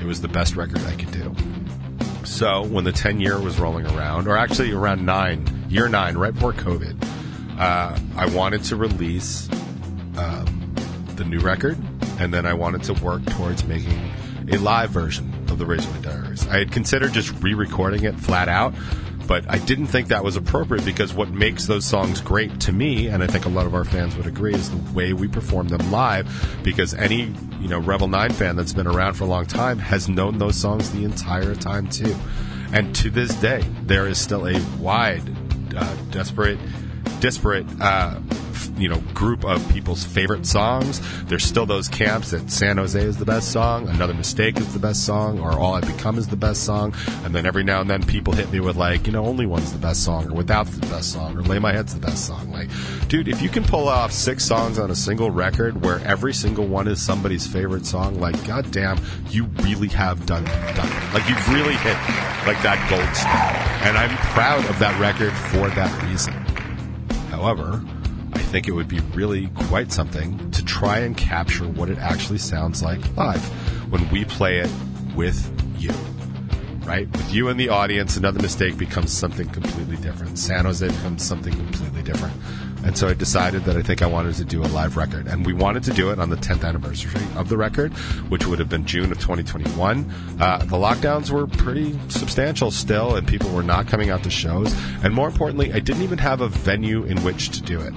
it 0.00 0.04
was 0.04 0.20
the 0.20 0.28
best 0.28 0.56
record 0.56 0.80
I 0.82 0.94
could 0.94 1.10
do. 1.10 1.34
So 2.28 2.62
when 2.62 2.84
the 2.84 2.92
10 2.92 3.20
year 3.20 3.40
was 3.40 3.58
rolling 3.58 3.84
around, 3.86 4.28
or 4.28 4.36
actually 4.36 4.70
around 4.70 5.04
nine, 5.04 5.66
year 5.68 5.88
nine, 5.88 6.16
right 6.16 6.32
before 6.32 6.52
COVID, 6.52 6.96
uh, 7.58 7.98
I 8.16 8.26
wanted 8.26 8.62
to 8.64 8.76
release 8.76 9.48
um, 10.16 10.72
the 11.16 11.24
new 11.24 11.40
record, 11.40 11.76
and 12.20 12.32
then 12.32 12.46
I 12.46 12.52
wanted 12.52 12.84
to 12.84 12.92
work 13.02 13.24
towards 13.26 13.64
making 13.64 13.98
a 14.52 14.58
live 14.58 14.90
version 14.90 15.32
of 15.50 15.58
the 15.58 15.64
Razorblade 15.64 16.02
Diaries. 16.02 16.46
I 16.46 16.58
had 16.58 16.70
considered 16.70 17.12
just 17.12 17.32
re-recording 17.42 18.04
it 18.04 18.14
flat 18.14 18.48
out, 18.48 18.72
but 19.28 19.44
I 19.48 19.58
didn't 19.58 19.88
think 19.88 20.08
that 20.08 20.24
was 20.24 20.36
appropriate 20.36 20.86
because 20.86 21.12
what 21.12 21.28
makes 21.30 21.66
those 21.66 21.84
songs 21.84 22.22
great 22.22 22.58
to 22.60 22.72
me, 22.72 23.08
and 23.08 23.22
I 23.22 23.26
think 23.26 23.44
a 23.44 23.50
lot 23.50 23.66
of 23.66 23.74
our 23.74 23.84
fans 23.84 24.16
would 24.16 24.26
agree, 24.26 24.54
is 24.54 24.70
the 24.70 24.92
way 24.94 25.12
we 25.12 25.28
perform 25.28 25.68
them 25.68 25.92
live. 25.92 26.58
Because 26.64 26.94
any 26.94 27.34
you 27.60 27.68
know 27.68 27.78
Revel 27.78 28.08
Nine 28.08 28.32
fan 28.32 28.56
that's 28.56 28.72
been 28.72 28.86
around 28.86 29.14
for 29.14 29.24
a 29.24 29.26
long 29.26 29.44
time 29.44 29.78
has 29.78 30.08
known 30.08 30.38
those 30.38 30.56
songs 30.56 30.90
the 30.90 31.04
entire 31.04 31.54
time 31.54 31.88
too, 31.88 32.16
and 32.72 32.96
to 32.96 33.10
this 33.10 33.34
day 33.34 33.62
there 33.82 34.08
is 34.08 34.18
still 34.18 34.48
a 34.48 34.58
wide, 34.78 35.22
uh, 35.76 35.94
desperate, 36.10 36.58
disparate. 37.20 37.66
Uh, 37.80 38.18
you 38.78 38.88
know 38.88 39.00
group 39.14 39.44
of 39.44 39.66
people's 39.70 40.04
favorite 40.04 40.46
songs. 40.46 41.00
There's 41.24 41.44
still 41.44 41.66
those 41.66 41.88
camps 41.88 42.30
that 42.30 42.50
San 42.50 42.78
Jose 42.78 43.00
is 43.00 43.16
the 43.16 43.24
best 43.24 43.52
song, 43.52 43.88
Another 43.88 44.14
Mistake 44.14 44.58
is 44.58 44.72
the 44.72 44.78
best 44.78 45.04
song, 45.04 45.40
or 45.40 45.52
All 45.52 45.74
I 45.74 45.80
Become 45.80 46.18
is 46.18 46.28
the 46.28 46.36
best 46.36 46.64
song. 46.64 46.94
And 47.24 47.34
then 47.34 47.46
every 47.46 47.64
now 47.64 47.80
and 47.80 47.90
then 47.90 48.02
people 48.02 48.32
hit 48.32 48.50
me 48.50 48.60
with 48.60 48.76
like, 48.76 49.06
you 49.06 49.12
know, 49.12 49.24
Only 49.26 49.46
One's 49.46 49.72
the 49.72 49.78
best 49.78 50.04
song, 50.04 50.30
or 50.30 50.34
Without's 50.34 50.76
the 50.76 50.86
best 50.86 51.12
song, 51.12 51.36
or 51.36 51.42
Lay 51.42 51.58
My 51.58 51.72
Head's 51.72 51.94
the 51.94 52.00
best 52.00 52.26
song. 52.26 52.50
Like, 52.50 52.70
dude, 53.08 53.28
if 53.28 53.42
you 53.42 53.48
can 53.48 53.64
pull 53.64 53.88
off 53.88 54.12
six 54.12 54.44
songs 54.44 54.78
on 54.78 54.90
a 54.90 54.96
single 54.96 55.30
record 55.30 55.84
where 55.84 55.98
every 56.00 56.32
single 56.32 56.66
one 56.66 56.88
is 56.88 57.00
somebody's 57.02 57.46
favorite 57.46 57.86
song, 57.86 58.20
like, 58.20 58.46
goddamn, 58.46 58.98
you 59.30 59.44
really 59.62 59.88
have 59.88 60.24
done 60.26 60.38
done 60.44 60.86
it. 60.86 61.14
Like 61.14 61.28
you've 61.28 61.48
really 61.48 61.74
hit 61.74 61.96
like 62.46 62.60
that 62.62 62.78
gold 62.88 63.14
star. 63.16 63.52
And 63.86 63.96
I'm 63.98 64.16
proud 64.32 64.64
of 64.66 64.78
that 64.78 64.98
record 65.00 65.32
for 65.32 65.68
that 65.74 66.02
reason. 66.04 66.32
However, 67.30 67.82
think 68.48 68.66
it 68.66 68.72
would 68.72 68.88
be 68.88 69.00
really 69.12 69.48
quite 69.48 69.92
something 69.92 70.50
to 70.52 70.64
try 70.64 71.00
and 71.00 71.14
capture 71.16 71.68
what 71.68 71.90
it 71.90 71.98
actually 71.98 72.38
sounds 72.38 72.82
like 72.82 72.98
live 73.14 73.44
when 73.92 74.08
we 74.08 74.24
play 74.24 74.58
it 74.58 74.70
with 75.14 75.52
you. 75.78 75.92
Right? 76.86 77.06
With 77.12 77.30
you 77.30 77.48
in 77.48 77.58
the 77.58 77.68
audience, 77.68 78.16
another 78.16 78.40
mistake 78.40 78.78
becomes 78.78 79.12
something 79.12 79.46
completely 79.50 79.96
different. 79.96 80.38
San 80.38 80.64
Jose 80.64 80.88
becomes 80.88 81.22
something 81.22 81.52
completely 81.52 82.02
different. 82.02 82.32
And 82.84 82.96
so 82.96 83.08
I 83.08 83.12
decided 83.12 83.64
that 83.64 83.76
I 83.76 83.82
think 83.82 84.00
I 84.00 84.06
wanted 84.06 84.36
to 84.36 84.44
do 84.46 84.62
a 84.62 84.68
live 84.68 84.96
record. 84.96 85.26
And 85.26 85.44
we 85.44 85.52
wanted 85.52 85.82
to 85.84 85.92
do 85.92 86.10
it 86.10 86.18
on 86.18 86.30
the 86.30 86.36
10th 86.36 86.64
anniversary 86.64 87.20
of 87.36 87.50
the 87.50 87.58
record, 87.58 87.92
which 88.30 88.46
would 88.46 88.58
have 88.60 88.70
been 88.70 88.86
June 88.86 89.12
of 89.12 89.18
2021. 89.18 90.10
Uh, 90.40 90.58
the 90.58 90.76
lockdowns 90.76 91.30
were 91.30 91.46
pretty 91.46 91.98
substantial 92.08 92.70
still, 92.70 93.16
and 93.16 93.28
people 93.28 93.50
were 93.50 93.62
not 93.62 93.88
coming 93.88 94.08
out 94.08 94.22
to 94.22 94.30
shows. 94.30 94.74
And 95.04 95.12
more 95.12 95.28
importantly, 95.28 95.70
I 95.74 95.80
didn't 95.80 96.02
even 96.02 96.16
have 96.16 96.40
a 96.40 96.48
venue 96.48 97.04
in 97.04 97.22
which 97.22 97.50
to 97.50 97.60
do 97.60 97.78
it. 97.78 97.92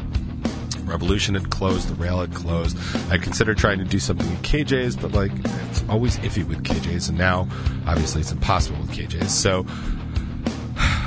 Revolution 0.91 1.35
had 1.35 1.49
closed, 1.49 1.87
the 1.87 1.95
rail 1.95 2.19
had 2.19 2.33
closed. 2.33 2.77
I 3.09 3.17
considered 3.17 3.57
trying 3.57 3.79
to 3.79 3.85
do 3.85 3.97
something 3.97 4.29
with 4.29 4.41
KJ's, 4.41 4.97
but 4.97 5.13
like 5.13 5.31
it's 5.69 5.83
always 5.89 6.17
iffy 6.17 6.45
with 6.45 6.63
KJ's, 6.63 7.09
and 7.09 7.17
now 7.17 7.47
obviously 7.87 8.21
it's 8.21 8.31
impossible 8.31 8.79
with 8.81 8.91
KJ's. 8.91 9.33
So 9.33 9.65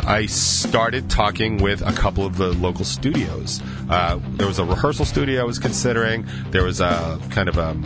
I 0.07 0.27
started 0.27 1.11
talking 1.11 1.59
with 1.59 1.83
a 1.83 1.93
couple 1.93 2.25
of 2.25 2.39
the 2.39 2.53
local 2.55 2.85
studios. 2.85 3.63
Uh, 3.91 4.19
there 4.37 4.47
was 4.47 4.59
a 4.59 4.65
rehearsal 4.65 5.05
studio 5.05 5.43
I 5.43 5.45
was 5.45 5.59
considering. 5.59 6.27
There 6.51 6.65
was 6.65 6.81
a 6.81 7.21
kind 7.31 7.49
of 7.49 7.59
a 7.59 7.77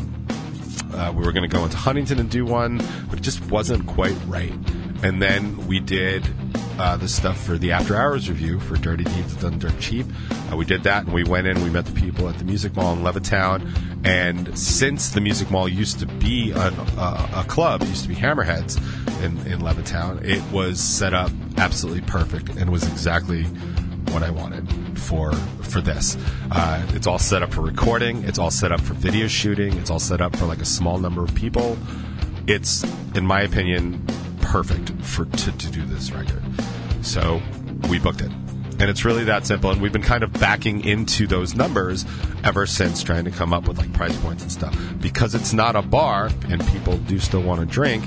uh, 0.95 1.13
we 1.13 1.25
were 1.25 1.33
going 1.33 1.49
to 1.49 1.55
go 1.55 1.65
into 1.65 1.77
Huntington 1.77 2.19
and 2.19 2.31
do 2.31 2.45
one, 2.45 2.79
but 3.09 3.19
it 3.19 3.23
just 3.23 3.45
wasn't 3.51 3.87
quite 3.87 4.17
right. 4.27 4.53
And 5.03 5.21
then 5.21 5.67
we 5.67 5.81
did 5.81 6.25
uh, 6.79 6.97
the 6.97 7.09
stuff 7.09 7.43
for 7.43 7.59
the 7.59 7.73
after 7.73 7.97
hours 7.97 8.29
review 8.29 8.61
for 8.61 8.77
Dirty 8.77 9.05
Deeds 9.05 9.35
Done 9.37 9.59
Dirt 9.59 9.79
Cheap. 9.81 10.07
Uh, 10.51 10.57
we 10.57 10.65
did 10.65 10.85
that, 10.85 11.05
and 11.05 11.13
we 11.13 11.25
went 11.25 11.47
in. 11.47 11.63
We 11.63 11.71
met 11.71 11.87
the 11.87 12.01
people 12.01 12.29
at 12.29 12.39
the 12.39 12.45
Music 12.45 12.75
Mall 12.77 12.95
in 12.95 13.03
Levittown. 13.03 13.69
And 14.05 14.57
since 14.57 15.11
the 15.11 15.21
Music 15.21 15.51
Mall 15.51 15.69
used 15.69 15.99
to 16.01 16.07
be 16.07 16.53
an, 16.53 16.75
uh, 16.97 17.45
a 17.45 17.49
club, 17.49 17.83
used 17.83 18.03
to 18.03 18.09
be 18.09 18.15
Hammerheads 18.15 18.79
in, 19.23 19.37
in 19.51 19.61
Levittown, 19.61 20.25
it 20.25 20.43
was 20.53 20.81
set 20.81 21.15
up 21.15 21.31
absolutely 21.57 22.03
perfect 22.03 22.51
and 22.51 22.71
was 22.71 22.85
exactly 22.85 23.45
what 24.13 24.23
I 24.23 24.31
wanted 24.31 24.99
for 24.99 25.33
for 25.33 25.81
this. 25.81 26.17
Uh, 26.51 26.87
it's 26.95 27.07
all 27.07 27.19
set 27.19 27.43
up 27.43 27.53
for 27.53 27.61
recording. 27.61 28.25
It's 28.25 28.39
all 28.39 28.51
set 28.51 28.73
up 28.73 28.81
for 28.81 28.95
video 28.95 29.27
shooting. 29.27 29.75
It's 29.75 29.91
all 29.91 29.99
set 29.99 30.21
up 30.21 30.35
for 30.37 30.47
like 30.47 30.61
a 30.61 30.65
small 30.67 30.99
number 30.99 31.23
of 31.23 31.35
people. 31.35 31.77
It's, 32.47 32.85
in 33.15 33.27
my 33.27 33.43
opinion, 33.43 34.03
perfect 34.41 34.91
for 35.03 35.27
to, 35.27 35.53
to 35.53 35.71
do 35.71 35.85
this 35.85 36.11
record. 36.11 36.43
So 37.09 37.41
we 37.89 37.99
booked 37.99 38.21
it. 38.21 38.31
And 38.81 38.89
it's 38.89 39.05
really 39.05 39.25
that 39.25 39.47
simple. 39.47 39.71
And 39.71 39.81
we've 39.81 39.93
been 39.93 40.03
kind 40.03 40.23
of 40.23 40.33
backing 40.35 40.85
into 40.85 41.27
those 41.27 41.55
numbers 41.55 42.05
ever 42.45 42.65
since 42.67 43.03
trying 43.03 43.25
to 43.25 43.31
come 43.31 43.53
up 43.53 43.67
with 43.67 43.79
like 43.79 43.93
price 43.93 44.17
points 44.21 44.43
and 44.43 44.53
stuff. 44.53 44.79
Because 45.01 45.35
it's 45.35 45.53
not 45.53 45.75
a 45.75 45.83
bar 45.83 46.31
and 46.49 46.65
people 46.69 46.97
do 46.99 47.19
still 47.19 47.43
want 47.43 47.61
to 47.61 47.67
drink, 47.67 48.05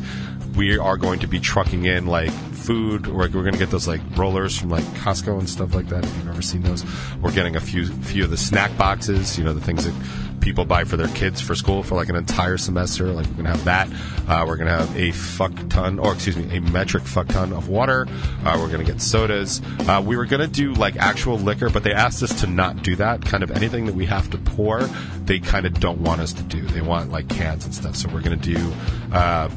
we 0.55 0.77
are 0.77 0.97
going 0.97 1.19
to 1.19 1.27
be 1.27 1.39
trucking 1.39 1.85
in 1.85 2.05
like 2.05 2.31
food. 2.31 3.07
We're, 3.07 3.23
we're 3.23 3.27
going 3.27 3.53
to 3.53 3.59
get 3.59 3.69
those 3.71 3.87
like 3.87 4.01
rollers 4.15 4.57
from 4.57 4.69
like 4.69 4.83
Costco 4.83 5.39
and 5.39 5.49
stuff 5.49 5.73
like 5.73 5.87
that. 5.87 6.05
If 6.05 6.17
you've 6.17 6.29
ever 6.29 6.41
seen 6.41 6.61
those, 6.61 6.85
we're 7.21 7.33
getting 7.33 7.55
a 7.55 7.61
few 7.61 7.87
few 7.87 8.23
of 8.23 8.29
the 8.29 8.37
snack 8.37 8.77
boxes. 8.77 9.37
You 9.37 9.43
know 9.43 9.53
the 9.53 9.61
things 9.61 9.85
that 9.85 9.93
people 10.41 10.65
buy 10.65 10.83
for 10.83 10.97
their 10.97 11.07
kids 11.09 11.39
for 11.39 11.55
school 11.55 11.83
for 11.83 11.95
like 11.95 12.09
an 12.09 12.15
entire 12.15 12.57
semester. 12.57 13.07
Like 13.13 13.27
we're 13.27 13.43
gonna 13.43 13.49
have 13.49 13.65
that. 13.65 13.87
Uh, 14.27 14.45
we're 14.47 14.57
gonna 14.57 14.71
have 14.77 14.97
a 14.97 15.11
fuck 15.11 15.53
ton, 15.69 15.99
or 15.99 16.13
excuse 16.13 16.35
me, 16.35 16.57
a 16.57 16.61
metric 16.61 17.03
fuck 17.03 17.27
ton 17.27 17.53
of 17.53 17.69
water. 17.69 18.07
Uh, 18.43 18.57
we're 18.59 18.69
gonna 18.69 18.83
get 18.83 19.01
sodas. 19.01 19.61
Uh, 19.87 20.01
we 20.05 20.17
were 20.17 20.25
gonna 20.25 20.47
do 20.47 20.73
like 20.73 20.97
actual 20.97 21.37
liquor, 21.37 21.69
but 21.69 21.83
they 21.83 21.93
asked 21.93 22.21
us 22.23 22.41
to 22.41 22.47
not 22.47 22.83
do 22.83 22.95
that. 22.97 23.23
Kind 23.23 23.43
of 23.43 23.51
anything 23.51 23.85
that 23.85 23.95
we 23.95 24.05
have 24.07 24.29
to 24.31 24.37
pour, 24.37 24.81
they 25.25 25.39
kind 25.39 25.65
of 25.65 25.79
don't 25.79 25.99
want 26.01 26.19
us 26.21 26.33
to 26.33 26.43
do. 26.43 26.61
They 26.61 26.81
want 26.81 27.11
like 27.11 27.29
cans 27.29 27.65
and 27.65 27.73
stuff. 27.73 27.95
So 27.95 28.09
we're 28.09 28.21
gonna 28.21 28.35
do. 28.35 28.73
Uh, 29.13 29.49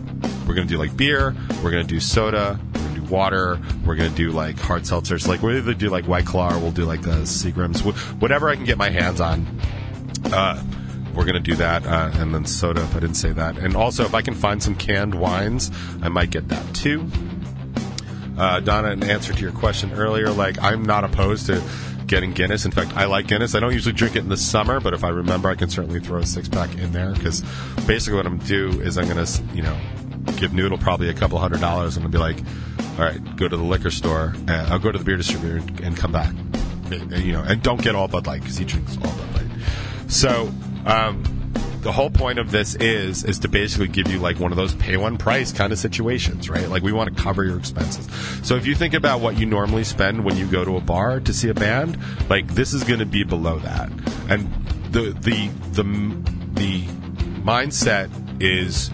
we're 0.47 0.55
gonna 0.55 0.67
do 0.67 0.79
like 0.79 0.97
beer. 0.97 1.35
We're 1.63 1.71
gonna 1.71 1.85
do 1.85 2.01
soda. 2.01 2.61
We're 2.75 2.81
gonna 2.83 2.95
do 3.01 3.03
water. 3.05 3.59
We're 3.85 3.97
gonna 3.97 4.11
do 4.11 4.31
like 4.31 4.59
hard 4.59 4.83
seltzers. 4.83 5.27
Like 5.27 5.43
we'll 5.43 5.57
either 5.57 5.75
do 5.75 5.89
like 5.89 6.07
White 6.07 6.27
Claw 6.27 6.55
or 6.55 6.59
we'll 6.59 6.73
do 6.73 6.85
like 6.85 7.03
the 7.03 7.23
Seagrams. 7.23 7.81
Whatever 8.21 8.49
I 8.51 8.57
can 8.57 8.65
get 8.65 8.79
my 8.79 8.91
hands 8.91 9.21
on. 9.21 9.47
Uh, 10.27 10.63
we're 11.15 11.25
going 11.25 11.35
to 11.35 11.41
do 11.41 11.55
that, 11.57 11.87
uh, 11.87 12.11
and 12.15 12.35
then 12.35 12.45
soda. 12.45 12.83
If 12.83 12.97
I 12.97 13.01
didn't 13.01 13.17
say 13.17 13.33
that, 13.33 13.57
and 13.59 13.77
also 13.77 14.05
if 14.05 14.15
I 14.15 14.23
can 14.23 14.35
find 14.35 14.63
some 14.63 14.75
canned 14.75 15.15
wines, 15.15 15.71
I 16.03 16.09
might 16.09 16.31
get 16.31 16.49
that 16.49 16.75
too. 16.75 17.09
Uh, 18.37 18.61
Donna, 18.61 18.91
in 18.91 19.03
answer 19.05 19.33
to 19.33 19.41
your 19.41 19.53
question 19.53 19.93
earlier, 19.93 20.31
like 20.31 20.61
I'm 20.61 20.83
not 20.83 21.05
opposed 21.05 21.47
to 21.47 21.63
getting 22.07 22.33
Guinness. 22.33 22.65
In 22.65 22.73
fact, 22.73 22.97
I 22.97 23.05
like 23.05 23.29
Guinness. 23.29 23.55
I 23.55 23.61
don't 23.61 23.73
usually 23.73 23.95
drink 23.95 24.17
it 24.17 24.21
in 24.21 24.29
the 24.29 24.37
summer, 24.37 24.81
but 24.81 24.93
if 24.93 25.05
I 25.05 25.09
remember, 25.09 25.49
I 25.49 25.55
can 25.55 25.71
certainly 25.71 26.01
throw 26.01 26.19
a 26.19 26.27
six 26.27 26.49
pack 26.49 26.77
in 26.77 26.93
there 26.93 27.13
because 27.13 27.43
basically 27.87 28.17
what 28.17 28.27
I'm 28.27 28.39
gonna 28.39 28.49
do 28.49 28.81
is 28.81 28.99
I'm 28.99 29.07
gonna, 29.07 29.27
you 29.55 29.63
know, 29.63 29.79
give 30.37 30.53
Noodle 30.53 30.79
probably 30.79 31.09
a 31.09 31.15
couple 31.15 31.39
hundred 31.39 31.61
dollars 31.61 31.97
and 31.97 32.05
I'll 32.05 32.11
be 32.11 32.19
like, 32.19 32.39
all 32.99 33.05
right, 33.05 33.37
go 33.37 33.49
to 33.49 33.57
the 33.57 33.63
liquor 33.63 33.91
store. 33.91 34.35
And 34.35 34.51
I'll 34.51 34.79
go 34.79 34.91
to 34.91 34.99
the 34.99 35.05
beer 35.05 35.17
distributor 35.17 35.57
and, 35.83 35.97
come 35.97 36.13
back. 36.13 36.35
And, 36.91 37.13
you 37.19 37.33
know, 37.33 37.43
and 37.43 37.63
don't 37.63 37.81
get 37.81 37.95
all 37.95 38.09
Bud 38.09 38.27
Light 38.27 38.41
because 38.41 38.57
he 38.57 38.65
drinks 38.65 38.97
all 38.97 39.13
Bud. 39.13 39.34
So, 40.15 40.53
um, 40.87 41.25
the 41.81 41.91
whole 41.91 42.09
point 42.09 42.39
of 42.39 42.53
this 42.53 42.77
is 42.77 43.25
is 43.25 43.41
to 43.41 43.49
basically 43.49 43.89
give 43.89 44.07
you 44.09 44.21
like 44.21 44.39
one 44.39 44.53
of 44.53 44.57
those 44.57 44.75
pay 44.77 44.97
one 44.97 45.19
price 45.19 45.53
kind 45.53 45.73
of 45.73 45.79
situations, 45.79 46.49
right? 46.49 46.69
Like 46.69 46.85
we 46.85 46.93
want 46.93 47.15
to 47.15 47.23
cover 47.23 47.45
your 47.45 47.59
expenses. 47.59 48.09
So 48.47 48.55
if 48.55 48.65
you 48.65 48.77
think 48.77 48.95
about 48.95 49.21
what 49.21 49.37
you 49.37 49.45
normally 49.45 49.83
spend 49.83 50.25
when 50.25 50.37
you 50.37 50.47
go 50.47 50.65
to 50.65 50.77
a 50.77 50.81
bar 50.81 51.19
to 51.19 51.35
see 51.35 51.49
a 51.49 51.55
band, 51.55 51.99
like 52.31 52.47
this 52.55 52.73
is 52.73 52.85
going 52.85 53.01
to 53.01 53.07
be 53.07 53.25
below 53.25 53.59
that. 53.59 53.91
And 54.31 54.51
the 54.93 55.11
the 55.21 55.49
the 55.73 55.83
the 56.55 56.83
mindset 57.43 58.09
is 58.41 58.91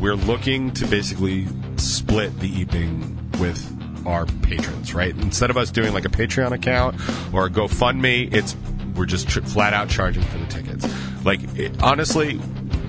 we're 0.00 0.16
looking 0.16 0.72
to 0.72 0.86
basically 0.86 1.46
split 1.76 2.38
the 2.40 2.48
evening 2.48 3.30
with 3.38 3.72
our 4.04 4.26
patrons, 4.42 4.92
right? 4.92 5.16
Instead 5.16 5.50
of 5.50 5.56
us 5.56 5.70
doing 5.70 5.94
like 5.94 6.04
a 6.04 6.10
Patreon 6.10 6.52
account 6.52 6.96
or 7.32 7.46
a 7.46 7.50
GoFundMe, 7.50 8.34
it's 8.34 8.56
we're 8.96 9.06
just 9.06 9.30
flat 9.30 9.74
out 9.74 9.88
charging 9.88 10.22
for 10.24 10.38
the 10.38 10.46
tickets. 10.46 10.86
Like 11.24 11.40
it, 11.58 11.82
honestly, 11.82 12.40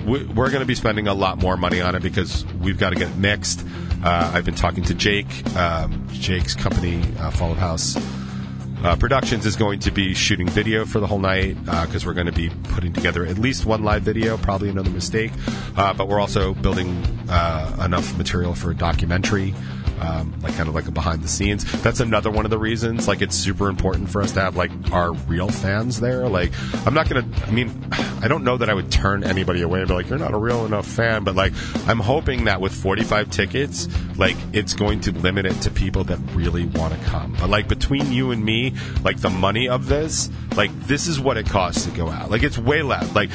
we, 0.06 0.24
we're 0.26 0.50
going 0.50 0.62
to 0.62 0.66
be 0.66 0.76
spending 0.76 1.08
a 1.08 1.14
lot 1.14 1.40
more 1.40 1.58
money 1.58 1.82
on 1.82 1.96
it 1.96 2.02
because 2.02 2.46
we've 2.62 2.80
got 2.80 2.92
to 2.92 2.96
get 2.96 3.16
mixed. 3.18 3.66
Uh, 4.04 4.32
I've 4.34 4.46
been 4.46 4.56
talking 4.56 4.84
to 4.86 4.94
Jake. 4.94 5.28
Um, 5.56 6.08
Jake's 6.12 6.56
company, 6.56 7.02
uh, 7.20 7.32
Fall 7.32 7.52
of 7.52 7.58
House 7.58 7.98
uh, 8.84 8.96
Productions, 8.96 9.46
is 9.46 9.56
going 9.56 9.80
to 9.80 9.92
be 9.92 10.14
shooting 10.14 10.48
video 10.48 10.86
for 10.86 11.00
the 11.00 11.08
whole 11.08 11.20
night 11.20 11.56
because 11.66 12.06
we're 12.06 12.14
going 12.14 12.28
to 12.28 12.32
be 12.32 12.50
putting 12.70 12.94
together 12.94 13.26
at 13.26 13.38
least 13.38 13.66
one 13.66 13.84
live 13.84 14.04
video, 14.04 14.38
probably 14.38 14.70
another 14.70 14.92
mistake. 14.92 15.32
Uh, 15.76 15.94
but 15.94 16.08
we're 16.08 16.20
also 16.20 16.54
building 16.54 17.04
uh, 17.30 17.82
enough 17.84 18.16
material 18.18 18.54
for 18.54 18.72
a 18.72 18.76
documentary. 18.76 19.54
Um, 20.00 20.34
like 20.42 20.56
kind 20.56 20.70
of 20.70 20.76
like 20.76 20.88
a 20.88 20.92
behind 20.92 21.24
the 21.24 21.28
scenes. 21.28 21.64
That's 21.82 22.00
another 22.00 22.30
one 22.30 22.46
of 22.46 22.52
the 22.52 22.58
reasons. 22.58 23.08
Like 23.08 23.22
it's 23.22 23.36
super 23.36 23.68
important 23.70 24.10
for 24.10 24.22
us 24.22 24.32
to 24.34 24.42
have 24.42 24.56
like 24.56 24.72
our 24.92 25.14
real 25.14 25.50
fans 25.50 26.00
there. 26.00 26.28
Like 26.28 26.52
I'm 26.86 26.94
not 26.94 27.10
gonna. 27.10 27.28
I 27.46 27.52
mean, 27.52 27.72
I 28.22 28.28
don't 28.28 28.44
know 28.44 28.58
that 28.58 28.70
I 28.70 28.74
would 28.74 28.92
turn 28.92 29.24
anybody 29.24 29.62
away 29.62 29.80
and 29.80 29.88
be 29.88 29.94
like, 29.94 30.10
you're 30.10 30.20
not 30.20 30.34
a 30.34 30.38
real 30.38 30.66
enough 30.66 30.88
fan. 30.88 31.24
But 31.24 31.36
like, 31.36 31.54
I'm 31.88 32.00
hoping 32.00 32.46
that 32.46 32.62
with 32.62 32.74
45 32.74 33.30
tickets, 33.30 33.88
like 34.18 34.36
it's 34.54 34.74
going 34.74 35.02
to 35.02 35.12
limit 35.12 35.46
it 35.46 35.60
to 35.62 35.72
people 35.72 36.04
that 36.06 36.18
really 36.34 36.66
want 36.66 36.94
to 36.94 37.00
come. 37.06 37.36
But 37.40 37.50
like 37.50 37.68
between 37.68 38.12
you 38.12 38.32
and 38.32 38.44
me, 38.44 38.74
like 39.04 39.18
the 39.18 39.30
money 39.30 39.70
of 39.70 39.88
this, 39.88 40.30
like 40.56 40.72
this 40.82 41.08
is 41.08 41.20
what 41.20 41.38
it 41.38 41.48
costs 41.48 41.86
to 41.86 41.92
go 41.92 42.10
out. 42.10 42.32
Like 42.32 42.44
it's 42.44 42.58
way 42.58 42.82
less. 42.82 43.14
Like 43.16 43.30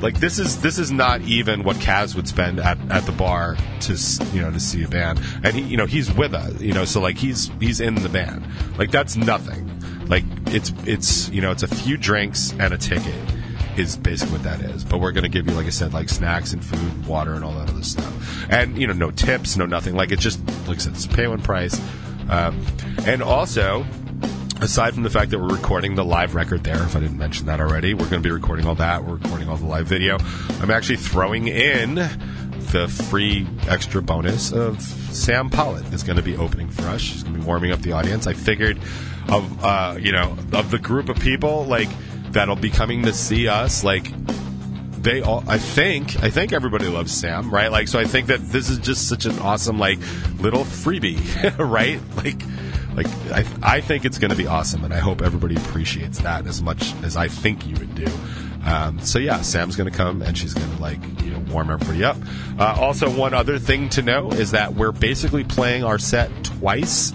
like 0.00 0.20
this 0.20 0.38
is 0.38 0.60
this 0.60 0.78
is 0.78 0.92
not 0.92 1.22
even 1.22 1.62
what 1.62 1.76
Kaz 1.76 2.14
would 2.14 2.28
spend 2.28 2.60
at, 2.60 2.78
at 2.90 3.04
the 3.04 3.12
bar 3.12 3.56
to 3.80 3.96
you 4.32 4.40
know 4.40 4.50
to 4.50 4.60
see 4.60 4.84
a 4.84 4.88
band, 4.88 5.20
and 5.42 5.54
he 5.54 5.62
you 5.62 5.76
know 5.76 5.86
he's 5.86 6.12
with 6.12 6.34
us, 6.34 6.60
you 6.60 6.72
know, 6.72 6.84
so 6.84 7.00
like 7.00 7.16
he's 7.16 7.50
he's 7.60 7.80
in 7.80 7.94
the 7.96 8.08
band, 8.08 8.44
like 8.78 8.90
that's 8.90 9.16
nothing, 9.16 9.70
like 10.08 10.24
it's 10.46 10.72
it's 10.84 11.28
you 11.30 11.40
know 11.40 11.50
it's 11.50 11.62
a 11.62 11.68
few 11.68 11.96
drinks 11.96 12.52
and 12.58 12.74
a 12.74 12.78
ticket 12.78 13.14
is 13.78 13.96
basically 13.96 14.34
what 14.34 14.42
that 14.42 14.60
is, 14.60 14.84
but 14.84 15.00
we're 15.00 15.12
gonna 15.12 15.28
give 15.28 15.46
you 15.46 15.54
like 15.54 15.66
I 15.66 15.70
said 15.70 15.94
like 15.94 16.08
snacks 16.08 16.52
and 16.52 16.64
food, 16.64 17.06
water 17.06 17.34
and 17.34 17.44
all 17.44 17.52
that 17.52 17.70
other 17.70 17.82
stuff, 17.82 18.46
and 18.50 18.78
you 18.78 18.86
know 18.86 18.92
no 18.92 19.10
tips, 19.10 19.56
no 19.56 19.66
nothing, 19.66 19.94
like 19.94 20.12
it's 20.12 20.22
just 20.22 20.40
like 20.68 20.76
I 20.76 20.80
said 20.80 20.92
it's 20.92 21.06
a 21.06 21.08
pay 21.08 21.26
one 21.26 21.40
price, 21.40 21.80
um, 22.28 22.64
and 23.06 23.22
also 23.22 23.86
aside 24.60 24.94
from 24.94 25.02
the 25.02 25.10
fact 25.10 25.30
that 25.30 25.38
we're 25.38 25.54
recording 25.54 25.94
the 25.94 26.04
live 26.04 26.34
record 26.34 26.64
there, 26.64 26.82
if 26.82 26.96
I 26.96 27.00
didn't 27.00 27.18
mention 27.18 27.46
that 27.46 27.60
already, 27.60 27.94
we're 27.94 28.08
going 28.08 28.22
to 28.22 28.26
be 28.26 28.30
recording 28.30 28.66
all 28.66 28.74
that. 28.76 29.04
We're 29.04 29.16
recording 29.16 29.48
all 29.48 29.56
the 29.56 29.66
live 29.66 29.86
video. 29.86 30.18
I'm 30.60 30.70
actually 30.70 30.96
throwing 30.96 31.48
in 31.48 31.94
the 31.94 32.88
free 33.08 33.46
extra 33.68 34.02
bonus 34.02 34.52
of 34.52 34.82
Sam 34.82 35.50
Pollitt 35.50 35.92
is 35.92 36.02
going 36.02 36.16
to 36.16 36.22
be 36.22 36.36
opening 36.36 36.68
for 36.68 36.82
us. 36.82 37.00
She's 37.00 37.22
going 37.22 37.34
to 37.34 37.40
be 37.40 37.46
warming 37.46 37.72
up 37.72 37.80
the 37.80 37.92
audience. 37.92 38.26
I 38.26 38.32
figured 38.32 38.78
of 39.28 39.64
uh, 39.64 39.96
you 40.00 40.12
know 40.12 40.36
of 40.52 40.70
the 40.70 40.78
group 40.78 41.08
of 41.08 41.18
people 41.18 41.64
like 41.64 41.88
that'll 42.30 42.56
be 42.56 42.70
coming 42.70 43.02
to 43.02 43.12
see 43.12 43.48
us 43.48 43.82
like 43.82 44.10
they 45.02 45.20
all 45.20 45.44
i 45.46 45.58
think 45.58 46.22
i 46.22 46.30
think 46.30 46.52
everybody 46.52 46.86
loves 46.86 47.12
sam 47.12 47.52
right 47.52 47.70
like 47.70 47.86
so 47.86 47.98
i 47.98 48.04
think 48.04 48.26
that 48.26 48.40
this 48.48 48.68
is 48.68 48.78
just 48.78 49.08
such 49.08 49.24
an 49.24 49.38
awesome 49.38 49.78
like 49.78 49.98
little 50.40 50.64
freebie 50.64 51.18
right 51.58 52.00
like 52.16 52.42
like 52.96 53.06
i, 53.30 53.46
I 53.62 53.80
think 53.80 54.04
it's 54.04 54.18
going 54.18 54.30
to 54.30 54.36
be 54.36 54.46
awesome 54.46 54.82
and 54.84 54.92
i 54.92 54.98
hope 54.98 55.22
everybody 55.22 55.56
appreciates 55.56 56.18
that 56.20 56.46
as 56.46 56.62
much 56.62 56.94
as 57.02 57.16
i 57.16 57.28
think 57.28 57.66
you 57.66 57.76
would 57.76 57.94
do. 57.94 58.10
Um, 58.64 58.98
so 59.00 59.18
yeah 59.20 59.42
sam's 59.42 59.76
going 59.76 59.90
to 59.90 59.96
come 59.96 60.22
and 60.22 60.36
she's 60.36 60.54
going 60.54 60.74
to 60.74 60.82
like 60.82 60.98
you 61.22 61.30
know 61.30 61.36
warm 61.52 61.70
everybody 61.70 62.04
up. 62.04 62.16
Uh, 62.58 62.76
also 62.78 63.10
one 63.10 63.34
other 63.34 63.58
thing 63.58 63.88
to 63.90 64.02
know 64.02 64.30
is 64.30 64.52
that 64.52 64.74
we're 64.74 64.92
basically 64.92 65.44
playing 65.44 65.84
our 65.84 65.98
set 65.98 66.30
twice. 66.44 67.12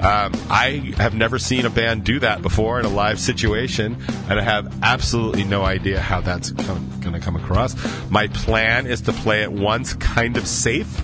Um, 0.00 0.32
I 0.50 0.94
have 0.96 1.14
never 1.14 1.38
seen 1.38 1.64
a 1.64 1.70
band 1.70 2.04
do 2.04 2.18
that 2.20 2.42
before 2.42 2.80
in 2.80 2.86
a 2.86 2.88
live 2.88 3.20
situation, 3.20 3.96
and 4.28 4.40
I 4.40 4.42
have 4.42 4.82
absolutely 4.82 5.44
no 5.44 5.62
idea 5.62 6.00
how 6.00 6.20
that's 6.20 6.50
going 6.50 7.12
to 7.12 7.20
come 7.20 7.36
across. 7.36 7.76
My 8.10 8.26
plan 8.26 8.86
is 8.86 9.02
to 9.02 9.12
play 9.12 9.42
it 9.42 9.52
once 9.52 9.94
kind 9.94 10.36
of 10.36 10.48
safe 10.48 11.02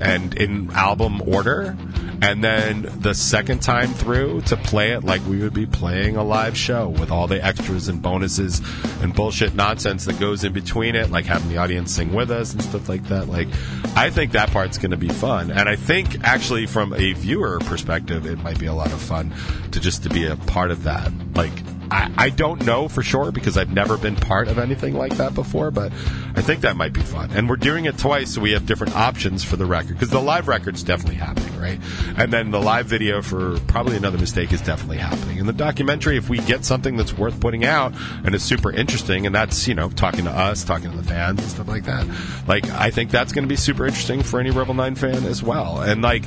and 0.00 0.34
in 0.34 0.70
album 0.72 1.22
order, 1.22 1.76
and 2.22 2.44
then 2.44 2.88
the 3.00 3.14
second 3.14 3.62
time 3.62 3.92
through 3.94 4.42
to 4.42 4.56
play 4.56 4.90
it 4.92 5.04
like 5.04 5.24
we 5.26 5.38
would 5.38 5.54
be 5.54 5.66
playing 5.66 6.16
a 6.16 6.22
live 6.22 6.56
show 6.56 6.88
with 6.88 7.10
all 7.10 7.26
the 7.26 7.42
extras 7.44 7.88
and 7.88 8.02
bonuses 8.02 8.60
and 9.00 9.14
bullshit 9.14 9.54
nonsense 9.54 10.04
that 10.04 10.20
goes 10.20 10.44
in 10.44 10.52
between 10.52 10.94
it, 10.94 11.10
like 11.10 11.24
having 11.24 11.48
the 11.48 11.56
audience 11.56 11.94
sing 11.94 12.12
with 12.12 12.30
us 12.30 12.52
and 12.52 12.62
stuff 12.62 12.88
like 12.88 13.04
that. 13.04 13.28
Like, 13.28 13.48
I 13.96 14.10
think 14.10 14.32
that 14.32 14.50
part's 14.50 14.78
going 14.78 14.90
to 14.90 14.96
be 14.96 15.08
fun, 15.08 15.50
and 15.50 15.68
I 15.68 15.76
think 15.76 16.22
actually 16.22 16.66
from 16.66 16.92
a 16.92 17.12
viewer 17.14 17.58
perspective, 17.60 18.26
it 18.26 18.38
might 18.38 18.58
be 18.58 18.66
a 18.66 18.74
lot 18.74 18.92
of 18.92 19.00
fun 19.00 19.32
to 19.72 19.80
just 19.80 20.02
to 20.02 20.10
be 20.10 20.26
a 20.26 20.36
part 20.36 20.70
of 20.70 20.84
that. 20.84 21.10
Like, 21.34 21.52
I, 21.90 22.12
I 22.16 22.30
don't 22.30 22.64
know 22.64 22.88
for 22.88 23.02
sure 23.02 23.32
because 23.32 23.56
I've 23.56 23.72
never 23.72 23.96
been 23.96 24.16
part 24.16 24.48
of 24.48 24.58
anything 24.58 24.94
like 24.94 25.16
that 25.16 25.34
before, 25.34 25.70
but 25.70 25.92
I 26.36 26.42
think 26.42 26.60
that 26.60 26.76
might 26.76 26.92
be 26.92 27.00
fun. 27.00 27.30
And 27.32 27.48
we're 27.48 27.56
doing 27.56 27.86
it 27.86 27.98
twice, 27.98 28.34
so 28.34 28.40
we 28.40 28.52
have 28.52 28.66
different 28.66 28.94
options 28.94 29.42
for 29.42 29.56
the 29.56 29.66
record 29.66 29.94
because 29.94 30.10
the 30.10 30.20
live 30.20 30.48
record's 30.48 30.82
definitely 30.82 31.16
happening, 31.16 31.58
right? 31.58 31.80
And 32.16 32.32
then 32.32 32.50
the 32.50 32.60
live 32.60 32.86
video 32.86 33.22
for 33.22 33.58
probably 33.60 33.96
another 33.96 34.18
mistake 34.18 34.52
is 34.52 34.60
definitely 34.60 34.98
happening. 34.98 35.40
And 35.40 35.48
the 35.48 35.52
documentary, 35.52 36.16
if 36.16 36.28
we 36.28 36.38
get 36.38 36.64
something 36.64 36.96
that's 36.96 37.16
worth 37.16 37.40
putting 37.40 37.64
out 37.64 37.92
and 38.24 38.34
is 38.34 38.42
super 38.42 38.70
interesting, 38.70 39.26
and 39.26 39.34
that's 39.34 39.66
you 39.66 39.74
know 39.74 39.90
talking 39.90 40.24
to 40.24 40.30
us, 40.30 40.64
talking 40.64 40.90
to 40.90 40.96
the 40.96 41.04
fans 41.04 41.40
and 41.40 41.48
stuff 41.48 41.68
like 41.68 41.84
that, 41.84 42.06
like 42.46 42.68
I 42.70 42.90
think 42.90 43.10
that's 43.10 43.32
going 43.32 43.44
to 43.44 43.48
be 43.48 43.56
super 43.56 43.86
interesting 43.86 44.22
for 44.22 44.38
any 44.38 44.50
Revel 44.50 44.74
Nine 44.74 44.94
fan 44.94 45.24
as 45.24 45.42
well. 45.42 45.82
And 45.82 46.02
like 46.02 46.24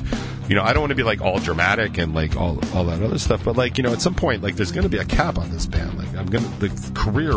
you 0.48 0.54
know, 0.54 0.62
I 0.62 0.72
don't 0.72 0.82
want 0.82 0.90
to 0.90 0.96
be 0.96 1.02
like 1.02 1.20
all 1.20 1.38
dramatic 1.38 1.98
and 1.98 2.14
like 2.14 2.36
all 2.36 2.58
all 2.74 2.84
that 2.84 3.02
other 3.02 3.18
stuff, 3.18 3.44
but 3.44 3.56
like 3.56 3.78
you 3.78 3.84
know, 3.84 3.92
at 3.92 4.02
some 4.02 4.14
point, 4.14 4.42
like 4.42 4.56
there's 4.56 4.72
going 4.72 4.82
to 4.82 4.88
be 4.90 4.98
a 4.98 5.04
cap 5.04 5.38
on 5.38 5.50
this 5.50 5.66
band. 5.66 5.96
Like 5.96 6.14
I'm 6.14 6.26
gonna 6.26 6.48
the 6.58 6.68
career 6.94 7.32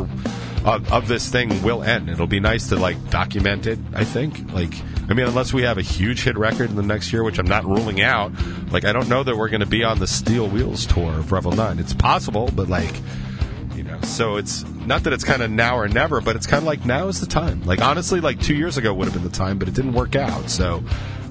of, 0.65 0.91
of 0.91 1.07
this 1.07 1.29
thing 1.29 1.61
will 1.63 1.83
end. 1.83 2.09
It'll 2.09 2.27
be 2.27 2.41
nice 2.41 2.67
to 2.69 2.75
like 2.75 3.09
document 3.09 3.65
it. 3.65 3.79
I 3.93 4.03
think. 4.03 4.51
Like 4.51 4.73
I 5.09 5.13
mean, 5.13 5.27
unless 5.27 5.53
we 5.53 5.63
have 5.63 5.77
a 5.77 5.81
huge 5.81 6.23
hit 6.23 6.37
record 6.37 6.69
in 6.69 6.75
the 6.75 6.83
next 6.83 7.13
year, 7.13 7.23
which 7.23 7.39
I'm 7.39 7.47
not 7.47 7.63
ruling 7.63 8.01
out. 8.01 8.31
Like 8.71 8.83
I 8.83 8.91
don't 8.91 9.07
know 9.07 9.23
that 9.23 9.37
we're 9.37 9.49
going 9.49 9.61
to 9.61 9.65
be 9.65 9.83
on 9.83 9.99
the 9.99 10.07
Steel 10.07 10.47
Wheels 10.47 10.85
tour 10.85 11.11
of 11.11 11.31
Revel 11.31 11.53
Nine. 11.53 11.79
It's 11.79 11.93
possible, 11.93 12.49
but 12.53 12.67
like 12.67 12.93
you 13.73 13.83
know, 13.83 14.01
so 14.01 14.35
it's 14.35 14.65
not 14.85 15.03
that 15.03 15.13
it's 15.13 15.23
kind 15.23 15.41
of 15.41 15.49
now 15.49 15.77
or 15.77 15.87
never, 15.87 16.19
but 16.19 16.35
it's 16.35 16.47
kind 16.47 16.61
of 16.61 16.67
like 16.67 16.85
now 16.85 17.07
is 17.07 17.21
the 17.21 17.27
time. 17.27 17.63
Like 17.63 17.81
honestly, 17.81 18.19
like 18.19 18.41
two 18.41 18.55
years 18.55 18.77
ago 18.77 18.93
would 18.93 19.05
have 19.05 19.13
been 19.13 19.23
the 19.23 19.29
time, 19.29 19.57
but 19.57 19.69
it 19.69 19.75
didn't 19.75 19.93
work 19.93 20.15
out. 20.15 20.49
So 20.49 20.83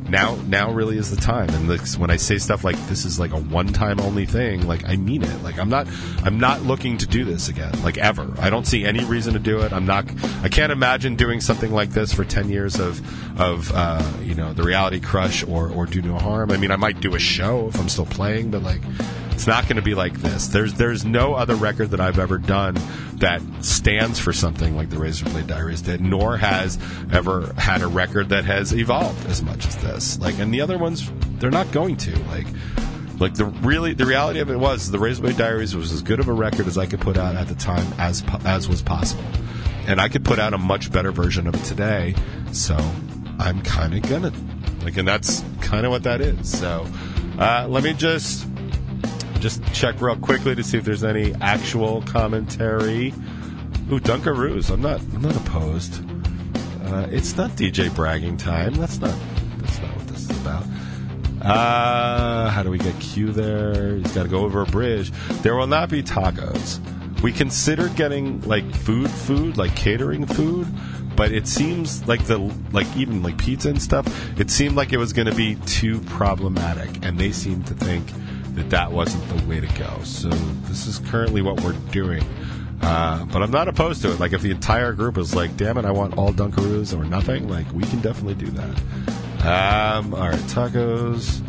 now 0.08 0.36
now 0.46 0.72
really 0.72 0.98
is 0.98 1.10
the 1.10 1.20
time. 1.20 1.48
And 1.50 1.68
like, 1.68 1.86
when 1.98 2.10
i 2.10 2.16
say 2.16 2.38
stuff 2.38 2.64
like 2.64 2.76
this 2.88 3.04
is 3.04 3.18
like 3.18 3.32
a 3.32 3.38
one 3.38 3.68
time 3.68 4.00
only 4.00 4.26
thing 4.26 4.66
like 4.66 4.88
i 4.88 4.96
mean 4.96 5.22
it. 5.22 5.42
Like 5.42 5.58
i'm 5.58 5.68
not 5.68 5.86
i'm 6.22 6.38
not 6.38 6.62
looking 6.62 6.98
to 6.98 7.06
do 7.06 7.24
this 7.24 7.48
again 7.48 7.72
like 7.82 7.98
ever. 7.98 8.34
I 8.38 8.50
don't 8.50 8.66
see 8.66 8.84
any 8.84 9.04
reason 9.04 9.34
to 9.34 9.38
do 9.38 9.60
it. 9.60 9.72
I'm 9.72 9.86
not 9.86 10.04
i 10.42 10.48
can't 10.48 10.72
imagine 10.72 11.16
doing 11.16 11.40
something 11.40 11.72
like 11.72 11.90
this 11.90 12.12
for 12.12 12.24
10 12.24 12.48
years 12.48 12.78
of 12.78 13.00
of 13.40 13.70
uh, 13.74 14.02
you 14.22 14.34
know 14.34 14.52
the 14.52 14.62
reality 14.62 15.00
crush 15.00 15.44
or 15.44 15.70
or 15.70 15.86
do 15.86 16.02
no 16.02 16.18
harm. 16.18 16.50
I 16.50 16.56
mean 16.56 16.70
i 16.70 16.76
might 16.76 17.00
do 17.00 17.14
a 17.14 17.18
show 17.18 17.68
if 17.68 17.78
i'm 17.80 17.88
still 17.88 18.06
playing 18.06 18.50
but 18.50 18.62
like 18.62 18.80
it's 19.36 19.46
not 19.46 19.64
going 19.64 19.76
to 19.76 19.82
be 19.82 19.94
like 19.94 20.14
this. 20.14 20.46
There's 20.46 20.72
there's 20.72 21.04
no 21.04 21.34
other 21.34 21.56
record 21.56 21.90
that 21.90 22.00
I've 22.00 22.18
ever 22.18 22.38
done 22.38 22.78
that 23.16 23.42
stands 23.60 24.18
for 24.18 24.32
something 24.32 24.74
like 24.74 24.88
the 24.88 24.96
Razorblade 24.96 25.46
Diaries 25.46 25.82
did, 25.82 26.00
nor 26.00 26.38
has 26.38 26.78
ever 27.12 27.52
had 27.58 27.82
a 27.82 27.86
record 27.86 28.30
that 28.30 28.46
has 28.46 28.72
evolved 28.72 29.26
as 29.26 29.42
much 29.42 29.66
as 29.66 29.76
this. 29.76 30.18
Like, 30.18 30.38
and 30.38 30.54
the 30.54 30.62
other 30.62 30.78
ones, 30.78 31.12
they're 31.38 31.50
not 31.50 31.70
going 31.70 31.98
to. 31.98 32.18
Like, 32.20 32.46
like 33.20 33.34
the 33.34 33.44
really 33.44 33.92
the 33.92 34.06
reality 34.06 34.40
of 34.40 34.48
it 34.50 34.56
was 34.56 34.90
the 34.90 34.96
Razorblade 34.96 35.36
Diaries 35.36 35.76
was 35.76 35.92
as 35.92 36.00
good 36.00 36.18
of 36.18 36.28
a 36.28 36.32
record 36.32 36.66
as 36.66 36.78
I 36.78 36.86
could 36.86 37.02
put 37.02 37.18
out 37.18 37.34
at 37.34 37.46
the 37.46 37.56
time 37.56 37.86
as 37.98 38.24
as 38.46 38.70
was 38.70 38.80
possible, 38.80 39.24
and 39.86 40.00
I 40.00 40.08
could 40.08 40.24
put 40.24 40.38
out 40.38 40.54
a 40.54 40.58
much 40.58 40.90
better 40.90 41.12
version 41.12 41.46
of 41.46 41.54
it 41.54 41.64
today. 41.64 42.14
So 42.52 42.74
I'm 43.38 43.60
kind 43.60 43.92
of 43.94 44.08
gonna 44.08 44.32
like, 44.82 44.96
and 44.96 45.06
that's 45.06 45.44
kind 45.60 45.84
of 45.84 45.92
what 45.92 46.04
that 46.04 46.22
is. 46.22 46.58
So 46.58 46.86
uh, 47.38 47.66
let 47.68 47.84
me 47.84 47.92
just 47.92 48.46
just 49.40 49.62
check 49.72 50.00
real 50.00 50.16
quickly 50.16 50.54
to 50.54 50.62
see 50.62 50.78
if 50.78 50.84
there's 50.84 51.04
any 51.04 51.34
actual 51.40 52.02
commentary. 52.02 53.08
Ooh, 53.90 54.00
Dunkaroos. 54.00 54.70
I'm 54.70 54.82
not. 54.82 55.00
I'm 55.00 55.22
not 55.22 55.36
opposed. 55.36 56.02
Uh, 56.84 57.06
it's 57.10 57.36
not 57.36 57.50
DJ 57.50 57.94
bragging 57.94 58.36
time. 58.36 58.74
That's 58.74 58.98
not. 58.98 59.14
That's 59.58 59.78
not 59.80 59.96
what 59.96 60.08
this 60.08 60.30
is 60.30 60.40
about. 60.40 60.64
Uh, 61.42 62.50
how 62.50 62.62
do 62.62 62.70
we 62.70 62.78
get 62.78 62.98
Q 62.98 63.30
there? 63.32 63.96
He's 63.96 64.12
got 64.12 64.24
to 64.24 64.28
go 64.28 64.40
over 64.40 64.62
a 64.62 64.66
bridge. 64.66 65.12
There 65.42 65.54
will 65.54 65.66
not 65.66 65.90
be 65.90 66.02
tacos. 66.02 66.80
We 67.22 67.32
considered 67.32 67.94
getting 67.96 68.40
like 68.42 68.74
food, 68.74 69.10
food, 69.10 69.56
like 69.56 69.74
catering 69.76 70.26
food, 70.26 70.66
but 71.14 71.32
it 71.32 71.46
seems 71.46 72.06
like 72.06 72.24
the 72.24 72.38
like 72.72 72.86
even 72.96 73.22
like 73.22 73.38
pizza 73.38 73.68
and 73.68 73.80
stuff. 73.80 74.06
It 74.38 74.50
seemed 74.50 74.76
like 74.76 74.92
it 74.92 74.98
was 74.98 75.12
going 75.12 75.28
to 75.28 75.34
be 75.34 75.54
too 75.66 76.00
problematic, 76.00 77.04
and 77.04 77.18
they 77.18 77.32
seem 77.32 77.62
to 77.64 77.74
think 77.74 78.06
that 78.56 78.70
that 78.70 78.90
wasn't 78.90 79.26
the 79.28 79.46
way 79.46 79.60
to 79.60 79.66
go. 79.78 80.02
So 80.02 80.28
this 80.68 80.86
is 80.86 80.98
currently 80.98 81.42
what 81.42 81.60
we're 81.62 81.74
doing. 81.90 82.24
Uh, 82.82 83.24
but 83.26 83.42
I'm 83.42 83.50
not 83.50 83.68
opposed 83.68 84.02
to 84.02 84.12
it. 84.12 84.20
Like 84.20 84.32
if 84.32 84.42
the 84.42 84.50
entire 84.50 84.92
group 84.92 85.16
is 85.16 85.34
like, 85.34 85.56
"Damn 85.56 85.78
it, 85.78 85.84
I 85.84 85.90
want 85.92 86.18
all 86.18 86.32
Dunkaroos 86.32 86.96
or 86.96 87.04
nothing," 87.04 87.48
like 87.48 87.70
we 87.72 87.82
can 87.84 88.00
definitely 88.00 88.34
do 88.34 88.50
that. 88.52 89.96
Um, 89.96 90.14
all 90.14 90.28
right, 90.28 90.38
tacos. 90.40 91.40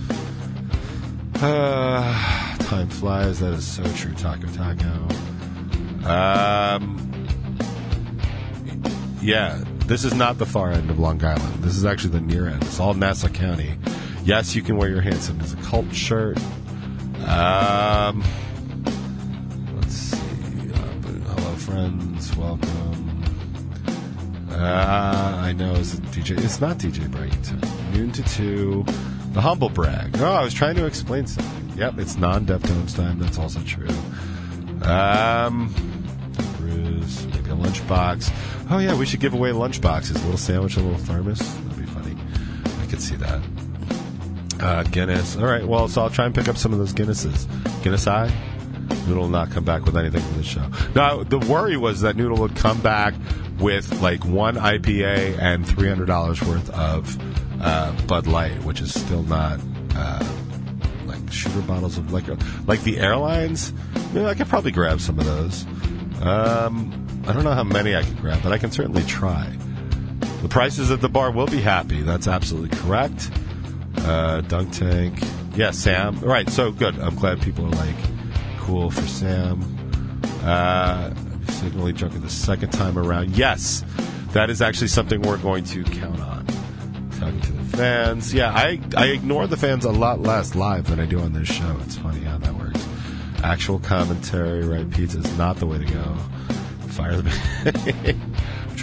Uh, 1.42 2.58
time 2.60 2.90
flies. 2.90 3.40
That 3.40 3.54
is 3.54 3.68
so 3.68 3.84
true. 3.94 4.14
Taco, 4.14 4.48
taco. 4.48 5.08
Um, 6.08 7.04
yeah, 9.22 9.62
this 9.86 10.04
is 10.06 10.14
not 10.14 10.38
the 10.38 10.46
far 10.46 10.72
end 10.72 10.90
of 10.90 11.00
Long 11.00 11.24
Island. 11.24 11.64
This 11.64 11.76
is 11.76 11.86
actually 11.86 12.12
the 12.12 12.22
near 12.22 12.48
end. 12.48 12.64
It's 12.64 12.80
all 12.80 12.94
Nassau 12.94 13.28
County. 13.28 13.78
Yes, 14.24 14.56
you 14.56 14.62
can 14.62 14.78
wear 14.78 14.90
your 14.90 15.02
Hanson 15.02 15.40
as 15.42 15.54
a 15.54 15.58
cult 15.58 15.94
shirt. 15.94 16.38
Um, 17.28 18.24
let's 19.76 19.94
see. 19.94 20.18
Uh, 20.18 20.78
hello, 21.36 21.56
friends. 21.56 22.36
Welcome. 22.36 23.24
Uh, 24.50 25.42
I 25.44 25.52
know 25.54 25.76
it's 25.76 25.96
DJ. 25.96 26.42
It's 26.44 26.62
not 26.62 26.78
DJ 26.78 27.12
bragging. 27.12 27.92
Noon 27.94 28.12
to 28.14 28.24
two. 28.24 28.86
The 29.34 29.42
humble 29.42 29.70
brag. 29.70 30.18
Oh, 30.20 30.32
I 30.32 30.44
was 30.44 30.54
trying 30.54 30.76
to 30.76 30.86
explain 30.86 31.28
something. 31.28 31.78
Yep, 31.78 32.00
it's 32.00 32.18
non-Deftones 32.18 32.96
time. 32.96 33.20
That's 33.20 33.38
also 33.38 33.62
true. 33.62 33.88
Um, 34.82 35.72
Bruce, 36.58 37.26
maybe 37.26 37.52
a 37.52 37.56
lunchbox. 37.56 38.32
Oh 38.72 38.80
yeah, 38.80 38.98
we 38.98 39.06
should 39.06 39.20
give 39.20 39.34
away 39.34 39.52
lunchboxes. 39.52 40.16
A 40.16 40.20
little 40.20 40.38
sandwich, 40.38 40.78
a 40.78 40.80
little 40.80 40.98
thermos. 40.98 41.40
That'd 41.40 41.78
be 41.78 41.86
funny. 41.86 42.18
I 42.82 42.86
could 42.88 43.02
see 43.02 43.16
that. 43.18 43.42
Uh, 44.60 44.84
Guinness. 44.84 45.36
All 45.38 45.46
right. 45.46 45.66
Well, 45.66 45.88
so 45.88 46.02
I'll 46.02 46.10
try 46.10 46.26
and 46.26 46.34
pick 46.34 46.48
up 46.48 46.58
some 46.58 46.74
of 46.74 46.80
those 46.80 46.94
Guinnesses. 46.94 47.48
Guinness 47.84 48.08
Eye. 48.08 48.32
Noodle 49.08 49.24
will 49.24 49.30
not 49.30 49.52
come 49.52 49.64
back 49.64 49.86
with 49.86 49.96
anything 49.98 50.22
from 50.22 50.38
the 50.38 50.44
show. 50.44 50.66
Now, 50.96 51.24
the 51.24 51.40
worry 51.40 51.78
was 51.78 52.02
that 52.02 52.16
Noodle 52.16 52.38
would 52.40 52.56
come 52.56 52.80
back 52.82 53.14
with 53.60 54.02
like 54.02 54.24
one 54.26 54.56
IPA 54.56 55.40
and 55.40 55.68
three 55.68 55.88
hundred 55.88 56.06
dollars 56.08 56.42
worth 56.44 56.70
of 56.72 57.18
uh, 57.62 57.92
Bud 58.04 58.28
Light, 58.28 58.64
which 58.64 58.82
is 58.82 58.94
still 58.94 59.24
not 59.24 59.60
uh, 59.96 60.26
like 61.06 61.32
shooter 61.32 61.62
bottles 61.62 61.98
of 61.98 62.12
liquor. 62.12 62.38
Like 62.66 62.82
the 62.84 63.00
airlines, 63.00 63.74
you 64.14 64.22
know, 64.22 64.28
I 64.28 64.36
could 64.36 64.48
probably 64.48 64.72
grab 64.72 65.02
some 65.02 65.20
of 65.20 65.26
those. 65.26 65.66
Um, 66.22 67.24
I 67.28 67.34
don't 67.34 67.44
know 67.44 67.52
how 67.54 67.64
many 67.64 67.96
I 67.96 68.04
could 68.04 68.20
grab, 68.20 68.42
but 68.44 68.52
I 68.52 68.58
can 68.58 68.72
certainly 68.72 69.04
try. 69.04 69.54
The 70.42 70.50
prices 70.50 70.92
at 70.92 71.02
the 71.02 71.10
bar 71.10 71.32
will 71.32 71.48
be 71.48 71.62
happy. 71.62 72.02
That's 72.02 72.28
absolutely 72.28 72.78
correct. 72.78 73.30
Uh, 74.00 74.42
Dunk 74.42 74.72
Tank. 74.74 75.20
Yeah, 75.56 75.72
Sam. 75.72 76.20
Right, 76.20 76.50
so 76.50 76.72
good. 76.72 76.98
I'm 77.00 77.16
glad 77.16 77.42
people 77.42 77.66
are 77.66 77.70
like 77.70 77.96
cool 78.60 78.92
for 78.92 79.06
Sam. 79.08 79.62
Uh, 80.44 81.14
signally 81.50 81.94
drunk 81.94 82.20
the 82.22 82.30
second 82.30 82.72
time 82.72 82.98
around. 82.98 83.32
Yes, 83.36 83.84
that 84.34 84.50
is 84.50 84.62
actually 84.62 84.88
something 84.90 85.22
we're 85.22 85.38
going 85.38 85.64
to 85.66 85.84
count 85.84 86.20
on. 86.22 86.46
Talking 87.20 87.42
to 87.42 87.52
the 87.54 87.78
fans. 87.78 88.34
Yeah, 88.34 88.52
I, 88.54 88.80
I 88.96 89.08
ignore 89.08 89.48
the 89.48 89.58
fans 89.58 89.84
a 89.86 89.92
lot 89.92 90.22
less 90.22 90.54
live 90.56 90.88
than 90.90 91.00
I 91.00 91.06
do 91.06 91.20
on 91.20 91.34
this 91.34 91.48
show. 91.48 91.78
It's 91.84 91.98
funny 91.98 92.22
how 92.22 92.38
that 92.38 92.54
works. 92.54 92.86
Actual 93.44 93.80
commentary, 93.80 94.66
right? 94.66 94.90
Pizza 94.90 95.20
is 95.20 95.38
not 95.38 95.58
the 95.58 95.66
way 95.66 95.80
to 95.80 95.86
go. 95.86 96.16
Fire 96.90 97.22
the. 97.22 98.16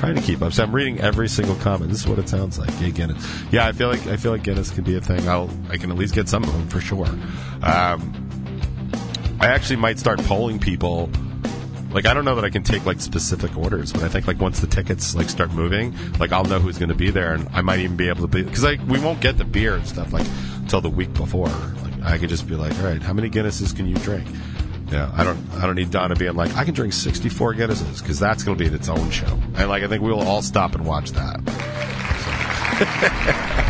trying 0.04 0.16
to 0.16 0.22
keep 0.22 0.42
up. 0.42 0.52
So 0.52 0.62
I'm 0.62 0.74
reading 0.74 1.00
every 1.00 1.28
single 1.28 1.56
comment. 1.56 1.90
This 1.90 2.00
is 2.00 2.08
what 2.08 2.18
it 2.18 2.28
sounds 2.28 2.58
like. 2.58 2.70
Yeah, 2.80 2.90
Guinness. 2.90 3.42
Yeah, 3.50 3.66
I 3.66 3.72
feel 3.72 3.88
like 3.88 4.06
I 4.06 4.16
feel 4.16 4.32
like 4.32 4.42
Guinness 4.42 4.70
could 4.70 4.84
be 4.84 4.96
a 4.96 5.00
thing. 5.00 5.26
I'll 5.28 5.50
I 5.70 5.76
can 5.76 5.90
at 5.90 5.96
least 5.96 6.14
get 6.14 6.28
some 6.28 6.44
of 6.44 6.52
them 6.52 6.68
for 6.68 6.80
sure. 6.80 7.06
Um, 7.62 8.20
I 9.40 9.46
actually 9.46 9.76
might 9.76 9.98
start 9.98 10.18
polling 10.24 10.58
people. 10.58 11.10
Like 11.90 12.06
I 12.06 12.14
don't 12.14 12.24
know 12.24 12.34
that 12.34 12.44
I 12.44 12.50
can 12.50 12.62
take 12.62 12.84
like 12.84 13.00
specific 13.00 13.56
orders, 13.56 13.92
but 13.92 14.02
I 14.02 14.08
think 14.08 14.26
like 14.26 14.40
once 14.40 14.60
the 14.60 14.66
tickets 14.66 15.14
like 15.14 15.28
start 15.28 15.52
moving, 15.52 15.94
like 16.18 16.32
I'll 16.32 16.44
know 16.44 16.58
who's 16.58 16.76
going 16.76 16.88
to 16.88 16.94
be 16.94 17.10
there, 17.10 17.32
and 17.32 17.48
I 17.52 17.62
might 17.62 17.80
even 17.80 17.96
be 17.96 18.08
able 18.08 18.22
to 18.22 18.28
be 18.28 18.42
because 18.42 18.64
like 18.64 18.80
we 18.86 18.98
won't 18.98 19.20
get 19.20 19.38
the 19.38 19.44
beer 19.44 19.74
and 19.74 19.86
stuff 19.86 20.12
like 20.12 20.26
until 20.56 20.80
the 20.80 20.90
week 20.90 21.12
before. 21.14 21.48
Like 21.48 22.02
I 22.02 22.18
could 22.18 22.28
just 22.28 22.46
be 22.46 22.56
like, 22.56 22.76
all 22.78 22.86
right, 22.86 23.00
how 23.00 23.12
many 23.12 23.30
Guinnesses 23.30 23.74
can 23.74 23.86
you 23.86 23.96
drink? 23.96 24.26
Yeah, 24.94 25.10
I 25.12 25.24
don't. 25.24 25.38
I 25.54 25.66
don't 25.66 25.74
need 25.74 25.90
Donna 25.90 26.14
being 26.14 26.36
like, 26.36 26.54
I 26.54 26.64
can 26.64 26.72
drink 26.72 26.92
sixty 26.92 27.28
four 27.28 27.52
Guinnesses 27.52 28.00
because 28.00 28.20
that's 28.20 28.44
going 28.44 28.56
to 28.56 28.64
be 28.64 28.72
its 28.72 28.88
own 28.88 29.10
show. 29.10 29.40
And 29.56 29.68
like, 29.68 29.82
I 29.82 29.88
think 29.88 30.04
we 30.04 30.12
will 30.12 30.22
all 30.22 30.40
stop 30.40 30.76
and 30.76 30.86
watch 30.86 31.10
that. 31.10 31.40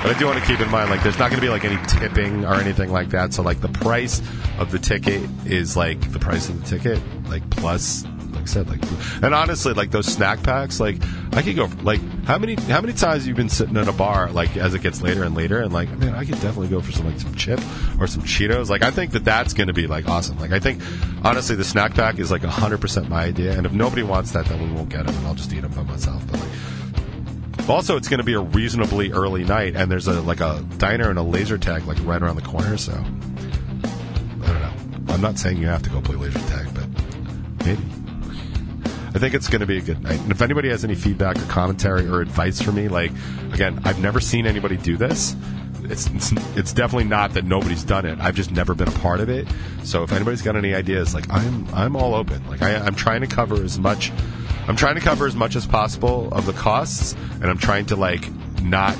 But 0.00 0.14
I 0.14 0.18
do 0.20 0.26
want 0.26 0.38
to 0.38 0.46
keep 0.46 0.60
in 0.60 0.70
mind, 0.70 0.90
like, 0.90 1.02
there's 1.02 1.18
not 1.18 1.28
going 1.28 1.40
to 1.40 1.46
be 1.46 1.48
like 1.48 1.64
any 1.64 1.76
tipping 1.88 2.44
or 2.44 2.54
anything 2.54 2.92
like 2.92 3.08
that. 3.10 3.34
So, 3.34 3.42
like, 3.42 3.60
the 3.60 3.68
price 3.68 4.22
of 4.60 4.70
the 4.70 4.78
ticket 4.78 5.28
is 5.44 5.76
like 5.76 6.12
the 6.12 6.20
price 6.20 6.48
of 6.48 6.62
the 6.62 6.78
ticket, 6.78 7.02
like 7.28 7.48
plus, 7.50 8.04
like 8.38 8.48
I 8.48 8.52
said, 8.52 8.68
like, 8.68 9.22
and 9.22 9.34
honestly, 9.34 9.72
like 9.74 9.90
those 9.90 10.06
snack 10.06 10.42
packs, 10.42 10.78
like, 10.78 10.96
I 11.32 11.42
could 11.42 11.56
go, 11.56 11.68
like, 11.82 12.00
how 12.24 12.38
many 12.38 12.54
how 12.54 12.80
many 12.80 12.92
times 12.92 13.26
you've 13.26 13.36
you 13.36 13.42
been 13.42 13.48
sitting 13.48 13.76
in 13.76 13.88
a 13.88 13.92
bar, 13.92 14.30
like, 14.30 14.56
as 14.56 14.74
it 14.74 14.82
gets 14.82 15.02
later 15.02 15.24
and 15.24 15.34
later, 15.34 15.60
and 15.60 15.72
like, 15.72 15.90
man, 15.98 16.14
I 16.14 16.24
could 16.24 16.40
definitely 16.40 16.68
go 16.68 16.80
for 16.80 16.92
some 16.92 17.06
like 17.06 17.18
some 17.18 17.34
chip 17.34 17.60
or 17.98 18.06
some 18.06 18.22
Cheetos. 18.22 18.68
Like, 18.68 18.82
I 18.82 18.90
think 18.90 19.12
that 19.12 19.24
that's 19.24 19.54
going 19.54 19.66
to 19.66 19.72
be 19.72 19.86
like 19.86 20.08
awesome. 20.08 20.38
Like, 20.38 20.52
I 20.52 20.60
think 20.60 20.82
honestly, 21.24 21.56
the 21.56 21.64
snack 21.64 21.94
pack 21.94 22.18
is 22.18 22.30
like 22.30 22.42
hundred 22.42 22.80
percent 22.80 23.08
my 23.08 23.24
idea, 23.24 23.56
and 23.56 23.66
if 23.66 23.72
nobody 23.72 24.02
wants 24.02 24.32
that, 24.32 24.46
then 24.46 24.60
we 24.62 24.72
won't 24.72 24.88
get 24.88 25.06
them, 25.06 25.14
and 25.16 25.26
I'll 25.26 25.34
just 25.34 25.52
eat 25.52 25.60
them 25.60 25.72
by 25.72 25.82
myself. 25.82 26.24
But 26.30 26.40
like. 26.40 27.68
Also, 27.68 27.98
it's 27.98 28.08
going 28.08 28.18
to 28.18 28.24
be 28.24 28.32
a 28.32 28.40
reasonably 28.40 29.12
early 29.12 29.44
night, 29.44 29.76
and 29.76 29.90
there's 29.90 30.06
a 30.06 30.22
like 30.22 30.40
a 30.40 30.64
diner 30.78 31.10
and 31.10 31.18
a 31.18 31.22
laser 31.22 31.58
tag 31.58 31.84
like 31.84 31.98
right 32.02 32.22
around 32.22 32.36
the 32.36 32.42
corner. 32.42 32.78
So 32.78 32.92
I 32.92 34.46
don't 34.46 34.60
know. 34.60 34.72
I'm 35.12 35.20
not 35.20 35.38
saying 35.38 35.58
you 35.58 35.66
have 35.66 35.82
to 35.82 35.90
go 35.90 36.00
play 36.00 36.16
laser 36.16 36.38
tag, 36.38 36.68
but 36.72 36.86
maybe. 37.66 37.97
I 39.14 39.18
think 39.18 39.34
it's 39.34 39.48
going 39.48 39.60
to 39.60 39.66
be 39.66 39.78
a 39.78 39.80
good 39.80 40.02
night. 40.02 40.20
And 40.20 40.30
if 40.30 40.42
anybody 40.42 40.68
has 40.68 40.84
any 40.84 40.94
feedback 40.94 41.36
or 41.38 41.46
commentary 41.46 42.06
or 42.06 42.20
advice 42.20 42.60
for 42.60 42.72
me, 42.72 42.88
like 42.88 43.10
again, 43.52 43.80
I've 43.84 44.00
never 44.00 44.20
seen 44.20 44.46
anybody 44.46 44.76
do 44.76 44.96
this. 44.96 45.34
It's, 45.84 46.06
it's 46.08 46.32
it's 46.56 46.72
definitely 46.72 47.08
not 47.08 47.32
that 47.34 47.44
nobody's 47.44 47.84
done 47.84 48.04
it. 48.04 48.18
I've 48.20 48.34
just 48.34 48.50
never 48.50 48.74
been 48.74 48.88
a 48.88 48.98
part 48.98 49.20
of 49.20 49.30
it. 49.30 49.48
So 49.84 50.02
if 50.02 50.12
anybody's 50.12 50.42
got 50.42 50.56
any 50.56 50.74
ideas, 50.74 51.14
like 51.14 51.32
I'm 51.32 51.66
I'm 51.74 51.96
all 51.96 52.14
open. 52.14 52.46
Like 52.48 52.62
I, 52.62 52.74
I'm 52.76 52.94
trying 52.94 53.22
to 53.22 53.26
cover 53.26 53.62
as 53.62 53.78
much. 53.78 54.12
I'm 54.66 54.76
trying 54.76 54.96
to 54.96 55.00
cover 55.00 55.26
as 55.26 55.34
much 55.34 55.56
as 55.56 55.66
possible 55.66 56.28
of 56.32 56.44
the 56.44 56.52
costs, 56.52 57.14
and 57.34 57.46
I'm 57.46 57.56
trying 57.56 57.86
to 57.86 57.96
like 57.96 58.28
not 58.62 58.96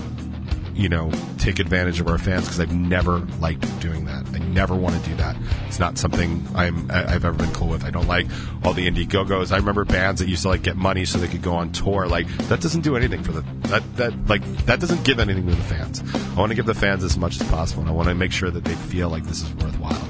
you 0.78 0.88
know, 0.88 1.10
take 1.38 1.58
advantage 1.58 1.98
of 1.98 2.06
our 2.06 2.18
fans 2.18 2.44
because 2.44 2.60
I've 2.60 2.72
never 2.72 3.18
liked 3.40 3.80
doing 3.80 4.04
that. 4.04 4.24
I 4.32 4.38
never 4.38 4.76
want 4.76 5.02
to 5.02 5.10
do 5.10 5.16
that. 5.16 5.36
It's 5.66 5.80
not 5.80 5.98
something 5.98 6.46
I'm 6.54 6.88
I've 6.88 7.24
ever 7.24 7.36
been 7.36 7.52
cool 7.52 7.68
with. 7.68 7.84
I 7.84 7.90
don't 7.90 8.06
like 8.06 8.28
all 8.62 8.74
the 8.74 8.88
Indiegogo's. 8.88 9.50
I 9.50 9.56
remember 9.56 9.84
bands 9.84 10.20
that 10.20 10.28
used 10.28 10.42
to 10.42 10.48
like 10.50 10.62
get 10.62 10.76
money 10.76 11.04
so 11.04 11.18
they 11.18 11.26
could 11.26 11.42
go 11.42 11.54
on 11.54 11.72
tour. 11.72 12.06
Like 12.06 12.28
that 12.48 12.60
doesn't 12.60 12.82
do 12.82 12.96
anything 12.96 13.24
for 13.24 13.32
the 13.32 13.40
that 13.68 13.96
that 13.96 14.28
like 14.28 14.44
that 14.66 14.78
doesn't 14.78 15.04
give 15.04 15.18
anything 15.18 15.48
to 15.48 15.54
the 15.54 15.62
fans. 15.62 16.00
I 16.14 16.38
want 16.38 16.50
to 16.50 16.56
give 16.56 16.66
the 16.66 16.74
fans 16.74 17.02
as 17.02 17.18
much 17.18 17.40
as 17.40 17.48
possible, 17.48 17.82
and 17.82 17.90
I 17.90 17.92
want 17.92 18.08
to 18.08 18.14
make 18.14 18.30
sure 18.30 18.50
that 18.50 18.64
they 18.64 18.74
feel 18.74 19.08
like 19.08 19.24
this 19.24 19.42
is 19.42 19.52
worthwhile. 19.54 20.08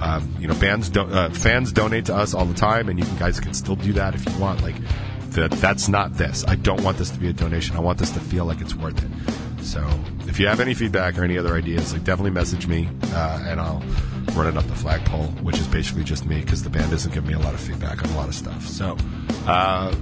Um, 0.00 0.32
you 0.38 0.46
know, 0.46 0.54
bands 0.54 0.90
don't 0.90 1.12
uh, 1.12 1.30
fans 1.30 1.72
donate 1.72 2.06
to 2.06 2.14
us 2.14 2.34
all 2.34 2.44
the 2.44 2.54
time, 2.54 2.88
and 2.88 3.00
you 3.00 3.04
guys 3.18 3.40
can 3.40 3.52
still 3.52 3.76
do 3.76 3.92
that 3.94 4.14
if 4.14 4.24
you 4.26 4.38
want. 4.38 4.62
Like 4.62 4.76
that, 5.30 5.50
that's 5.50 5.88
not 5.88 6.14
this. 6.14 6.44
I 6.46 6.54
don't 6.54 6.82
want 6.82 6.98
this 6.98 7.10
to 7.10 7.18
be 7.18 7.28
a 7.28 7.32
donation. 7.32 7.74
I 7.74 7.80
want 7.80 7.98
this 7.98 8.12
to 8.12 8.20
feel 8.20 8.44
like 8.44 8.60
it's 8.60 8.76
worth 8.76 9.02
it. 9.02 9.43
So 9.64 9.88
if 10.28 10.38
you 10.38 10.46
have 10.46 10.60
any 10.60 10.74
feedback 10.74 11.18
or 11.18 11.24
any 11.24 11.38
other 11.38 11.54
ideas, 11.54 11.92
like 11.92 12.04
definitely 12.04 12.30
message 12.30 12.66
me, 12.66 12.88
uh, 13.12 13.44
and 13.46 13.60
I'll 13.60 13.82
run 14.34 14.46
it 14.46 14.56
up 14.56 14.66
the 14.66 14.74
flagpole, 14.74 15.26
which 15.42 15.58
is 15.58 15.66
basically 15.66 16.04
just 16.04 16.26
me 16.26 16.40
because 16.40 16.62
the 16.62 16.70
band 16.70 16.90
doesn't 16.90 17.12
give 17.12 17.26
me 17.26 17.32
a 17.32 17.38
lot 17.38 17.54
of 17.54 17.60
feedback 17.60 18.04
on 18.04 18.10
a 18.10 18.16
lot 18.16 18.28
of 18.28 18.34
stuff. 18.34 18.66
So, 18.66 18.96
uh, 19.46 19.94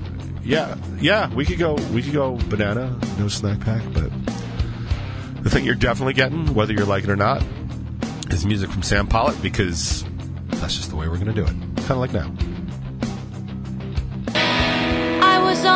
yeah, 0.42 0.76
yeah, 1.00 1.32
we 1.32 1.44
could 1.44 1.58
go, 1.58 1.74
we 1.92 2.02
could 2.02 2.12
go 2.12 2.36
banana, 2.48 2.98
no 3.18 3.28
snack 3.28 3.60
pack, 3.60 3.82
but 3.92 4.10
the 5.42 5.50
thing 5.50 5.64
you're 5.64 5.74
definitely 5.74 6.14
getting, 6.14 6.54
whether 6.54 6.72
you 6.72 6.84
like 6.84 7.04
it 7.04 7.10
or 7.10 7.16
not, 7.16 7.44
is 8.30 8.44
music 8.44 8.70
from 8.70 8.82
Sam 8.82 9.06
Pollitt 9.06 9.40
because 9.42 10.04
that's 10.48 10.76
just 10.76 10.90
the 10.90 10.96
way 10.96 11.08
we're 11.08 11.18
going 11.18 11.32
to 11.32 11.34
do 11.34 11.44
it. 11.44 11.54
Kind 11.86 11.90
of 11.90 11.98
like 11.98 12.12
now. 12.12 12.32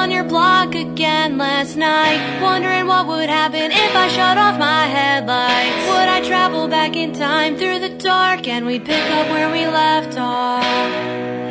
On 0.06 0.12
your 0.12 0.22
block 0.22 0.72
again 0.76 1.36
last 1.36 1.74
night, 1.74 2.40
wondering 2.40 2.86
what 2.86 3.08
would 3.08 3.28
happen 3.28 3.72
if 3.72 3.96
I 3.96 4.06
shut 4.06 4.38
off 4.38 4.56
my 4.56 4.86
headlights. 4.86 5.88
Would 5.88 6.08
I 6.08 6.20
travel 6.24 6.68
back 6.68 6.94
in 6.94 7.12
time 7.12 7.56
through 7.56 7.80
the 7.80 7.88
dark 7.88 8.46
and 8.46 8.66
we'd 8.66 8.84
pick 8.84 9.02
up 9.10 9.28
where 9.30 9.50
we 9.50 9.66
left 9.66 10.16
off? 10.16 11.45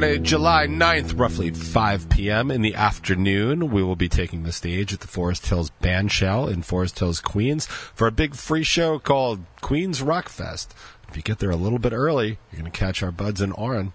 Saturday, 0.00 0.18
July 0.18 0.66
9th, 0.66 1.18
roughly 1.20 1.50
5 1.50 2.08
p.m. 2.08 2.50
in 2.50 2.62
the 2.62 2.74
afternoon, 2.74 3.70
we 3.70 3.82
will 3.82 3.96
be 3.96 4.08
taking 4.08 4.44
the 4.44 4.50
stage 4.50 4.94
at 4.94 5.00
the 5.00 5.06
Forest 5.06 5.48
Hills 5.48 5.70
Bandshell 5.82 6.50
in 6.50 6.62
Forest 6.62 7.00
Hills, 7.00 7.20
Queens 7.20 7.66
for 7.66 8.06
a 8.06 8.10
big 8.10 8.34
free 8.34 8.62
show 8.62 8.98
called 8.98 9.44
Queens 9.60 10.00
Rock 10.00 10.30
Fest. 10.30 10.74
If 11.10 11.18
you 11.18 11.22
get 11.22 11.38
there 11.38 11.50
a 11.50 11.56
little 11.56 11.78
bit 11.78 11.92
early, 11.92 12.38
you're 12.50 12.62
going 12.62 12.72
to 12.72 12.78
catch 12.78 13.02
our 13.02 13.12
buds 13.12 13.42
in 13.42 13.52
Oran. 13.52 13.92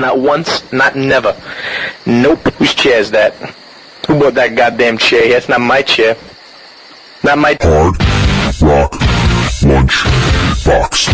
Not 0.00 0.18
once, 0.18 0.72
not 0.72 0.96
never. 0.96 1.36
Nope. 2.06 2.40
Whose 2.54 2.74
chair 2.74 2.98
is 2.98 3.10
that? 3.10 3.34
Who 4.06 4.18
bought 4.18 4.34
that 4.34 4.56
goddamn 4.56 4.98
chair? 4.98 5.28
That's 5.28 5.48
not 5.48 5.60
my 5.60 5.82
chair. 5.82 6.16
Not 7.22 7.38
my 7.38 7.56
Hard 7.60 7.96
Rock 8.62 8.94
Lunch 9.62 10.04
Box. 10.64 11.08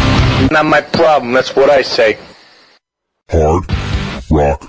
not 0.53 0.65
my 0.67 0.81
problem. 0.81 1.33
That's 1.33 1.55
what 1.57 1.69
I 1.69 1.83
say. 1.83 2.17
Hard 3.29 3.65
Rock 4.31 4.63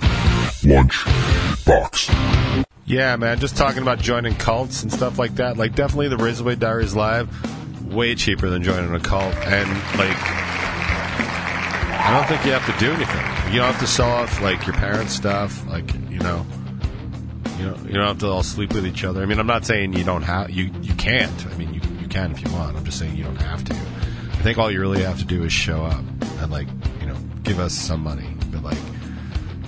Lunch 0.64 1.04
Box. 1.64 2.10
Yeah, 2.86 3.14
man, 3.16 3.38
just 3.38 3.56
talking 3.56 3.82
about 3.82 3.98
joining 3.98 4.34
cults 4.34 4.82
and 4.82 4.92
stuff 4.92 5.18
like 5.18 5.36
that. 5.36 5.56
Like, 5.56 5.74
definitely 5.74 6.08
the 6.08 6.16
Razorblade 6.16 6.58
Diaries 6.58 6.94
Live, 6.96 7.28
way 7.92 8.14
cheaper 8.14 8.48
than 8.48 8.62
joining 8.62 8.94
a 8.94 9.00
cult. 9.00 9.34
And, 9.46 9.68
like, 9.98 10.16
I 11.98 12.16
don't 12.16 12.26
think 12.28 12.44
you 12.44 12.52
have 12.52 12.64
to 12.66 12.78
do 12.84 12.92
anything. 12.92 13.52
You 13.52 13.58
don't 13.60 13.72
have 13.72 13.80
to 13.80 13.86
sell 13.86 14.10
off, 14.10 14.40
like, 14.40 14.66
your 14.66 14.76
parents' 14.76 15.12
stuff. 15.12 15.66
Like, 15.68 15.92
you 16.10 16.18
know, 16.20 16.46
you 17.58 17.66
know, 17.66 17.76
you 17.86 17.92
don't 17.94 18.06
have 18.06 18.18
to 18.18 18.28
all 18.28 18.42
sleep 18.42 18.72
with 18.72 18.86
each 18.86 19.04
other. 19.04 19.22
I 19.22 19.26
mean, 19.26 19.38
I'm 19.38 19.46
not 19.46 19.66
saying 19.66 19.94
you 19.94 20.04
don't 20.04 20.22
have, 20.22 20.50
you, 20.50 20.70
you 20.80 20.94
can't. 20.94 21.46
I 21.46 21.56
mean, 21.56 21.74
you, 21.74 21.80
you 22.00 22.08
can 22.08 22.30
if 22.30 22.42
you 22.42 22.50
want. 22.52 22.76
I'm 22.76 22.84
just 22.84 22.98
saying 22.98 23.16
you 23.16 23.24
don't 23.24 23.42
have 23.42 23.64
to. 23.64 23.74
I 23.74 24.42
think 24.42 24.58
all 24.58 24.70
you 24.70 24.80
really 24.80 25.02
have 25.02 25.18
to 25.18 25.24
do 25.24 25.44
is 25.44 25.52
show 25.52 25.84
up 25.84 26.04
and, 26.40 26.50
like, 26.50 26.68
you 27.00 27.06
know, 27.06 27.16
give 27.42 27.58
us 27.58 27.74
some 27.74 28.02
money. 28.02 28.34
But, 28.52 28.62
like, 28.62 28.78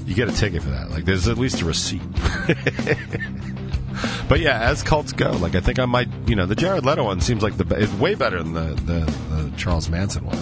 you 0.06 0.14
get 0.14 0.28
a 0.28 0.32
ticket 0.32 0.62
for 0.62 0.70
that. 0.70 0.90
Like, 0.90 1.04
there's 1.04 1.28
at 1.28 1.36
least 1.36 1.60
a 1.62 1.64
receipt. 1.64 2.02
but 4.28 4.40
yeah, 4.40 4.60
as 4.60 4.82
cults 4.82 5.12
go, 5.12 5.30
like 5.32 5.54
I 5.54 5.60
think 5.60 5.78
I 5.78 5.84
might, 5.86 6.08
you 6.26 6.36
know, 6.36 6.46
the 6.46 6.54
Jared 6.54 6.84
Leto 6.84 7.04
one 7.04 7.20
seems 7.20 7.42
like 7.42 7.56
the 7.56 7.76
it's 7.76 7.92
way 7.94 8.14
better 8.14 8.42
than 8.42 8.54
the, 8.54 8.74
the 8.82 9.00
the 9.34 9.52
Charles 9.56 9.88
Manson 9.88 10.24
one, 10.24 10.38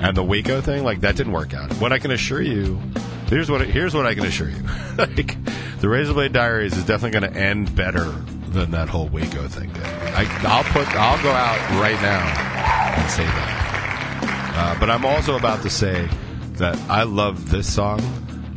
and 0.00 0.16
the 0.16 0.22
Waco 0.22 0.60
thing, 0.60 0.84
like 0.84 1.00
that 1.00 1.16
didn't 1.16 1.32
work 1.32 1.54
out. 1.54 1.72
What 1.74 1.92
I 1.92 1.98
can 1.98 2.10
assure 2.10 2.42
you, 2.42 2.80
here's 3.28 3.50
what 3.50 3.66
here's 3.66 3.94
what 3.94 4.06
I 4.06 4.14
can 4.14 4.24
assure 4.24 4.48
you, 4.48 4.62
like 4.98 5.36
the 5.80 5.86
Razorblade 5.86 6.32
Diaries 6.32 6.76
is 6.76 6.84
definitely 6.84 7.20
going 7.20 7.32
to 7.32 7.38
end 7.38 7.74
better 7.74 8.04
than 8.48 8.70
that 8.72 8.88
whole 8.88 9.08
Waco 9.08 9.46
thing 9.48 9.72
did. 9.72 9.84
I, 9.84 10.24
I'll 10.44 10.64
put, 10.64 10.86
I'll 10.94 11.22
go 11.22 11.30
out 11.30 11.58
right 11.80 12.00
now 12.02 12.94
and 12.96 13.10
say 13.10 13.24
that. 13.24 14.54
Uh, 14.56 14.80
but 14.80 14.90
I'm 14.90 15.04
also 15.04 15.36
about 15.36 15.62
to 15.62 15.70
say 15.70 16.08
that 16.54 16.76
I 16.90 17.04
love 17.04 17.50
this 17.50 17.72
song. 17.72 18.00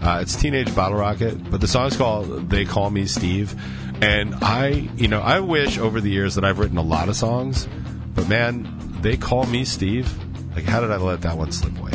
Uh, 0.01 0.19
it's 0.21 0.35
Teenage 0.35 0.69
Bottlerocket, 0.69 1.51
but 1.51 1.61
the 1.61 1.67
song's 1.67 1.95
called 1.95 2.49
"They 2.49 2.65
Call 2.65 2.89
Me 2.89 3.05
Steve," 3.05 3.53
and 4.01 4.33
I, 4.41 4.89
you 4.95 5.07
know, 5.07 5.21
I 5.21 5.41
wish 5.41 5.77
over 5.77 6.01
the 6.01 6.09
years 6.09 6.35
that 6.35 6.43
I've 6.43 6.57
written 6.57 6.77
a 6.77 6.81
lot 6.81 7.07
of 7.07 7.15
songs, 7.15 7.67
but 8.15 8.27
man, 8.27 8.67
"They 9.01 9.15
Call 9.15 9.45
Me 9.45 9.63
Steve," 9.63 10.11
like 10.53 10.63
how 10.65 10.81
did 10.81 10.91
I 10.91 10.97
let 10.97 11.21
that 11.21 11.37
one 11.37 11.51
slip 11.51 11.77
away? 11.79 11.91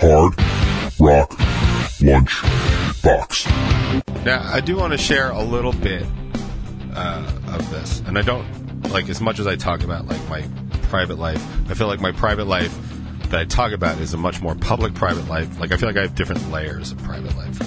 Hard 0.00 0.34
Rock 1.00 1.38
Lunch 2.00 2.42
Box. 3.02 3.46
Now, 4.24 4.42
I 4.44 4.60
do 4.60 4.76
want 4.76 4.92
to 4.92 4.98
share 4.98 5.30
a 5.30 5.42
little 5.42 5.72
bit 5.72 6.04
uh, 6.94 7.32
of 7.48 7.70
this, 7.70 8.00
and 8.06 8.18
I 8.18 8.22
don't 8.22 8.46
like 8.90 9.08
as 9.08 9.20
much 9.20 9.38
as 9.38 9.46
I 9.46 9.56
talk 9.56 9.82
about 9.82 10.06
like 10.06 10.28
my 10.28 10.44
private 10.82 11.18
life. 11.18 11.44
I 11.70 11.74
feel 11.74 11.86
like 11.86 12.00
my 12.00 12.12
private 12.12 12.46
life 12.46 12.76
that 13.30 13.40
I 13.40 13.44
talk 13.44 13.72
about 13.72 13.98
is 13.98 14.14
a 14.14 14.16
much 14.16 14.40
more 14.40 14.54
public 14.54 14.94
private 14.94 15.28
life. 15.28 15.60
Like 15.60 15.72
I 15.72 15.76
feel 15.76 15.88
like 15.88 15.96
I 15.96 16.02
have 16.02 16.14
different 16.14 16.50
layers 16.50 16.92
of 16.92 16.98
private 17.02 17.36
life. 17.36 17.60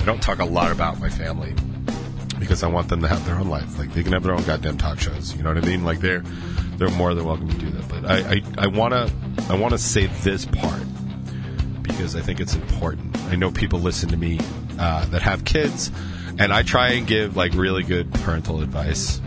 I 0.00 0.04
don't 0.04 0.22
talk 0.22 0.40
a 0.40 0.44
lot 0.44 0.72
about 0.72 0.98
my 0.98 1.08
family 1.08 1.54
because 2.38 2.62
I 2.62 2.68
want 2.68 2.88
them 2.88 3.00
to 3.02 3.08
have 3.08 3.24
their 3.26 3.36
own 3.36 3.48
life. 3.48 3.78
Like 3.78 3.92
they 3.92 4.02
can 4.02 4.12
have 4.12 4.22
their 4.22 4.34
own 4.34 4.44
goddamn 4.44 4.78
talk 4.78 4.98
shows. 4.98 5.34
You 5.36 5.42
know 5.42 5.52
what 5.52 5.62
I 5.62 5.66
mean? 5.66 5.84
Like 5.84 6.00
they're 6.00 6.22
they're 6.76 6.90
more 6.90 7.14
than 7.14 7.24
welcome 7.24 7.48
to 7.48 7.58
do 7.58 7.70
that. 7.70 7.88
But 7.88 8.04
I 8.10 8.34
I, 8.34 8.64
I 8.64 8.66
wanna 8.66 9.10
I 9.48 9.54
wanna 9.56 9.78
say 9.78 10.06
this 10.22 10.44
part 10.44 10.82
because 11.82 12.16
I 12.16 12.20
think 12.20 12.40
it's 12.40 12.54
important. 12.54 13.16
I 13.24 13.36
know 13.36 13.50
people 13.50 13.78
listen 13.78 14.08
to 14.10 14.16
me 14.16 14.40
uh, 14.78 15.06
that 15.06 15.22
have 15.22 15.44
kids, 15.44 15.92
and 16.38 16.52
I 16.52 16.62
try 16.62 16.90
and 16.90 17.06
give 17.06 17.36
like 17.36 17.54
really 17.54 17.82
good 17.82 18.12
parental 18.12 18.62
advice 18.62 19.20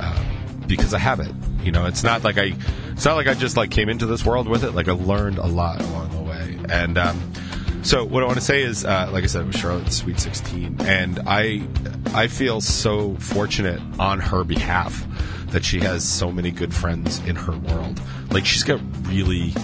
um, 0.00 0.64
because 0.66 0.94
I 0.94 0.98
have 0.98 1.20
it. 1.20 1.32
You 1.62 1.72
know, 1.72 1.86
it's 1.86 2.02
not 2.02 2.24
like 2.24 2.38
I, 2.38 2.54
it's 2.92 3.04
not 3.04 3.16
like 3.16 3.26
I 3.26 3.34
just 3.34 3.56
like 3.56 3.70
came 3.70 3.88
into 3.88 4.06
this 4.06 4.24
world 4.24 4.48
with 4.48 4.64
it. 4.64 4.72
Like 4.72 4.88
I 4.88 4.92
learned 4.92 5.38
a 5.38 5.46
lot 5.46 5.80
along 5.80 6.10
the 6.10 6.22
way, 6.22 6.58
and 6.70 6.96
um, 6.96 7.32
so 7.88 8.04
what 8.04 8.22
I 8.22 8.26
want 8.26 8.38
to 8.38 8.44
say 8.44 8.62
is, 8.62 8.84
uh, 8.84 9.08
like 9.10 9.24
I 9.24 9.26
said, 9.28 9.42
it 9.42 9.46
was 9.46 9.56
Charlotte's 9.56 9.96
Sweet 9.96 10.20
16, 10.20 10.82
and 10.82 11.20
I, 11.26 11.66
I 12.12 12.26
feel 12.26 12.60
so 12.60 13.14
fortunate 13.14 13.80
on 13.98 14.20
her 14.20 14.44
behalf 14.44 15.06
that 15.52 15.64
she 15.64 15.80
has 15.80 16.06
so 16.06 16.30
many 16.30 16.50
good 16.50 16.74
friends 16.74 17.18
in 17.20 17.34
her 17.34 17.56
world. 17.56 17.98
Like 18.30 18.44
she's 18.44 18.62
got 18.62 18.80
really 19.06 19.54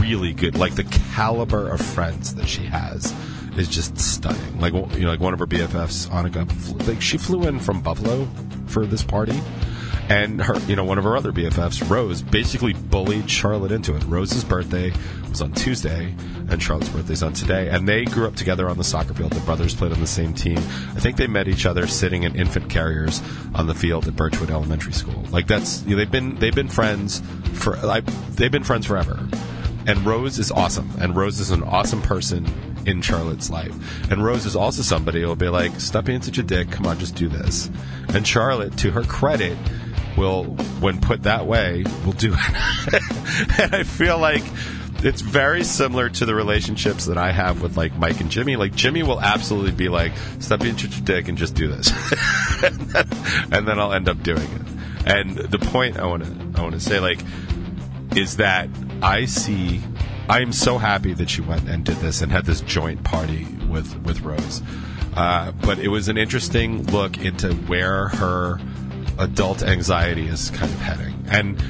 really 0.00 0.32
good. 0.32 0.56
Like 0.56 0.74
the 0.74 0.84
caliber 1.14 1.68
of 1.68 1.80
friends 1.80 2.34
that 2.34 2.48
she 2.48 2.64
has 2.64 3.14
is 3.56 3.68
just 3.68 3.96
stunning. 3.96 4.60
Like 4.60 4.72
you 4.72 5.04
know, 5.04 5.10
like 5.10 5.20
one 5.20 5.32
of 5.32 5.38
her 5.38 5.46
BFFs, 5.46 6.08
Annika, 6.08 6.50
flew, 6.50 6.78
like 6.92 7.00
she 7.00 7.16
flew 7.16 7.46
in 7.46 7.60
from 7.60 7.80
Buffalo 7.80 8.26
for 8.66 8.86
this 8.86 9.04
party, 9.04 9.40
and 10.12 10.42
her, 10.42 10.58
you 10.66 10.76
know, 10.76 10.84
one 10.84 10.98
of 10.98 11.04
her 11.04 11.16
other 11.16 11.32
BFFs, 11.32 11.88
Rose, 11.88 12.20
basically 12.20 12.74
bullied 12.74 13.30
Charlotte 13.30 13.72
into 13.72 13.96
it. 13.96 14.04
Rose's 14.04 14.44
birthday 14.44 14.92
was 15.30 15.40
on 15.40 15.52
Tuesday, 15.52 16.14
and 16.50 16.62
Charlotte's 16.62 16.90
birthday's 16.90 17.22
on 17.22 17.32
today, 17.32 17.70
and 17.70 17.88
they 17.88 18.04
grew 18.04 18.26
up 18.26 18.36
together 18.36 18.68
on 18.68 18.76
the 18.76 18.84
soccer 18.84 19.14
field. 19.14 19.32
The 19.32 19.40
brothers 19.40 19.74
played 19.74 19.90
on 19.90 20.00
the 20.00 20.06
same 20.06 20.34
team. 20.34 20.58
I 20.58 21.00
think 21.00 21.16
they 21.16 21.26
met 21.26 21.48
each 21.48 21.64
other 21.64 21.86
sitting 21.86 22.24
in 22.24 22.36
infant 22.36 22.68
carriers 22.68 23.22
on 23.54 23.66
the 23.66 23.74
field 23.74 24.06
at 24.06 24.14
Birchwood 24.14 24.50
Elementary 24.50 24.92
School. 24.92 25.24
Like 25.30 25.46
that's 25.46 25.82
you 25.84 25.92
know, 25.92 25.96
they've 25.96 26.10
been 26.10 26.34
they've 26.36 26.54
been 26.54 26.68
friends 26.68 27.22
for 27.54 27.76
like 27.76 28.04
they've 28.34 28.52
been 28.52 28.64
friends 28.64 28.84
forever 28.84 29.18
and 29.86 30.04
Rose 30.06 30.38
is 30.38 30.50
awesome, 30.52 30.90
and 31.00 31.16
Rose 31.16 31.40
is 31.40 31.50
an 31.50 31.62
awesome 31.62 32.02
person 32.02 32.46
in 32.86 33.02
Charlotte's 33.02 33.50
life. 33.50 33.74
And 34.10 34.24
Rose 34.24 34.46
is 34.46 34.56
also 34.56 34.82
somebody 34.82 35.22
who 35.22 35.28
will 35.28 35.36
be 35.36 35.48
like, 35.48 35.80
"Stop 35.80 36.04
being 36.04 36.22
such 36.22 36.38
a 36.38 36.42
dick. 36.42 36.70
Come 36.70 36.86
on, 36.86 36.98
just 36.98 37.14
do 37.14 37.28
this." 37.28 37.70
And 38.14 38.26
Charlotte, 38.26 38.76
to 38.78 38.90
her 38.92 39.02
credit, 39.02 39.56
will, 40.16 40.44
when 40.80 41.00
put 41.00 41.24
that 41.24 41.46
way, 41.46 41.84
will 42.04 42.12
do 42.12 42.34
it. 42.36 43.60
and 43.60 43.74
I 43.74 43.82
feel 43.82 44.18
like 44.18 44.42
it's 45.04 45.20
very 45.20 45.64
similar 45.64 46.08
to 46.08 46.26
the 46.26 46.34
relationships 46.34 47.06
that 47.06 47.18
I 47.18 47.32
have 47.32 47.60
with 47.60 47.76
like 47.76 47.96
Mike 47.96 48.20
and 48.20 48.30
Jimmy. 48.30 48.56
Like 48.56 48.74
Jimmy 48.74 49.02
will 49.02 49.20
absolutely 49.20 49.72
be 49.72 49.88
like, 49.88 50.12
"Stop 50.38 50.60
being 50.60 50.78
such 50.78 50.96
a 50.96 51.02
dick 51.02 51.28
and 51.28 51.36
just 51.36 51.54
do 51.54 51.68
this," 51.68 51.90
and, 52.62 53.66
then, 53.66 53.80
I'll 53.80 53.92
end 53.92 54.08
up 54.08 54.22
doing 54.22 54.42
it. 54.42 54.62
And 55.06 55.36
the 55.36 55.58
point 55.58 55.98
I 55.98 56.06
want 56.06 56.24
to 56.24 56.60
I 56.60 56.62
want 56.62 56.74
to 56.74 56.80
say 56.80 57.00
like 57.00 57.20
is 58.16 58.36
that 58.36 58.68
I 59.02 59.24
see. 59.24 59.82
I 60.28 60.40
am 60.40 60.52
so 60.52 60.78
happy 60.78 61.12
that 61.14 61.28
she 61.28 61.40
went 61.40 61.68
and 61.68 61.84
did 61.84 61.96
this 61.96 62.22
and 62.22 62.30
had 62.30 62.44
this 62.44 62.60
joint 62.60 63.02
party 63.02 63.46
with 63.68 63.96
with 64.02 64.20
Rose. 64.20 64.62
Uh, 65.16 65.52
but 65.62 65.78
it 65.78 65.88
was 65.88 66.08
an 66.08 66.16
interesting 66.16 66.84
look 66.86 67.18
into 67.18 67.52
where 67.52 68.08
her 68.08 68.58
adult 69.18 69.62
anxiety 69.62 70.26
is 70.26 70.50
kind 70.50 70.72
of 70.72 70.78
heading. 70.78 71.24
And 71.28 71.62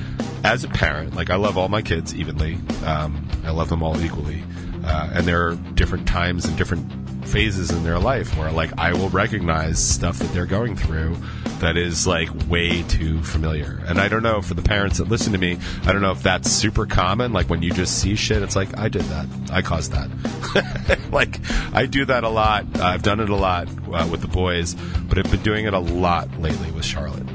as 0.44 0.64
a 0.64 0.68
parent, 0.68 1.14
like 1.14 1.30
I 1.30 1.36
love 1.36 1.56
all 1.56 1.68
my 1.68 1.82
kids 1.82 2.14
evenly. 2.14 2.58
Um, 2.84 3.28
I 3.44 3.50
love 3.50 3.68
them 3.68 3.82
all 3.82 4.00
equally. 4.02 4.42
Uh, 4.84 5.10
and 5.14 5.26
there 5.26 5.48
are 5.48 5.54
different 5.74 6.08
times 6.08 6.44
and 6.44 6.56
different 6.56 7.01
phases 7.24 7.70
in 7.70 7.84
their 7.84 7.98
life 7.98 8.36
where 8.36 8.50
like 8.50 8.78
I 8.78 8.92
will 8.92 9.08
recognize 9.08 9.78
stuff 9.82 10.18
that 10.18 10.32
they're 10.32 10.46
going 10.46 10.76
through 10.76 11.16
that 11.60 11.76
is 11.76 12.06
like 12.06 12.28
way 12.48 12.82
too 12.82 13.22
familiar. 13.22 13.80
And 13.86 14.00
I 14.00 14.08
don't 14.08 14.22
know 14.22 14.42
for 14.42 14.54
the 14.54 14.62
parents 14.62 14.98
that 14.98 15.08
listen 15.08 15.32
to 15.32 15.38
me, 15.38 15.58
I 15.84 15.92
don't 15.92 16.02
know 16.02 16.10
if 16.10 16.22
that's 16.22 16.50
super 16.50 16.86
common. 16.86 17.32
Like 17.32 17.48
when 17.48 17.62
you 17.62 17.72
just 17.72 18.00
see 18.00 18.16
shit, 18.16 18.42
it's 18.42 18.56
like 18.56 18.76
I 18.76 18.88
did 18.88 19.02
that, 19.02 19.26
I 19.52 19.62
caused 19.62 19.92
that. 19.92 21.08
like 21.12 21.38
I 21.72 21.86
do 21.86 22.04
that 22.06 22.24
a 22.24 22.28
lot. 22.28 22.80
I've 22.80 23.02
done 23.02 23.20
it 23.20 23.30
a 23.30 23.36
lot 23.36 23.68
uh, 23.92 24.08
with 24.10 24.20
the 24.20 24.28
boys, 24.28 24.74
but 24.74 25.18
I've 25.18 25.30
been 25.30 25.42
doing 25.42 25.66
it 25.66 25.74
a 25.74 25.78
lot 25.78 26.40
lately 26.40 26.70
with 26.72 26.84
Charlotte. 26.84 27.26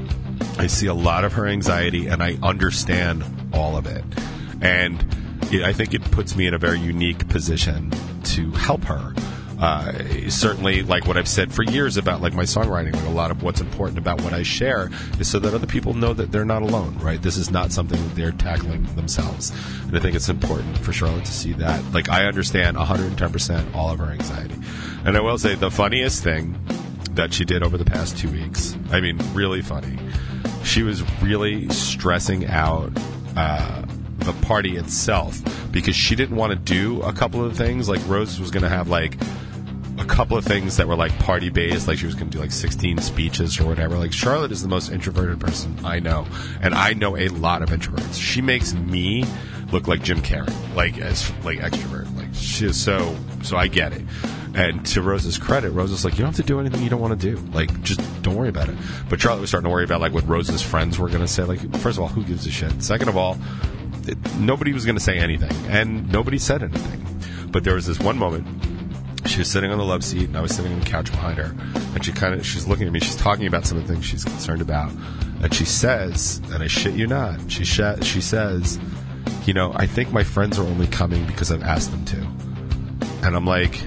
I 0.58 0.66
see 0.66 0.86
a 0.86 0.94
lot 0.94 1.24
of 1.24 1.32
her 1.34 1.46
anxiety, 1.46 2.08
and 2.08 2.22
I 2.22 2.36
understand 2.42 3.24
all 3.52 3.76
of 3.76 3.86
it. 3.86 4.04
And 4.60 5.00
I 5.64 5.72
think 5.72 5.94
it 5.94 6.02
puts 6.10 6.36
me 6.36 6.46
in 6.46 6.54
a 6.54 6.58
very 6.58 6.78
unique 6.78 7.28
position 7.28 7.92
to 8.24 8.50
help 8.50 8.84
her 8.84 9.14
uh, 9.58 9.92
certainly 10.28 10.82
like 10.82 11.06
what 11.06 11.16
I've 11.16 11.28
said 11.28 11.52
for 11.52 11.62
years 11.62 11.96
about 11.96 12.20
like 12.20 12.32
my 12.32 12.44
songwriting, 12.44 12.94
like 12.94 13.06
a 13.06 13.10
lot 13.10 13.30
of 13.30 13.42
what's 13.42 13.60
important 13.60 13.98
about 13.98 14.20
what 14.22 14.32
I 14.32 14.44
share 14.44 14.90
is 15.18 15.28
so 15.28 15.38
that 15.40 15.52
other 15.52 15.66
people 15.66 15.94
know 15.94 16.14
that 16.14 16.30
they're 16.30 16.44
not 16.44 16.62
alone, 16.62 16.96
right? 16.98 17.20
This 17.20 17.36
is 17.36 17.50
not 17.50 17.72
something 17.72 18.00
that 18.00 18.14
they're 18.14 18.32
tackling 18.32 18.84
themselves. 18.94 19.50
And 19.82 19.96
I 19.96 20.00
think 20.00 20.14
it's 20.14 20.28
important 20.28 20.78
for 20.78 20.92
Charlotte 20.92 21.24
to 21.24 21.32
see 21.32 21.52
that. 21.54 21.82
Like 21.92 22.08
I 22.08 22.26
understand 22.26 22.76
110% 22.76 23.74
all 23.74 23.90
of 23.90 23.98
her 23.98 24.06
anxiety. 24.06 24.54
And 25.04 25.16
I 25.16 25.20
will 25.20 25.38
say 25.38 25.56
the 25.56 25.70
funniest 25.70 26.22
thing 26.22 26.56
that 27.12 27.34
she 27.34 27.44
did 27.44 27.64
over 27.64 27.76
the 27.76 27.84
past 27.84 28.16
two 28.16 28.30
weeks, 28.30 28.76
I 28.92 29.00
mean, 29.00 29.18
really 29.32 29.62
funny. 29.62 29.98
She 30.62 30.84
was 30.84 31.02
really 31.20 31.68
stressing 31.70 32.46
out, 32.46 32.92
uh, 33.36 33.82
the 34.18 34.32
party 34.46 34.76
itself 34.76 35.40
because 35.72 35.96
she 35.96 36.14
didn't 36.14 36.36
want 36.36 36.50
to 36.50 36.56
do 36.56 37.00
a 37.02 37.12
couple 37.12 37.44
of 37.44 37.56
things. 37.56 37.88
Like 37.88 38.00
Rose 38.06 38.38
was 38.38 38.50
going 38.50 38.62
to 38.62 38.68
have 38.68 38.88
like 38.88 39.16
a 40.00 40.04
couple 40.04 40.36
of 40.36 40.44
things 40.44 40.76
that 40.76 40.86
were 40.86 40.96
like 40.96 41.16
party 41.18 41.50
based, 41.50 41.88
like 41.88 41.98
she 41.98 42.06
was 42.06 42.14
going 42.14 42.30
to 42.30 42.36
do 42.36 42.40
like 42.40 42.52
16 42.52 42.98
speeches 42.98 43.58
or 43.60 43.66
whatever. 43.66 43.98
Like 43.98 44.12
Charlotte 44.12 44.52
is 44.52 44.62
the 44.62 44.68
most 44.68 44.90
introverted 44.90 45.40
person 45.40 45.76
I 45.84 46.00
know, 46.00 46.26
and 46.60 46.74
I 46.74 46.92
know 46.92 47.16
a 47.16 47.28
lot 47.28 47.62
of 47.62 47.70
introverts. 47.70 48.20
She 48.20 48.40
makes 48.40 48.74
me 48.74 49.24
look 49.72 49.88
like 49.88 50.02
Jim 50.02 50.20
Carrey, 50.20 50.54
like 50.74 50.98
as 50.98 51.30
like 51.44 51.58
extrovert. 51.58 52.14
Like 52.16 52.28
she 52.34 52.66
is 52.66 52.80
so 52.80 53.16
so. 53.42 53.56
I 53.56 53.66
get 53.66 53.92
it. 53.92 54.02
And 54.54 54.84
to 54.86 55.02
Rose's 55.02 55.38
credit, 55.38 55.70
Rose 55.70 56.04
like, 56.04 56.14
"You 56.14 56.20
don't 56.20 56.34
have 56.34 56.36
to 56.36 56.42
do 56.42 56.58
anything 56.58 56.82
you 56.82 56.90
don't 56.90 57.00
want 57.00 57.20
to 57.20 57.34
do. 57.34 57.40
Like, 57.52 57.82
just 57.82 58.00
don't 58.22 58.34
worry 58.34 58.48
about 58.48 58.68
it." 58.68 58.76
But 59.08 59.20
Charlotte 59.20 59.42
was 59.42 59.50
starting 59.50 59.68
to 59.68 59.72
worry 59.72 59.84
about 59.84 60.00
like 60.00 60.12
what 60.12 60.26
Rose's 60.26 60.62
friends 60.62 60.98
were 60.98 61.08
going 61.08 61.20
to 61.20 61.28
say. 61.28 61.44
Like, 61.44 61.60
first 61.76 61.98
of 61.98 62.02
all, 62.02 62.08
who 62.08 62.24
gives 62.24 62.46
a 62.46 62.50
shit? 62.50 62.82
Second 62.82 63.08
of 63.08 63.16
all, 63.16 63.36
it, 64.06 64.16
nobody 64.36 64.72
was 64.72 64.84
going 64.84 64.96
to 64.96 65.02
say 65.02 65.18
anything, 65.18 65.52
and 65.70 66.10
nobody 66.10 66.38
said 66.38 66.62
anything. 66.62 67.04
But 67.50 67.64
there 67.64 67.74
was 67.74 67.86
this 67.86 67.98
one 67.98 68.18
moment 68.18 68.46
she 69.28 69.38
was 69.38 69.50
sitting 69.50 69.70
on 69.70 69.78
the 69.78 69.84
love 69.84 70.04
seat, 70.04 70.24
and 70.24 70.36
I 70.36 70.40
was 70.40 70.54
sitting 70.54 70.72
on 70.72 70.80
the 70.80 70.86
couch 70.86 71.10
behind 71.10 71.38
her. 71.38 71.54
And 71.94 72.04
she 72.04 72.12
kind 72.12 72.34
of 72.34 72.44
she's 72.46 72.66
looking 72.66 72.86
at 72.86 72.92
me. 72.92 73.00
She's 73.00 73.16
talking 73.16 73.46
about 73.46 73.66
some 73.66 73.78
of 73.78 73.86
the 73.86 73.92
things 73.92 74.04
she's 74.04 74.24
concerned 74.24 74.62
about, 74.62 74.92
and 75.42 75.52
she 75.54 75.64
says, 75.64 76.40
and 76.52 76.62
I 76.62 76.66
shit 76.66 76.94
you 76.94 77.06
not, 77.06 77.50
she 77.50 77.64
sh- 77.64 78.02
she 78.02 78.20
says, 78.20 78.78
you 79.46 79.54
know, 79.54 79.72
I 79.74 79.86
think 79.86 80.12
my 80.12 80.24
friends 80.24 80.58
are 80.58 80.66
only 80.66 80.86
coming 80.86 81.24
because 81.26 81.50
I've 81.52 81.62
asked 81.62 81.90
them 81.90 82.04
to. 82.06 82.16
And 83.26 83.36
I'm 83.36 83.46
like, 83.46 83.80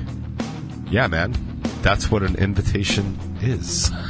yeah, 0.89 1.07
man, 1.07 1.35
that's 1.81 2.11
what 2.11 2.23
an 2.23 2.35
invitation 2.35 3.17
is. 3.41 3.91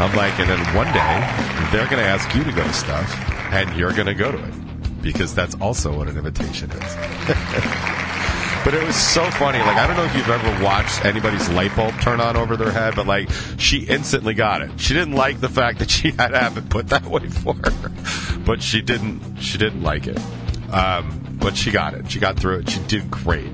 I'm 0.00 0.16
like, 0.16 0.38
and 0.40 0.48
then 0.48 0.58
one 0.74 0.86
day 0.92 1.68
they're 1.72 1.88
going 1.90 2.02
to 2.02 2.08
ask 2.08 2.34
you 2.34 2.42
to 2.44 2.52
go 2.52 2.64
to 2.64 2.72
stuff, 2.72 3.14
and 3.52 3.76
you're 3.76 3.92
going 3.92 4.06
to 4.06 4.14
go 4.14 4.32
to 4.32 4.38
it 4.38 4.54
because 5.02 5.34
that's 5.34 5.54
also 5.56 5.96
what 5.96 6.08
an 6.08 6.16
invitation 6.16 6.70
is. 6.70 8.06
but 8.64 8.74
it 8.74 8.84
was 8.84 8.96
so 8.96 9.28
funny. 9.32 9.58
Like, 9.58 9.76
I 9.76 9.86
don't 9.86 9.96
know 9.96 10.04
if 10.04 10.14
you've 10.14 10.28
ever 10.28 10.64
watched 10.64 11.04
anybody's 11.04 11.48
light 11.50 11.74
bulb 11.76 11.98
turn 12.00 12.20
on 12.20 12.36
over 12.36 12.56
their 12.56 12.70
head, 12.70 12.94
but 12.96 13.06
like, 13.06 13.30
she 13.58 13.84
instantly 13.84 14.34
got 14.34 14.62
it. 14.62 14.78
She 14.78 14.94
didn't 14.94 15.14
like 15.14 15.40
the 15.40 15.48
fact 15.48 15.78
that 15.78 15.90
she 15.90 16.10
had 16.10 16.28
to 16.28 16.38
have 16.38 16.56
it 16.56 16.68
put 16.68 16.88
that 16.88 17.04
way 17.06 17.28
for 17.28 17.54
her, 17.54 18.38
but 18.44 18.62
she 18.62 18.82
didn't. 18.82 19.36
She 19.40 19.58
didn't 19.58 19.82
like 19.82 20.06
it. 20.06 20.18
Um, 20.72 21.38
but 21.40 21.56
she 21.56 21.70
got 21.70 21.94
it. 21.94 22.10
She 22.10 22.18
got 22.18 22.38
through 22.38 22.58
it. 22.60 22.70
She 22.70 22.80
did 22.80 23.10
great. 23.10 23.50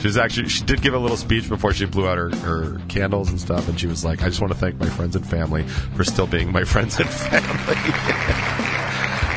She 0.00 0.06
was 0.06 0.16
actually 0.16 0.48
she 0.48 0.64
did 0.64 0.80
give 0.80 0.94
a 0.94 0.98
little 0.98 1.16
speech 1.16 1.48
before 1.48 1.74
she 1.74 1.84
blew 1.84 2.08
out 2.08 2.16
her, 2.16 2.30
her 2.36 2.80
candles 2.88 3.30
and 3.30 3.38
stuff, 3.38 3.68
and 3.68 3.78
she 3.78 3.86
was 3.86 4.04
like, 4.04 4.22
"I 4.22 4.26
just 4.28 4.40
want 4.40 4.52
to 4.52 4.58
thank 4.58 4.80
my 4.80 4.88
friends 4.88 5.14
and 5.14 5.26
family 5.26 5.62
for 5.94 6.04
still 6.04 6.26
being 6.26 6.50
my 6.50 6.64
friends 6.72 6.98
and 6.98 7.08
family," 7.08 7.76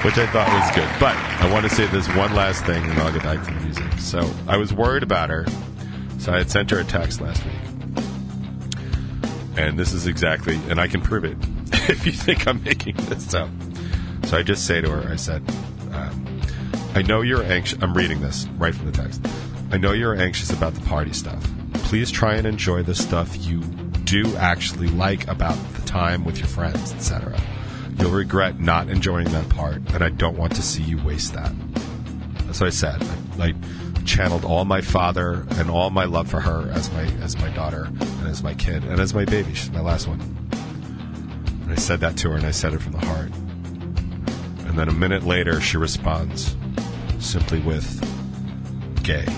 which 0.04 0.18
I 0.18 0.28
thought 0.28 0.48
was 0.48 0.76
good. 0.76 0.90
But 1.00 1.16
I 1.16 1.52
want 1.52 1.68
to 1.68 1.74
say 1.74 1.88
this 1.88 2.08
one 2.10 2.36
last 2.36 2.66
thing, 2.66 2.84
and 2.84 3.00
I'll 3.00 3.12
get 3.14 3.24
back 3.24 3.46
to 3.46 3.54
the 3.54 3.60
music. 3.62 4.00
So 4.00 4.30
I 4.48 4.58
was 4.58 4.74
worried 4.74 5.04
about 5.04 5.30
her, 5.30 5.46
so 6.20 6.34
I 6.34 6.40
had 6.40 6.52
sent 6.52 6.70
her 6.72 6.80
a 6.80 6.84
text 6.84 7.22
last 7.22 7.44
week, 7.46 8.04
and 9.58 9.80
this 9.80 9.94
is 9.94 10.08
exactly, 10.08 10.60
and 10.70 10.80
I 10.80 10.88
can 10.88 11.02
prove 11.02 11.24
it 11.24 11.38
if 11.90 12.06
you 12.06 12.12
think 12.12 12.48
I'm 12.48 12.62
making 12.64 12.96
this 12.96 13.34
up. 13.34 13.50
So 14.26 14.38
I 14.38 14.44
just 14.44 14.66
say 14.66 14.82
to 14.82 14.90
her, 14.90 15.12
I 15.12 15.16
said. 15.16 15.44
Um, 15.92 16.42
I 16.96 17.02
know 17.02 17.22
you're 17.22 17.44
anxious. 17.44 17.82
I'm 17.82 17.94
reading 17.94 18.22
this 18.22 18.46
right 18.58 18.74
from 18.74 18.86
the 18.86 18.92
text. 18.92 19.26
I 19.72 19.78
know 19.78 19.94
you're 19.94 20.16
anxious 20.16 20.52
about 20.52 20.76
the 20.76 20.82
party 20.82 21.14
stuff. 21.14 21.44
Please 21.74 22.12
try 22.12 22.36
and 22.36 22.46
enjoy 22.46 22.84
the 22.84 22.94
stuff 22.94 23.36
you 23.46 23.62
do 24.04 24.36
actually 24.38 24.90
like 24.90 25.28
about 25.28 25.58
the 25.74 25.82
time 25.88 26.24
with 26.24 26.38
your 26.38 26.48
friends, 26.48 26.94
etc. 26.94 27.40
You'll 27.98 28.12
regret 28.12 28.60
not 28.60 28.90
enjoying 28.90 29.30
that 29.30 29.50
part, 29.50 29.78
and 29.94 30.04
I 30.04 30.10
don't 30.10 30.38
want 30.38 30.56
to 30.56 30.62
see 30.62 30.84
you 30.84 31.02
waste 31.04 31.34
that. 31.34 31.54
That's 32.46 32.60
what 32.60 32.68
I 32.68 32.70
said. 32.70 33.02
I, 33.40 33.54
channeled 34.06 34.44
all 34.44 34.66
my 34.66 34.82
father 34.82 35.46
and 35.52 35.70
all 35.70 35.90
my 35.90 36.06
love 36.06 36.30
for 36.30 36.42
her 36.42 36.70
as 36.72 36.92
my 36.92 37.04
as 37.22 37.38
my 37.38 37.50
daughter 37.52 37.86
and 37.86 38.28
as 38.28 38.44
my 38.44 38.54
kid 38.54 38.84
and 38.84 39.00
as 39.00 39.14
my 39.14 39.26
baby. 39.26 39.54
She's 39.54 39.72
my 39.72 39.80
last 39.80 40.08
one. 40.08 40.20
And 41.64 41.72
I 41.72 41.76
said 41.76 42.02
that 42.02 42.18
to 42.18 42.32
her, 42.32 42.36
and 42.36 42.46
I 42.46 42.52
said 42.52 42.74
it 42.74 42.82
from 42.82 42.92
the 42.92 43.06
heart. 43.06 43.32
And 44.68 44.78
then 44.78 44.90
a 44.90 44.94
minute 44.94 45.24
later, 45.24 45.62
she 45.62 45.78
responds 45.78 46.56
simply 47.20 47.60
with 47.60 48.02
gay. 49.04 49.26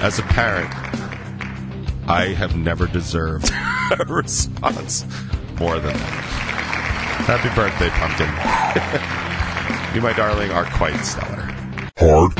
As 0.00 0.18
a 0.18 0.22
parent, 0.22 0.72
I 2.06 2.34
have 2.34 2.56
never 2.56 2.86
deserved 2.86 3.50
a 3.98 4.04
response 4.04 5.04
more 5.58 5.78
than 5.78 5.96
that. 5.96 6.44
Happy 7.26 7.48
birthday, 7.54 7.88
pumpkin. 7.90 8.28
you, 9.94 10.02
my 10.02 10.12
darling, 10.12 10.50
are 10.50 10.64
quite 10.66 10.98
stellar. 11.00 11.50
Hard 11.96 12.32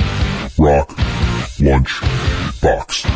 Rock 0.58 0.90
Lunch 1.60 2.00
Box. 2.60 3.06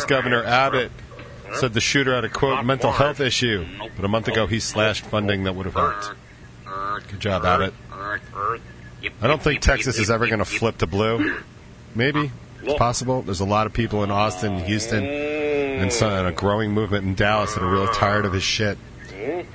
Texas 0.00 0.16
Governor 0.16 0.44
Abbott 0.44 0.92
said 1.54 1.74
the 1.74 1.80
shooter 1.80 2.14
had 2.14 2.24
a 2.24 2.28
quote 2.28 2.64
mental 2.64 2.90
health 2.92 3.20
issue, 3.20 3.66
but 3.96 4.04
a 4.04 4.08
month 4.08 4.28
ago 4.28 4.46
he 4.46 4.60
slashed 4.60 5.04
funding 5.04 5.44
that 5.44 5.54
would 5.54 5.66
have 5.66 5.74
helped. 5.74 6.12
Good 7.08 7.20
job, 7.20 7.44
Abbott. 7.44 7.74
I 7.92 9.26
don't 9.26 9.42
think 9.42 9.60
Texas 9.60 9.98
is 9.98 10.10
ever 10.10 10.26
going 10.26 10.38
to 10.38 10.44
flip 10.44 10.78
to 10.78 10.86
blue. 10.86 11.42
Maybe 11.94 12.30
it's 12.62 12.78
possible. 12.78 13.22
There's 13.22 13.40
a 13.40 13.44
lot 13.44 13.66
of 13.66 13.72
people 13.72 14.02
in 14.04 14.10
Austin, 14.10 14.60
Houston, 14.64 15.04
and, 15.04 15.92
so, 15.92 16.08
and 16.08 16.26
a 16.26 16.32
growing 16.32 16.72
movement 16.72 17.04
in 17.04 17.14
Dallas 17.14 17.54
that 17.54 17.62
are 17.62 17.70
really 17.70 17.92
tired 17.92 18.24
of 18.24 18.32
his 18.32 18.42
shit. 18.42 18.78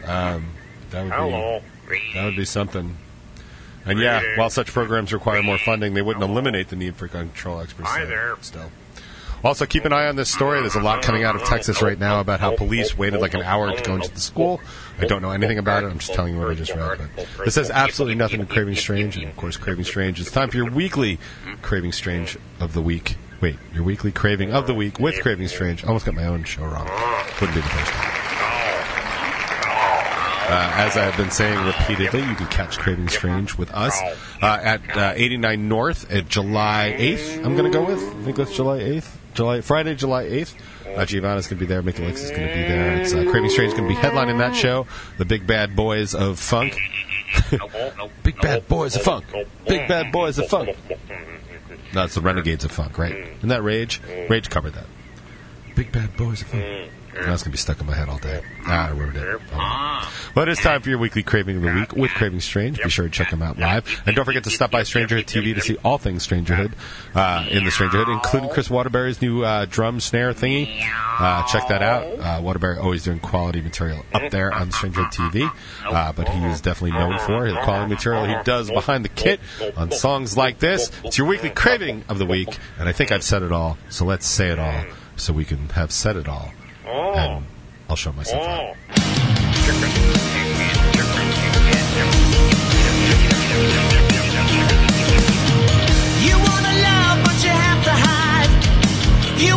Um, 0.06 0.50
that 0.92 1.04
would 1.04 1.62
be 1.90 2.02
that 2.14 2.26
would 2.26 2.36
be 2.36 2.46
something. 2.46 2.98
And 3.86 4.00
yeah, 4.00 4.38
while 4.38 4.50
such 4.50 4.68
programs 4.68 5.12
require 5.14 5.42
more 5.42 5.58
funding, 5.58 5.94
they 5.94 6.02
wouldn't 6.02 6.24
eliminate 6.24 6.70
the 6.70 6.76
need 6.76 6.96
for 6.96 7.08
gun 7.08 7.30
control 7.30 7.62
experts. 7.62 7.90
Hi 7.90 8.06
there. 8.06 8.36
Still. 8.42 8.72
Also, 9.46 9.68
keep 9.68 9.86
an 9.86 9.94
eye 9.94 10.08
on 10.08 10.16
this 10.16 10.34
story. 10.34 10.60
There's 10.60 10.74
a 10.74 10.82
lot 10.82 11.04
coming 11.04 11.24
out 11.24 11.36
of 11.36 11.44
Texas 11.44 11.80
right 11.80 12.00
now 12.00 12.20
about 12.20 12.40
how 12.40 12.56
police 12.56 12.98
waited 12.98 13.22
like 13.22 13.36
an 13.36 13.44
hour 13.44 13.72
to 13.72 13.84
go 13.84 13.94
into 13.94 14.12
the 14.12 14.20
school. 14.20 14.60
I 14.98 15.06
don't 15.06 15.22
know 15.22 15.30
anything 15.30 15.60
about 15.60 15.84
it. 15.84 15.88
I'm 15.88 16.00
just 16.00 16.16
telling 16.16 16.34
you 16.34 16.40
what 16.40 16.50
I 16.50 16.56
just 16.56 16.74
read. 16.74 16.98
But 17.16 17.46
this 17.46 17.54
has 17.54 17.70
absolutely 17.70 18.16
nothing 18.16 18.40
to 18.40 18.48
Craving 18.48 18.76
Strange. 18.76 19.18
And 19.18 19.28
of 19.28 19.36
course, 19.38 19.56
Craving 19.56 19.86
Strange. 19.86 20.20
It's 20.20 20.32
time 20.32 20.50
for 20.50 20.58
your 20.58 20.72
weekly 20.72 21.20
Craving 21.62 21.92
Strange 21.92 22.40
of 22.60 22.74
the 22.74 22.82
week. 22.82 23.18
Wait, 23.40 23.58
your 23.72 23.84
weekly 23.84 24.12
Craving 24.12 24.52
of 24.52 24.66
the 24.66 24.74
week 24.74 25.00
with 25.00 25.22
Craving 25.22 25.48
Strange. 25.48 25.84
I 25.84 25.90
almost 25.90 26.08
got 26.08 26.16
my 26.16 26.26
own 26.26 26.44
show 26.44 26.64
wrong. 26.64 26.90
Wouldn't 27.40 27.54
be 27.54 27.62
the 27.62 27.68
first 27.68 27.92
time. 27.92 28.12
Uh, 30.48 30.72
as 30.76 30.98
I 30.98 31.04
have 31.04 31.18
been 31.18 31.30
saying 31.30 31.64
repeatedly, 31.68 32.22
you 32.22 32.34
can 32.34 32.48
catch 32.48 32.80
Craving 32.80 33.10
Strange 33.10 33.60
with 33.60 33.72
us 33.72 34.02
uh, 34.42 34.60
at 34.64 34.98
uh, 34.98 35.14
89 35.16 35.68
North 35.68 36.12
at 36.12 36.30
July 36.30 36.96
8th. 36.98 37.46
I'm 37.46 37.56
going 37.56 37.72
to 37.72 37.78
go 37.78 37.86
with. 37.86 38.02
I 38.02 38.24
think 38.24 38.38
that's 38.38 38.56
July 38.56 38.80
8th. 38.80 39.12
July 39.36 39.62
Friday, 39.62 39.96
July 39.96 40.26
8th. 40.26 40.56
Uh, 40.96 41.06
Giovanna's 41.06 41.48
going 41.48 41.58
to 41.60 41.66
be 41.66 41.68
there. 41.68 41.82
Mickey 41.82 42.04
Lex 42.04 42.22
is 42.22 42.32
going 42.32 42.48
to 42.48 42.54
be 42.54 42.62
there. 42.62 43.02
It's 43.02 43.14
uh, 43.14 43.26
Craving 43.30 43.50
Strange 43.50 43.74
going 43.74 43.84
to 43.84 43.90
be 43.90 43.96
headlining 43.96 44.38
that 44.40 44.56
show. 44.56 44.88
The 45.18 45.26
Big 45.26 45.46
Bad 45.46 45.76
Boys 45.76 46.16
of 46.16 46.40
Funk. 46.40 46.78
Big 48.24 48.40
Bad 48.42 48.68
Boys 48.68 48.96
of 48.96 49.02
Funk. 49.04 49.26
Big 49.68 49.88
Bad 49.88 50.12
Boys 50.12 50.40
of 50.40 50.48
Funk. 50.48 50.76
No, 51.94 52.08
the 52.08 52.22
Renegades 52.22 52.64
of 52.64 52.72
Funk, 52.72 52.98
right? 52.98 53.16
Isn't 53.16 53.50
that 53.50 53.62
Rage? 53.64 54.02
Rage 54.30 54.50
covered 54.50 54.74
that. 54.74 54.86
Big 55.76 55.92
Bad 55.92 56.16
Boys 56.16 56.42
of 56.42 56.48
Funk. 56.48 56.92
That's 57.16 57.44
going 57.44 57.46
to 57.46 57.50
be 57.52 57.58
stuck 57.58 57.80
in 57.80 57.88
my 57.88 57.96
head 57.96 58.10
all 58.10 58.18
day. 58.18 58.42
Ah, 58.66 58.88
I 58.88 58.92
ruined 58.92 59.16
it. 59.16 59.40
Well, 60.36 60.44
it 60.44 60.50
is 60.50 60.60
time 60.60 60.82
for 60.82 60.90
your 60.90 61.00
weekly 61.00 61.24
Craving 61.24 61.58
of 61.58 61.64
the 61.64 61.72
Week 61.72 61.94
with 61.94 62.12
Craving 62.12 62.42
Strange. 62.42 62.84
Be 62.84 62.90
sure 62.90 63.06
to 63.06 63.12
check 63.12 63.30
them 63.30 63.42
out 63.42 63.58
live. 63.58 64.04
And 64.06 64.16
don't 64.16 64.26
forget 64.26 64.44
to 64.44 64.50
stop 64.50 64.70
by 64.70 64.82
Strangerhood 64.82 65.26
TV 65.26 65.56
to 65.56 65.62
see 65.62 65.78
all 65.84 65.98
things 65.98 66.28
Strangerhood 66.28 66.74
uh, 67.16 67.48
in 67.50 67.64
the 67.64 67.72
Strangerhood, 67.72 68.14
including 68.14 68.50
Chris 68.50 68.70
Waterbury's 68.70 69.22
new 69.22 69.44
uh, 69.44 69.66
drum 69.66 70.02
snare 70.02 70.34
thingy. 70.34 70.84
Uh, 71.18 71.44
check 71.48 71.70
that 71.70 71.82
out. 71.82 72.04
Uh, 72.20 72.42
Waterbury 72.42 72.78
always 72.78 73.04
doing 73.04 73.20
quality 73.20 73.62
material 73.62 74.06
up 74.14 74.30
there 74.30 74.54
on 74.54 74.72
Strangerhood 74.72 75.14
TV. 75.14 75.50
Uh, 75.86 76.12
but 76.12 76.28
he 76.28 76.44
is 76.46 76.60
definitely 76.60 77.00
known 77.00 77.18
for 77.20 77.46
his 77.46 77.56
quality 77.64 77.94
material 77.94 78.26
he 78.26 78.36
does 78.44 78.70
behind 78.70 79.06
the 79.06 79.10
kit 79.10 79.40
on 79.78 79.90
songs 79.92 80.36
like 80.36 80.60
this. 80.60 80.92
It's 81.06 81.18
your 81.18 81.28
weekly 81.28 81.50
Craving 81.50 82.04
of 82.10 82.18
the 82.18 82.26
Week. 82.26 82.58
And 82.78 82.90
I 82.90 82.92
think 82.92 83.14
I've 83.14 83.24
said 83.24 83.42
it 83.42 83.54
all, 83.54 83.78
so 83.90 84.04
let's 84.04 84.28
say 84.28 84.50
it 84.50 84.60
all 84.60 84.84
so 85.16 85.32
we 85.32 85.46
can 85.46 85.70
have 85.70 85.92
said 85.92 86.18
it 86.18 86.28
all. 86.28 86.52
Oh. 86.88 87.14
And 87.16 87.46
I'll 87.90 87.96
show 87.96 88.12
myself 88.14 88.44
oh. 88.44 88.50
out. 88.50 88.76
You 96.22 96.36
wanna 96.38 96.74
love, 96.88 97.26
but 97.26 97.44
you 97.44 97.50
have 97.50 97.84
to 97.86 97.92
hide. 97.92 98.52
You 99.40 99.56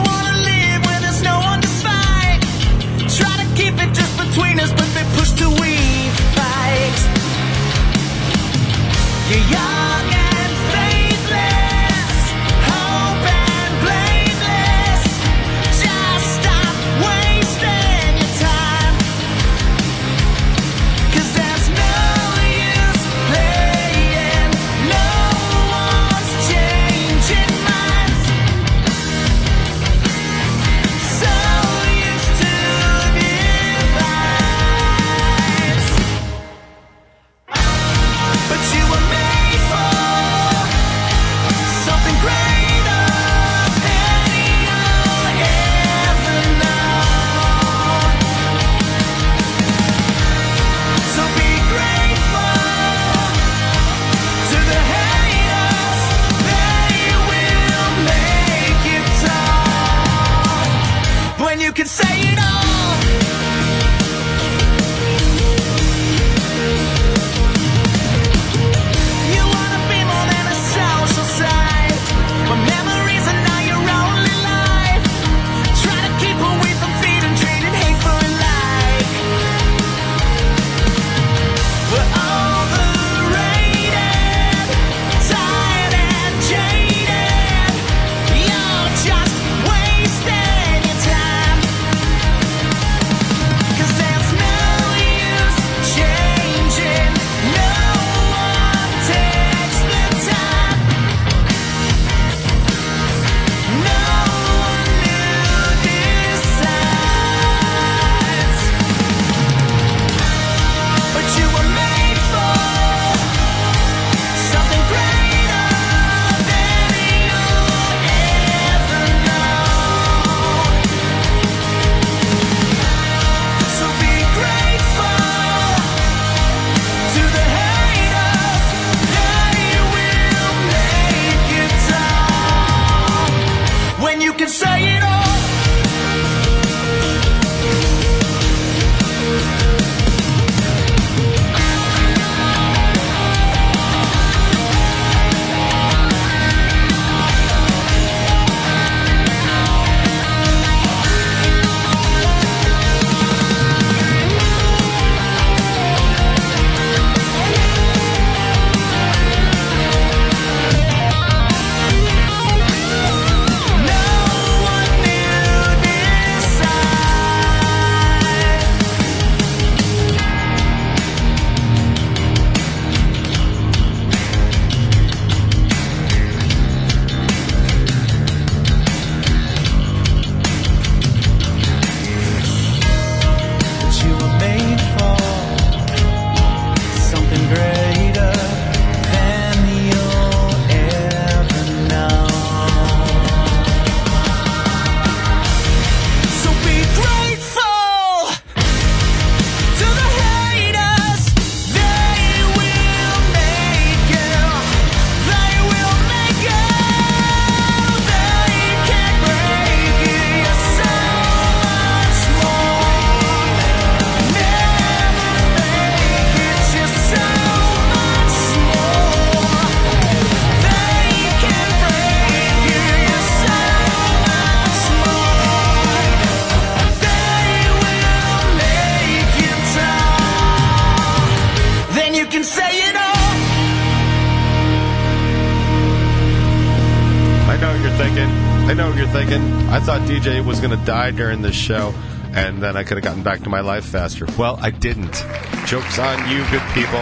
Was 240.29 240.61
going 240.61 240.79
to 240.79 240.85
die 240.85 241.11
during 241.11 241.41
this 241.41 241.55
show, 241.55 241.95
and 242.33 242.63
then 242.63 242.77
I 242.77 242.85
could 242.85 242.99
have 242.99 243.05
gotten 243.05 243.23
back 243.23 243.43
to 243.45 243.49
my 243.49 243.61
life 243.61 243.87
faster. 243.87 244.27
Well, 244.39 244.59
I 244.61 244.71
didn't. 244.71 245.25
Joke's 245.65 245.99
on 245.99 246.19
you, 246.31 246.39
good 246.51 246.63
people. 246.75 247.01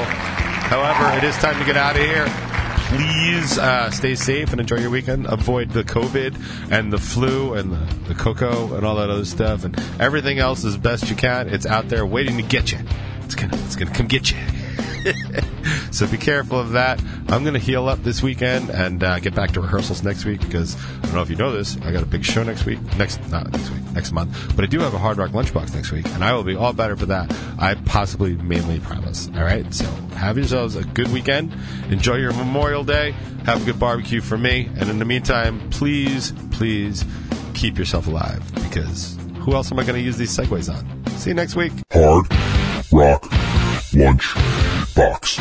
However, 0.69 1.19
it 1.19 1.25
is 1.25 1.37
time 1.37 1.59
to 1.59 1.65
get 1.65 1.77
out 1.77 1.97
of 1.97 2.03
here. 2.03 2.27
Please 2.89 3.59
uh, 3.59 3.91
stay 3.91 4.15
safe 4.15 4.53
and 4.53 4.61
enjoy 4.61 4.77
your 4.77 4.91
weekend. 4.91 5.27
Avoid 5.27 5.71
the 5.71 5.83
COVID 5.83 6.71
and 6.71 6.93
the 6.93 6.99
flu 6.99 7.55
and 7.55 7.73
the, 7.73 7.95
the 8.09 8.15
cocoa 8.15 8.75
and 8.75 8.87
all 8.87 8.95
that 8.97 9.11
other 9.11 9.25
stuff 9.25 9.65
and 9.65 9.77
everything 10.01 10.39
else 10.39 10.65
as 10.65 10.77
best 10.77 11.11
you 11.11 11.17
can. 11.17 11.49
It's 11.49 11.67
out 11.67 11.89
there 11.89 12.07
waiting 12.07 12.37
to 12.37 12.45
get 12.45 12.71
you. 12.71 12.79
It's 13.25 13.35
gonna, 13.35 13.57
it's 13.65 13.75
gonna 13.75 13.93
come 13.93 14.07
get 14.07 14.31
you. 14.31 14.39
so 15.91 16.07
be 16.07 16.17
careful 16.17 16.59
of 16.59 16.73
that. 16.73 17.01
I'm 17.29 17.43
going 17.43 17.55
to 17.55 17.61
heal 17.61 17.89
up 17.89 18.03
this 18.03 18.23
weekend 18.23 18.71
and 18.71 19.03
uh, 19.03 19.19
get 19.21 19.35
back 19.35 19.53
to 19.53 19.61
rehearsals 19.61 20.03
next 20.03 20.25
week 20.25 20.41
because 20.41 20.77
I 20.77 21.01
don't 21.03 21.15
know 21.15 21.23
if 21.23 21.31
you 21.31 21.37
know 21.37 21.53
this. 21.53 21.77
I 21.83 21.93
got 21.93 22.03
a 22.03 22.07
big 22.07 22.25
show 22.25 22.43
next 22.43 22.65
week, 22.65 22.81
next 22.97 23.21
not 23.31 23.51
next 23.53 23.71
week, 23.71 23.83
next 23.93 24.13
month. 24.13 24.55
But 24.57 24.65
I 24.65 24.69
do 24.69 24.81
have 24.81 24.95
a 24.95 24.99
Hard 24.99 25.19
Rock 25.19 25.31
Lunchbox 25.31 25.75
next 25.75 25.93
week, 25.93 26.07
and 26.11 26.25
I 26.25 26.33
will 26.35 26.45
be 26.45 26.57
all 26.57 26.73
better 26.73 26.97
for 26.97 27.07
that. 27.07 27.35
I 27.59 27.75
possibly 27.75 28.35
mainly 28.35 28.81
promise. 28.81 29.29
All 29.35 29.43
right. 29.43 29.73
So 29.73 29.85
have 30.15 30.37
yourselves 30.37 30.77
a 30.77 30.85
good 30.85 31.13
weekend. 31.13 31.55
Enjoy 31.91 32.17
your 32.17 32.33
Memorial 32.33 32.85
Day. 32.85 33.13
Have 33.45 33.63
a 33.63 33.65
good 33.65 33.79
barbecue 33.79 34.21
for 34.21 34.39
me. 34.39 34.69
And 34.77 34.89
in 34.89 34.99
the 34.99 35.05
meantime, 35.05 35.71
please, 35.71 36.33
please 36.51 37.05
keep 37.55 37.79
yourself 37.79 38.07
alive 38.07 38.43
because 38.55 39.17
who 39.39 39.55
else 39.55 39.71
am 39.71 39.79
I 39.79 39.85
going 39.85 39.99
to 39.99 40.05
use 40.05 40.17
these 40.17 40.37
segues 40.37 40.73
on? 40.73 41.07
See 41.17 41.31
you 41.31 41.35
next 41.35 41.55
week. 41.55 41.73
Hard 41.93 42.27
Rock 42.93 43.27
Lunch 43.95 44.35
Box. 44.97 45.39